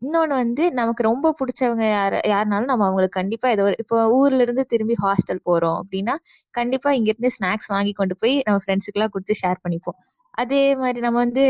இன்னொன்னு 0.01 0.34
வந்து 0.43 0.63
நமக்கு 0.80 1.01
ரொம்ப 1.03 1.27
பிடிச்சவங்க 1.39 1.86
யார் 1.89 2.15
யாருனாலும் 2.32 2.71
நம்ம 2.71 2.86
அவங்களுக்கு 2.88 3.19
கண்டிப்பா 3.19 3.47
ஏதோ 3.56 3.63
ஒரு 3.69 3.75
இப்போ 3.84 3.97
ஊர்ல 4.17 4.41
இருந்து 4.45 4.63
திரும்பி 4.73 4.95
ஹாஸ்டல் 5.03 5.41
போறோம் 5.49 5.77
அப்படின்னா 5.82 6.15
கண்டிப்பா 6.60 6.89
இங்க 6.97 7.10
இருந்து 7.13 7.32
ஸ்நாக்ஸ் 7.38 7.71
வாங்கி 7.75 7.93
கொண்டு 7.93 8.15
போய் 8.21 8.36
நம்ம 8.47 8.60
ஃப்ரெண்ட்ஸுக்கு 8.63 8.99
எல்லாம் 8.99 9.13
கொடுத்து 9.15 9.36
ஷேர் 9.43 9.63
பண்ணிப்போம். 9.65 9.97
அதே 10.43 10.63
மாதிரி 10.82 10.99
நம்ம 11.06 11.17
வந்து 11.25 11.45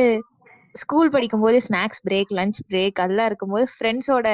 ஸ்கூல் 0.75 1.13
படிக்கும் 1.15 1.43
போது 1.45 1.57
ஸ்நாக்ஸ் 1.67 2.01
பிரேக் 2.07 2.31
லஞ்ச் 2.39 2.59
பிரேக் 2.71 2.99
அதெல்லாம் 3.03 3.29
இருக்கும்போது 3.31 3.65
ஃப்ரெண்ட்ஸோட 3.75 4.27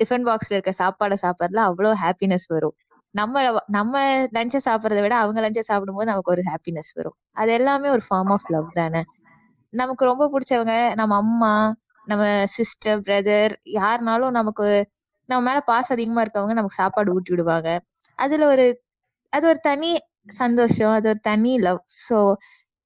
டிஃபன் 0.00 0.26
பாக்ஸ்ல 0.28 0.56
இருக்க 0.56 0.72
சாப்பாடை 0.82 1.16
சாப்பிட்றதுல 1.24 1.62
அவ்வளோ 1.70 1.92
ஹாப்பினஸ் 2.04 2.46
வரும். 2.54 2.76
நம்ம 3.16 3.42
நம்ம 3.68 3.94
லஞ்ச 4.32 4.56
சாப்பிட்றத 4.66 5.00
விட 5.04 5.14
அவங்க 5.16 5.40
லஞ்ச 5.40 5.60
சாப்பிடும்போது 5.62 6.08
நமக்கு 6.10 6.32
ஒரு 6.34 6.42
ஹாப்பினஸ் 6.48 6.90
வரும். 6.98 7.16
அது 7.32 7.50
எல்லாமே 7.52 7.88
ஒரு 7.88 8.02
ஃபார்ம் 8.08 8.32
ஆஃப் 8.32 8.48
லவ் 8.54 8.68
தானே. 8.74 9.02
நமக்கு 9.72 10.04
ரொம்ப 10.04 10.24
பிடிச்சவங்க 10.32 10.74
நம்ம 10.94 11.16
அம்மா 11.16 11.52
நம்ம 12.06 12.24
சிஸ்டர் 12.56 13.00
பிரதர் 13.06 13.54
யாருனாலும் 13.76 14.36
நமக்கு 14.38 14.66
நம்ம 15.28 15.40
மேல 15.48 15.60
பாசம் 15.70 15.96
அதிகமா 15.96 16.20
இருக்கவங்க 16.24 16.54
நமக்கு 16.54 16.80
சாப்பாடு 16.82 17.14
ஊட்டி 17.14 17.32
விடுவாங்க. 17.34 17.70
அதுல 18.18 18.46
ஒரு 18.46 18.66
அது 19.32 19.46
ஒரு 19.48 19.60
தனி 19.62 19.90
சந்தோஷம் 20.34 20.92
அது 20.92 21.08
ஒரு 21.08 21.20
தனி 21.22 21.52
லவ் 21.58 21.80
ஸோ 22.04 22.18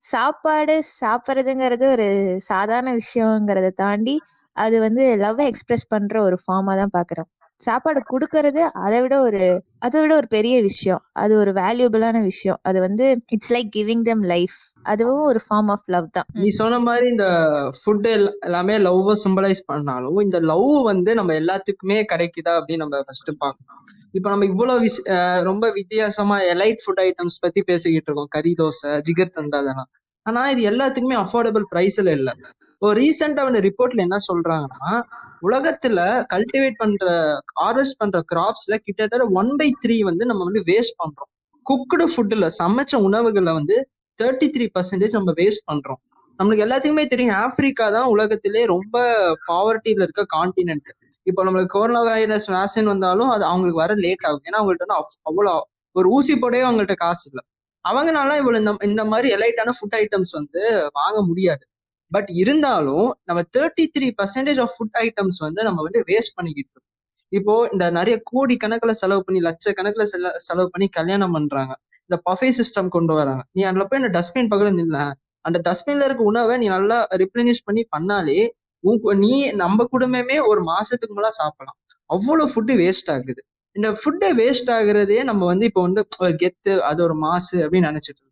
சாப்பாடு 0.02 0.74
சாப்பிட்றதுங்கிறது 1.00 1.84
ஒரு 1.94 2.06
சாதாரண 2.48 2.90
விஷயங்கிறத 2.94 3.70
தாண்டி 3.76 4.16
அது 4.56 4.76
வந்து 4.80 5.04
லவ் 5.16 5.42
எக்ஸ்பிரஸ் 5.46 5.86
பண்ற 5.88 6.16
ஒரு 6.22 6.36
ஃபார்மா 6.44 6.74
தான் 6.76 6.94
பாக்குறோம். 6.98 7.30
சாப்பாடு 7.60 8.00
கொடுக்கறது 8.10 8.62
அதை 8.84 8.98
விட 9.00 9.20
ஒரு 9.20 9.42
அதை 9.78 10.00
விட 10.00 10.16
ஒரு 10.16 10.28
பெரிய 10.28 10.60
விஷயம். 10.60 11.00
அது 11.12 11.38
ஒரு 11.38 11.52
வேல்யூபிளான 11.52 12.22
விஷயம். 12.22 12.58
அது 12.62 12.80
வந்து 12.80 13.06
it's 13.28 13.52
like 13.54 13.68
giving 13.76 14.02
them 14.02 14.22
life 14.22 14.56
அதுவும் 14.82 15.22
ஒரு 15.22 15.40
ஃபார்ம் 15.44 15.70
ஆஃப் 15.74 15.86
லவ் 15.86 16.10
தான். 16.10 16.24
நீ 16.32 16.48
சொன்ன 16.48 16.78
மாதிரி 16.78 17.06
இந்த 17.08 17.26
ஃபுட் 17.80 18.08
எல்லாமே 18.40 18.78
லவ் 18.78 19.12
சிம்பலைஸ் 19.24 19.62
பண்ணாலும் 19.66 20.18
இந்த 20.18 20.40
லவ் 20.40 20.82
வந்து 20.82 21.14
நம்ம 21.14 21.32
எல்லாத்துக்குமே 21.34 21.98
கிடைக்குதா 22.12 22.52
அப்படின்னு 22.52 22.76
நம்ம 22.76 23.02
ஃபர்ஸ்ட் 23.02 23.30
பார்க்கணும். 23.38 23.82
இப்ப 24.12 24.28
நம்ம 24.28 24.44
இவ்வளவு 24.44 24.80
விஷ 24.80 24.96
அஹ் 25.14 25.42
ரொம்ப 25.42 25.70
வித்தியாசமா 25.70 26.40
எலைட் 26.40 26.80
ஃபுட் 26.84 27.00
ஐட்டம்ஸ் 27.00 27.40
பத்தி 27.40 27.62
பேசிக்கிட்டு 27.62 28.12
இருக்கோம். 28.12 28.28
கறி 28.36 28.54
தோசை 28.62 29.00
ஜிகர் 29.08 29.34
தண்டா 29.36 29.58
அதெல்லாம். 29.62 29.90
ஆனா 30.22 30.50
இது 30.50 30.70
எல்லாத்துக்குமே 30.70 31.16
அஃபோர்டபுள் 31.22 31.66
பிரைஸ்ல 31.74 32.10
இல்ல. 32.10 32.34
இப்போ 32.72 32.94
ரீசெண்டா 32.94 33.42
வந்து 33.42 33.60
ரிப்போர்ட்ல 33.60 33.96
என்ன 33.96 34.16
சொல்றாங்கன்னா 34.32 35.02
உலகத்துல 35.42 35.98
கல்டிவேட் 36.34 36.78
பண்ற 36.82 37.04
ஹார்வெஸ்ட் 37.60 37.98
பண்ற 37.98 38.18
கிராப்ஸ்ல 38.32 38.74
கிட்டத்தட்ட 38.86 39.26
ஒன் 39.40 39.52
பை 39.60 39.68
த்ரீ 39.84 39.96
வந்து 40.10 40.24
நம்ம 40.30 40.44
வந்து 40.48 40.62
வேஸ்ட் 40.70 40.96
பண்றோம். 41.02 41.30
குக்குடு 41.66 42.06
ஃபுட்ல 42.12 42.46
சமைச்ச 42.60 42.94
உணவுகளை 43.08 43.52
வந்து 43.58 43.76
தேர்ட்டி 44.18 44.46
த்ரீ 44.54 44.66
பர்சன்டேஜ் 44.76 45.16
நம்ம 45.18 45.32
வேஸ்ட் 45.40 45.64
பண்றோம். 45.70 46.00
நம்மளுக்கு 46.38 46.64
எல்லாத்துக்குமே 46.66 47.04
தெரியும் 47.06 47.36
ஆப்பிரிக்கா 47.44 47.86
தான் 47.96 48.08
உலகத்திலே 48.14 48.62
ரொம்ப 48.74 48.96
பாவர்ட்டியில 49.50 50.04
இருக்க 50.06 50.22
காண்டினென்ட் 50.36 50.90
இப்போ 51.26 51.40
நம்மளுக்கு 51.46 51.74
கொரோனா 51.78 52.02
வைரஸ் 52.08 52.48
வேக்சின் 52.54 52.90
வந்தாலும் 52.92 53.30
அது 53.34 53.44
அவங்களுக்கு 53.44 53.82
வர 53.82 53.94
லேட் 54.04 54.24
ஆகும். 54.28 54.44
ஏன்னா 54.48 54.60
அவங்கள்ட்ட 54.60 54.86
வந்து 54.86 54.98
அவ்வளோ 55.30 55.54
ஒரு 55.96 56.08
ஊசி 56.16 56.34
போடவே 56.34 56.64
அவங்கள்ட்ட 56.68 56.96
காசு 57.04 57.24
இல்லை. 57.30 57.42
அவங்கனால 57.84 58.30
இவ்வளவு 58.40 58.60
இந்த 58.62 58.72
இந்த 58.88 59.02
மாதிரி 59.12 59.28
எலைட்டான 59.36 59.74
ஃபுட் 59.76 59.96
ஐட்டம்ஸ் 60.00 60.32
வந்து 60.38 60.62
வாங்க 60.98 61.18
முடியாது. 61.28 61.64
பட் 62.10 62.30
இருந்தாலும் 62.42 63.08
நம்ம 63.24 63.40
thirty 63.56 63.84
three 63.94 64.06
percentage 64.20 64.60
of 64.60 64.72
food 64.76 64.96
items 65.04 65.38
வந்து 65.46 65.60
நம்ம 65.62 65.82
வந்து 65.86 66.00
வேஸ்ட் 66.10 66.34
பண்ணிக்கிட்டு 66.34 66.70
இருக்கோம். 66.70 66.86
இப்போ 67.32 67.54
இந்த 67.72 67.84
நிறைய 67.90 68.16
கோடி 68.30 68.56
கணக்குல 68.64 68.92
செலவு 69.02 69.20
பண்ணி 69.26 69.40
லட்ச 69.40 69.72
கணக்குல 69.78 70.04
செல 70.12 70.30
செலவு 70.46 70.68
பண்ணி 70.70 70.88
கல்யாணம் 70.88 71.32
பண்றாங்க. 71.32 71.72
இந்த 72.02 72.16
பஃபே 72.28 72.48
சிஸ்டம் 72.58 72.88
கொண்டு 72.88 73.14
வராங்க. 73.14 73.42
நீ 73.52 73.62
அதுல 73.62 73.84
போய் 73.84 74.00
இந்த 74.02 74.10
டஸ்ட்பின் 74.16 74.48
பக்கத்துல 74.50 74.72
நில்ல. 74.80 74.98
அந்த 75.44 75.58
டஸ்ட்பின்ல 75.66 76.06
இருக்க 76.08 76.22
உணவை 76.22 76.54
நீ 76.58 76.66
நல்லா 76.68 76.98
ரிப்ளனிஷ் 77.22 77.62
பண்ணி 77.64 77.82
பண்ணாலே 77.96 78.38
உன் 78.84 79.00
நீ 79.18 79.32
நம்ம 79.52 79.84
குடும்பமே 79.84 80.36
ஒரு 80.50 80.62
மாசத்துக்கு 80.62 81.16
மேல 81.18 81.30
சாப்பிடலாம். 81.40 81.78
அவ்வளவு 82.10 82.50
ஃபுட்டு 82.52 82.74
வேஸ்ட் 82.82 83.10
ஆகுது. 83.10 83.40
இந்த 83.76 83.88
ஃபுட்டை 83.98 84.30
வேஸ்ட் 84.40 84.70
ஆகுறதே 84.76 85.18
நம்ம 85.22 85.42
வந்து 85.46 85.66
இப்போ 85.66 85.82
வந்து 85.82 86.02
கெத்து 86.42 86.72
அது 86.90 87.00
ஒரு 87.02 87.16
மாசு 87.26 87.56
அப்படின்னு 87.64 87.90
நினைச்சிட்டு 87.90 88.22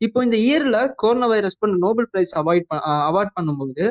இப்போ 0.00 0.18
இந்த 0.26 0.36
இயர்ல 0.46 0.76
கொரோனா 1.02 1.26
வைரஸ் 1.32 1.60
பண்ண 1.62 1.74
நோபல் 1.86 2.08
பிரைஸ் 2.12 2.32
அவாய்ட் 2.40 2.66
அவார்ட் 3.08 3.32
பண்ணும்போது 3.38 3.84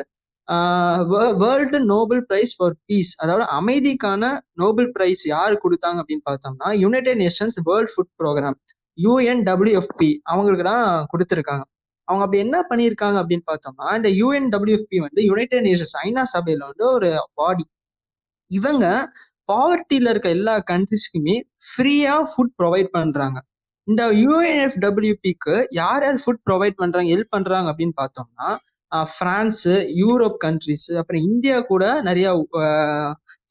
world 1.42 1.80
Nobel 1.94 2.22
prize 2.30 2.54
for 2.58 2.76
peace 2.90 3.12
அதாவது 3.22 3.46
அமைதிக்கான 3.58 4.24
நோபல் 4.62 4.90
பிரைஸ் 4.96 5.24
யாரு 5.34 5.56
கொடுத்தாங்க 5.66 6.00
அப்படின்னு 6.04 6.26
பார்த்தோம்னா 6.30 6.70
United 6.84 7.20
Nations 7.24 7.58
World 7.68 7.92
Food 7.94 8.12
Programme 8.22 8.58
UNWFP 8.98 10.10
அவங்களுக்கு 10.32 10.66
தான் 10.72 10.88
கொடுத்துருக்காங்க. 11.12 11.64
அவங்க 12.08 12.24
அப்படி 12.26 12.40
என்ன 12.46 12.58
பண்ணியிருக்காங்க 12.70 13.18
அப்படின்னு 13.22 13.46
பார்த்தோம்னா 13.52 13.88
இந்த 14.00 14.10
யூஎன்டபிள்யூஎஃப்பி 14.22 15.00
வந்து 15.06 15.22
யுனைடெட் 15.30 15.66
நேஷன்ஸ் 15.68 15.96
ஐநா 16.06 16.24
சபையில 16.36 16.68
வந்து 16.72 16.86
ஒரு 16.96 17.10
பாடி 17.40 17.66
இவங்க 18.52 18.86
பாவர்ட்டியில 19.52 20.12
இருக்க 20.14 20.30
எல்லா 20.38 20.56
கண்ட்ரிஸ்க்குமே 20.72 21.36
ஃப்ரீயா 21.68 22.16
ஃபுட் 22.32 22.54
ப்ரொவைட் 22.60 22.90
பண்றாங்க. 22.98 23.38
இந்த 23.90 24.04
யூஎன்எஃப்டபிள்யூபிக்கு 24.24 25.54
யார் 25.70 26.04
யார் 26.04 26.18
ஃபுட் 26.26 26.42
ப்ரொவைட் 26.50 26.78
பண்றாங்க 26.82 27.10
ஹெல்ப் 27.12 27.34
பண்றாங்க 27.36 27.70
அப்படின்னு 27.72 27.96
பார்த்தோம்னா 28.02 28.50
பிரான்ஸ் 29.20 29.64
யூரோப் 30.02 30.38
கண்ட்ரிஸ் 30.46 30.88
அப்புறம் 30.98 31.22
இந்தியா 31.22 31.62
கூட 31.72 32.02
நிறைய 32.02 32.28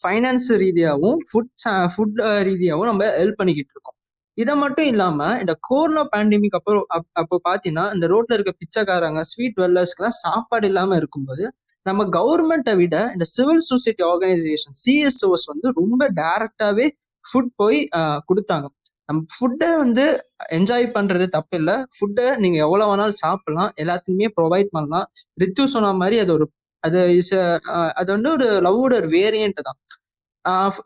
ஃபைனான்ஸ் 0.02 0.48
ரீதியாகவும் 0.62 1.18
ஃபுட் 1.30 1.52
ஃபுட் 1.94 2.18
ரீதியாகவும் 2.42 2.88
நம்ம 2.88 3.04
ஹெல்ப் 3.04 3.38
பண்ணிக்கிட்டு 3.40 3.72
இருக்கோம். 3.74 3.96
இதை 4.38 4.54
மட்டும் 4.54 4.86
இல்லாம 4.86 5.36
இந்த 5.38 5.54
கொரோனா 5.60 6.08
பேண்டமிக் 6.16 6.56
அப்புறம் 6.58 6.86
அப்- 6.94 7.08
அப்போ 7.12 7.40
பாத்தீங்கன்னா 7.48 7.94
இந்த 7.94 8.08
ரோட்ல 8.08 8.32
இருக்க 8.32 8.52
பிச்சைக்காரங்க 8.58 9.20
ஸ்வீட் 9.22 9.56
வெல்லர்ஸ்க்குலாம் 9.56 10.16
சாப்பாடு 10.18 10.66
இல்லாம 10.66 10.96
இருக்கும்போது 10.96 11.44
நம்ம 11.86 12.04
கவர்மெண்ட்டை 12.18 12.76
விட 12.76 12.96
இந்த 13.12 13.24
சிவில் 13.24 13.64
சொசைட்டி 13.70 14.04
ஆர்கனைசேஷன் 14.04 14.76
சிஎஸ்ஓஸ் 14.84 15.46
வந்து 15.46 15.68
ரொம்ப 15.74 16.10
டைரக்டாவே 16.16 16.86
ஃபுட் 17.24 17.50
போய் 17.56 17.88
கொடுத்தாங்க. 18.28 18.66
நம்ம 19.08 19.20
ஃபுட்டை 19.34 19.68
வந்து 19.82 20.04
என்ஜாய் 20.56 20.86
பண்றது 20.96 21.26
தப்பு 21.36 21.56
இல்லை. 21.60 21.76
ஃபுட்டை 21.96 22.26
நீங்க 22.42 22.58
எவ்வளவு 22.66 22.90
வேணாலும் 22.90 23.20
சாப்பிடலாம். 23.24 23.70
எல்லாத்துக்குமே 23.82 24.28
ப்ரொவைட் 24.38 24.70
பண்ணலாம். 24.76 25.06
ரித்து 25.42 25.64
சொன்ன 25.74 25.92
மாதிரி 26.02 26.18
அது 26.24 26.32
ஒரு 26.38 26.46
அது 26.82 26.98
இஸ் 27.20 27.34
அது 28.00 28.08
வந்து 28.16 28.30
ஒரு 28.36 28.48
லவ்வோட 28.66 28.94
ஒரு 29.00 29.08
வேரியன்ட் 29.16 29.60
தான். 29.68 29.78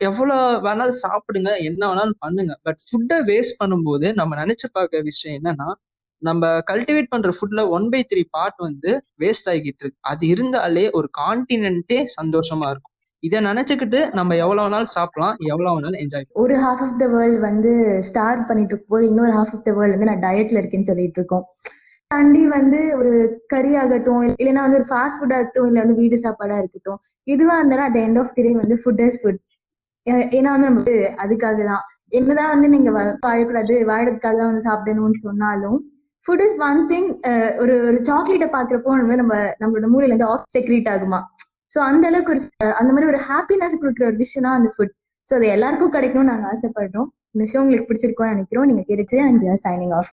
எவ்வளோ 0.09 0.37
வேணாலும் 0.67 1.01
சாப்பிடுங்க. 1.07 1.51
என்ன 1.69 1.83
வேணாலும் 1.91 2.21
பண்ணுங்க. 2.25 2.53
பட் 2.67 2.81
ஃபுட்டை 2.87 3.19
வேஸ்ட் 3.31 3.59
பண்ணும்போது 3.63 4.07
நம்ம 4.21 4.37
நினைச்சு 4.43 4.69
பார்க்க 4.79 5.03
விஷயம் 5.11 5.37
என்னன்னா 5.41 5.69
நம்ம 6.23 6.49
கல்டிவேட் 6.71 7.13
பண்ற 7.13 7.31
ஃபுட்ல 7.37 7.61
ஒன் 7.77 7.87
பை 7.93 8.01
த்ரீ 8.11 8.23
பார்ட் 8.37 8.59
வந்து 8.69 8.91
வேஸ்ட் 9.23 9.49
ஆகிட்டு 9.53 9.83
இருக்கு. 9.85 10.01
அது 10.13 10.25
இருந்தாலே 10.35 10.85
ஒரு 10.99 11.09
கான்டினென்ட்டே 11.23 12.01
சந்தோஷமா 12.19 12.69
இருக்கும். 12.73 12.92
இதை 13.23 13.39
நினைச்சுக்கிட்டு 13.47 13.99
நம்ம 14.19 14.37
எவ்வளவு 14.43 14.65
வேணாலும் 14.65 14.93
சாப்பிடலாம் 14.95 15.37
எவ்வளவு 15.51 15.75
வேணாலும் 15.75 16.01
என்ஜாய் 16.03 16.27
ஒரு 16.43 16.55
ஹாஃப் 16.65 16.83
ஆஃப் 16.87 16.97
த 17.03 17.07
வேர்ல்ட் 17.13 17.41
வந்து 17.41 17.73
ஸ்டார் 18.09 18.41
பண்ணிட்டு 18.49 18.75
இருக்கும் 18.75 18.95
போது 18.95 19.05
இன்னொரு 19.11 19.33
ஹாஃப் 19.39 19.53
ஆஃப் 19.57 19.67
த 19.69 19.73
வேர்ல்ட் 19.77 19.95
வந்து 19.97 20.11
நான் 20.11 20.25
டயட்ல 20.27 20.61
இருக்கேன்னு 20.61 20.89
சொல்லிட்டு 20.91 21.21
இருக்கோம். 21.21 21.45
தாண்டி 22.11 22.43
வந்து 22.57 22.81
ஒரு 22.99 23.13
கறி 23.53 23.73
ஆகட்டும் 23.83 24.25
இல்லைன்னா 24.33 24.65
வந்து 24.67 24.79
ஒரு 24.81 24.89
ஃபாஸ்ட் 24.91 25.19
ஃபுட் 25.21 25.35
ஆகட்டும் 25.37 25.69
இல்ல 25.69 25.79
வந்து 25.85 25.97
வீடு 26.01 26.17
சாப்பாடா 26.25 26.57
இருக்கட்டும் 26.59 26.99
இதுவா 27.27 27.55
இருந்தாலும் 27.59 27.87
at 27.87 28.01
end 28.03 28.21
of 28.23 28.35
the 28.37 28.43
day 28.47 28.53
வந்து 28.63 28.79
ஃபுட் 28.83 29.03
இஸ் 29.07 29.19
ஃபுட் 29.23 29.41
ஏன்னா 30.37 30.51
வந்து 30.55 30.69
நமக்கு 30.71 30.95
அதுக்காக 31.25 31.59
தான். 31.71 31.85
என்னதான் 32.19 32.53
வந்து 32.55 32.69
நீங்க 32.69 32.91
வாழக்கூடாது 33.25 33.75
வாழறதுக்காக 33.91 34.35
தான் 34.41 34.51
வந்து 34.51 34.67
சாப்பிடணும்னு 34.69 35.21
சொன்னாலும் 35.27 35.79
ஃபுட் 36.27 36.43
இஸ் 36.47 36.59
ஒன் 36.67 36.81
திங் 36.91 37.09
ஒரு 37.63 37.75
ஒரு 37.89 37.99
சாக்லேட்டை 38.11 38.49
பாக்குறப்போ 38.57 38.91
நம்ம 39.23 39.35
நம்மளோட 39.63 39.89
மூலையில 39.95 40.13
இருந்து 40.13 40.29
செக்ரீட் 40.57 40.91
ஆகுமா? 40.95 41.21
சோ 41.75 41.79
அந்த 41.79 42.07
அளவுக்கு 42.07 42.33
ஒரு 42.33 42.75
அந்த 42.75 42.93
மாதிரி 42.93 43.13
ஒரு 43.13 43.21
ஹாப்பினஸ் 43.21 43.83
கொடுக்குற 43.83 44.07
ஒரு 44.07 44.17
விஷயம் 44.17 44.51
தான் 44.51 44.59
அந்த 44.59 44.75
ஃபுட் 44.79 44.93
சோ 45.31 45.35
அது 45.35 45.47
எல்லாருக்கும் 45.47 45.93
கிடைக்கணும்னு 45.93 46.33
நாங்க 46.33 46.47
ஆசைப்படுறோம். 46.53 47.05
இந்த 47.31 47.51
ஷோ 47.53 47.63
உங்களுக்கு 47.63 47.93
பிடிச்சிருக்கும்னு 47.93 48.29
நினைக்கிறோம். 48.29 48.67
நீங்க 48.67 48.83
கேட்டுச்சு 48.89 49.19
அண்ட் 49.19 49.45
சைனிங் 49.45 49.95
ஆஃப் 49.95 50.11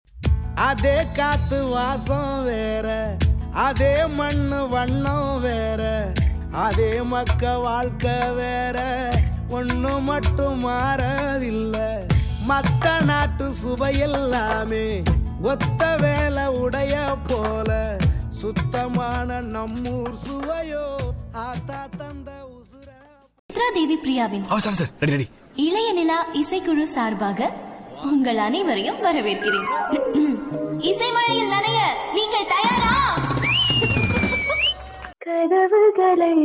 அதே 0.55 1.01
காத்து 1.15 1.65
வாசம் 1.65 2.43
வேற. 2.43 3.15
அதே 3.53 4.05
மண்ணு 4.07 4.67
வண்ணம் 4.67 5.41
வேற. 5.41 6.11
அதே 6.51 7.01
மக்க 7.01 7.57
வாழ்க்கை 7.57 8.33
வேற. 8.33 9.09
ஒண்ணு 9.51 10.01
மட்டும் 10.01 10.59
மாறவில்லை. 10.59 12.05
மத்த 12.49 13.03
நாட்டு 13.05 13.51
சுவையெல்லாமே 13.65 15.03
ஒத்த 15.41 15.95
வேலை 15.95 16.47
உடைய 16.47 17.15
போல. 17.27 17.97
சுத்தமான 18.27 19.41
நம்மூர் 19.41 20.11
சுவையோ. 20.11 21.08
ஆத்தா 21.33 21.87
தந்த 21.97 22.29
உசுர 22.57 22.89
சித்ரா 23.49 23.65
தேவி 23.73 23.95
பிரியாவின் 23.95 24.45
இளைய 25.55 25.93
நிலா 25.93 26.27
இசைக்குழு 26.33 26.85
சார்பாக 26.85 27.49
உங்கள் 28.03 28.37
அனைவரையும் 28.37 28.97
வரவேற்கிறேன். 28.97 29.67
இசை 30.77 31.11
மழையில் 31.11 31.49
நனைய 31.49 31.79
நீங்கள் 32.13 32.47
தயாரா? 32.47 32.93
கதவுகளை 35.17 36.35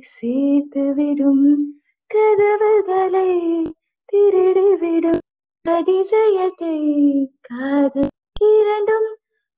சேர்த்து 0.00 0.94
விடும். 0.94 1.74
கதவுகளை 2.06 3.30
திருடிவிடும் 4.12 5.22
அதிசயத்தை 5.64 6.76
காது 7.40 8.08
இரண்டும் 8.38 9.08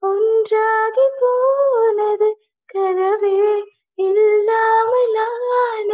ஒன்றாகி 0.02 1.06
போனது. 1.20 2.30
கதவே 2.74 3.36
இல்லாமலான 4.04 5.90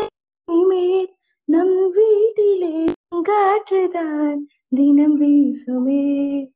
இனிமேல் 0.48 1.08
நம் 1.48 1.76
வீட்டிலே 1.90 2.76
காற்றுதான் 3.28 4.40
தினம் 4.68 5.16
வீசுமே. 5.20 6.04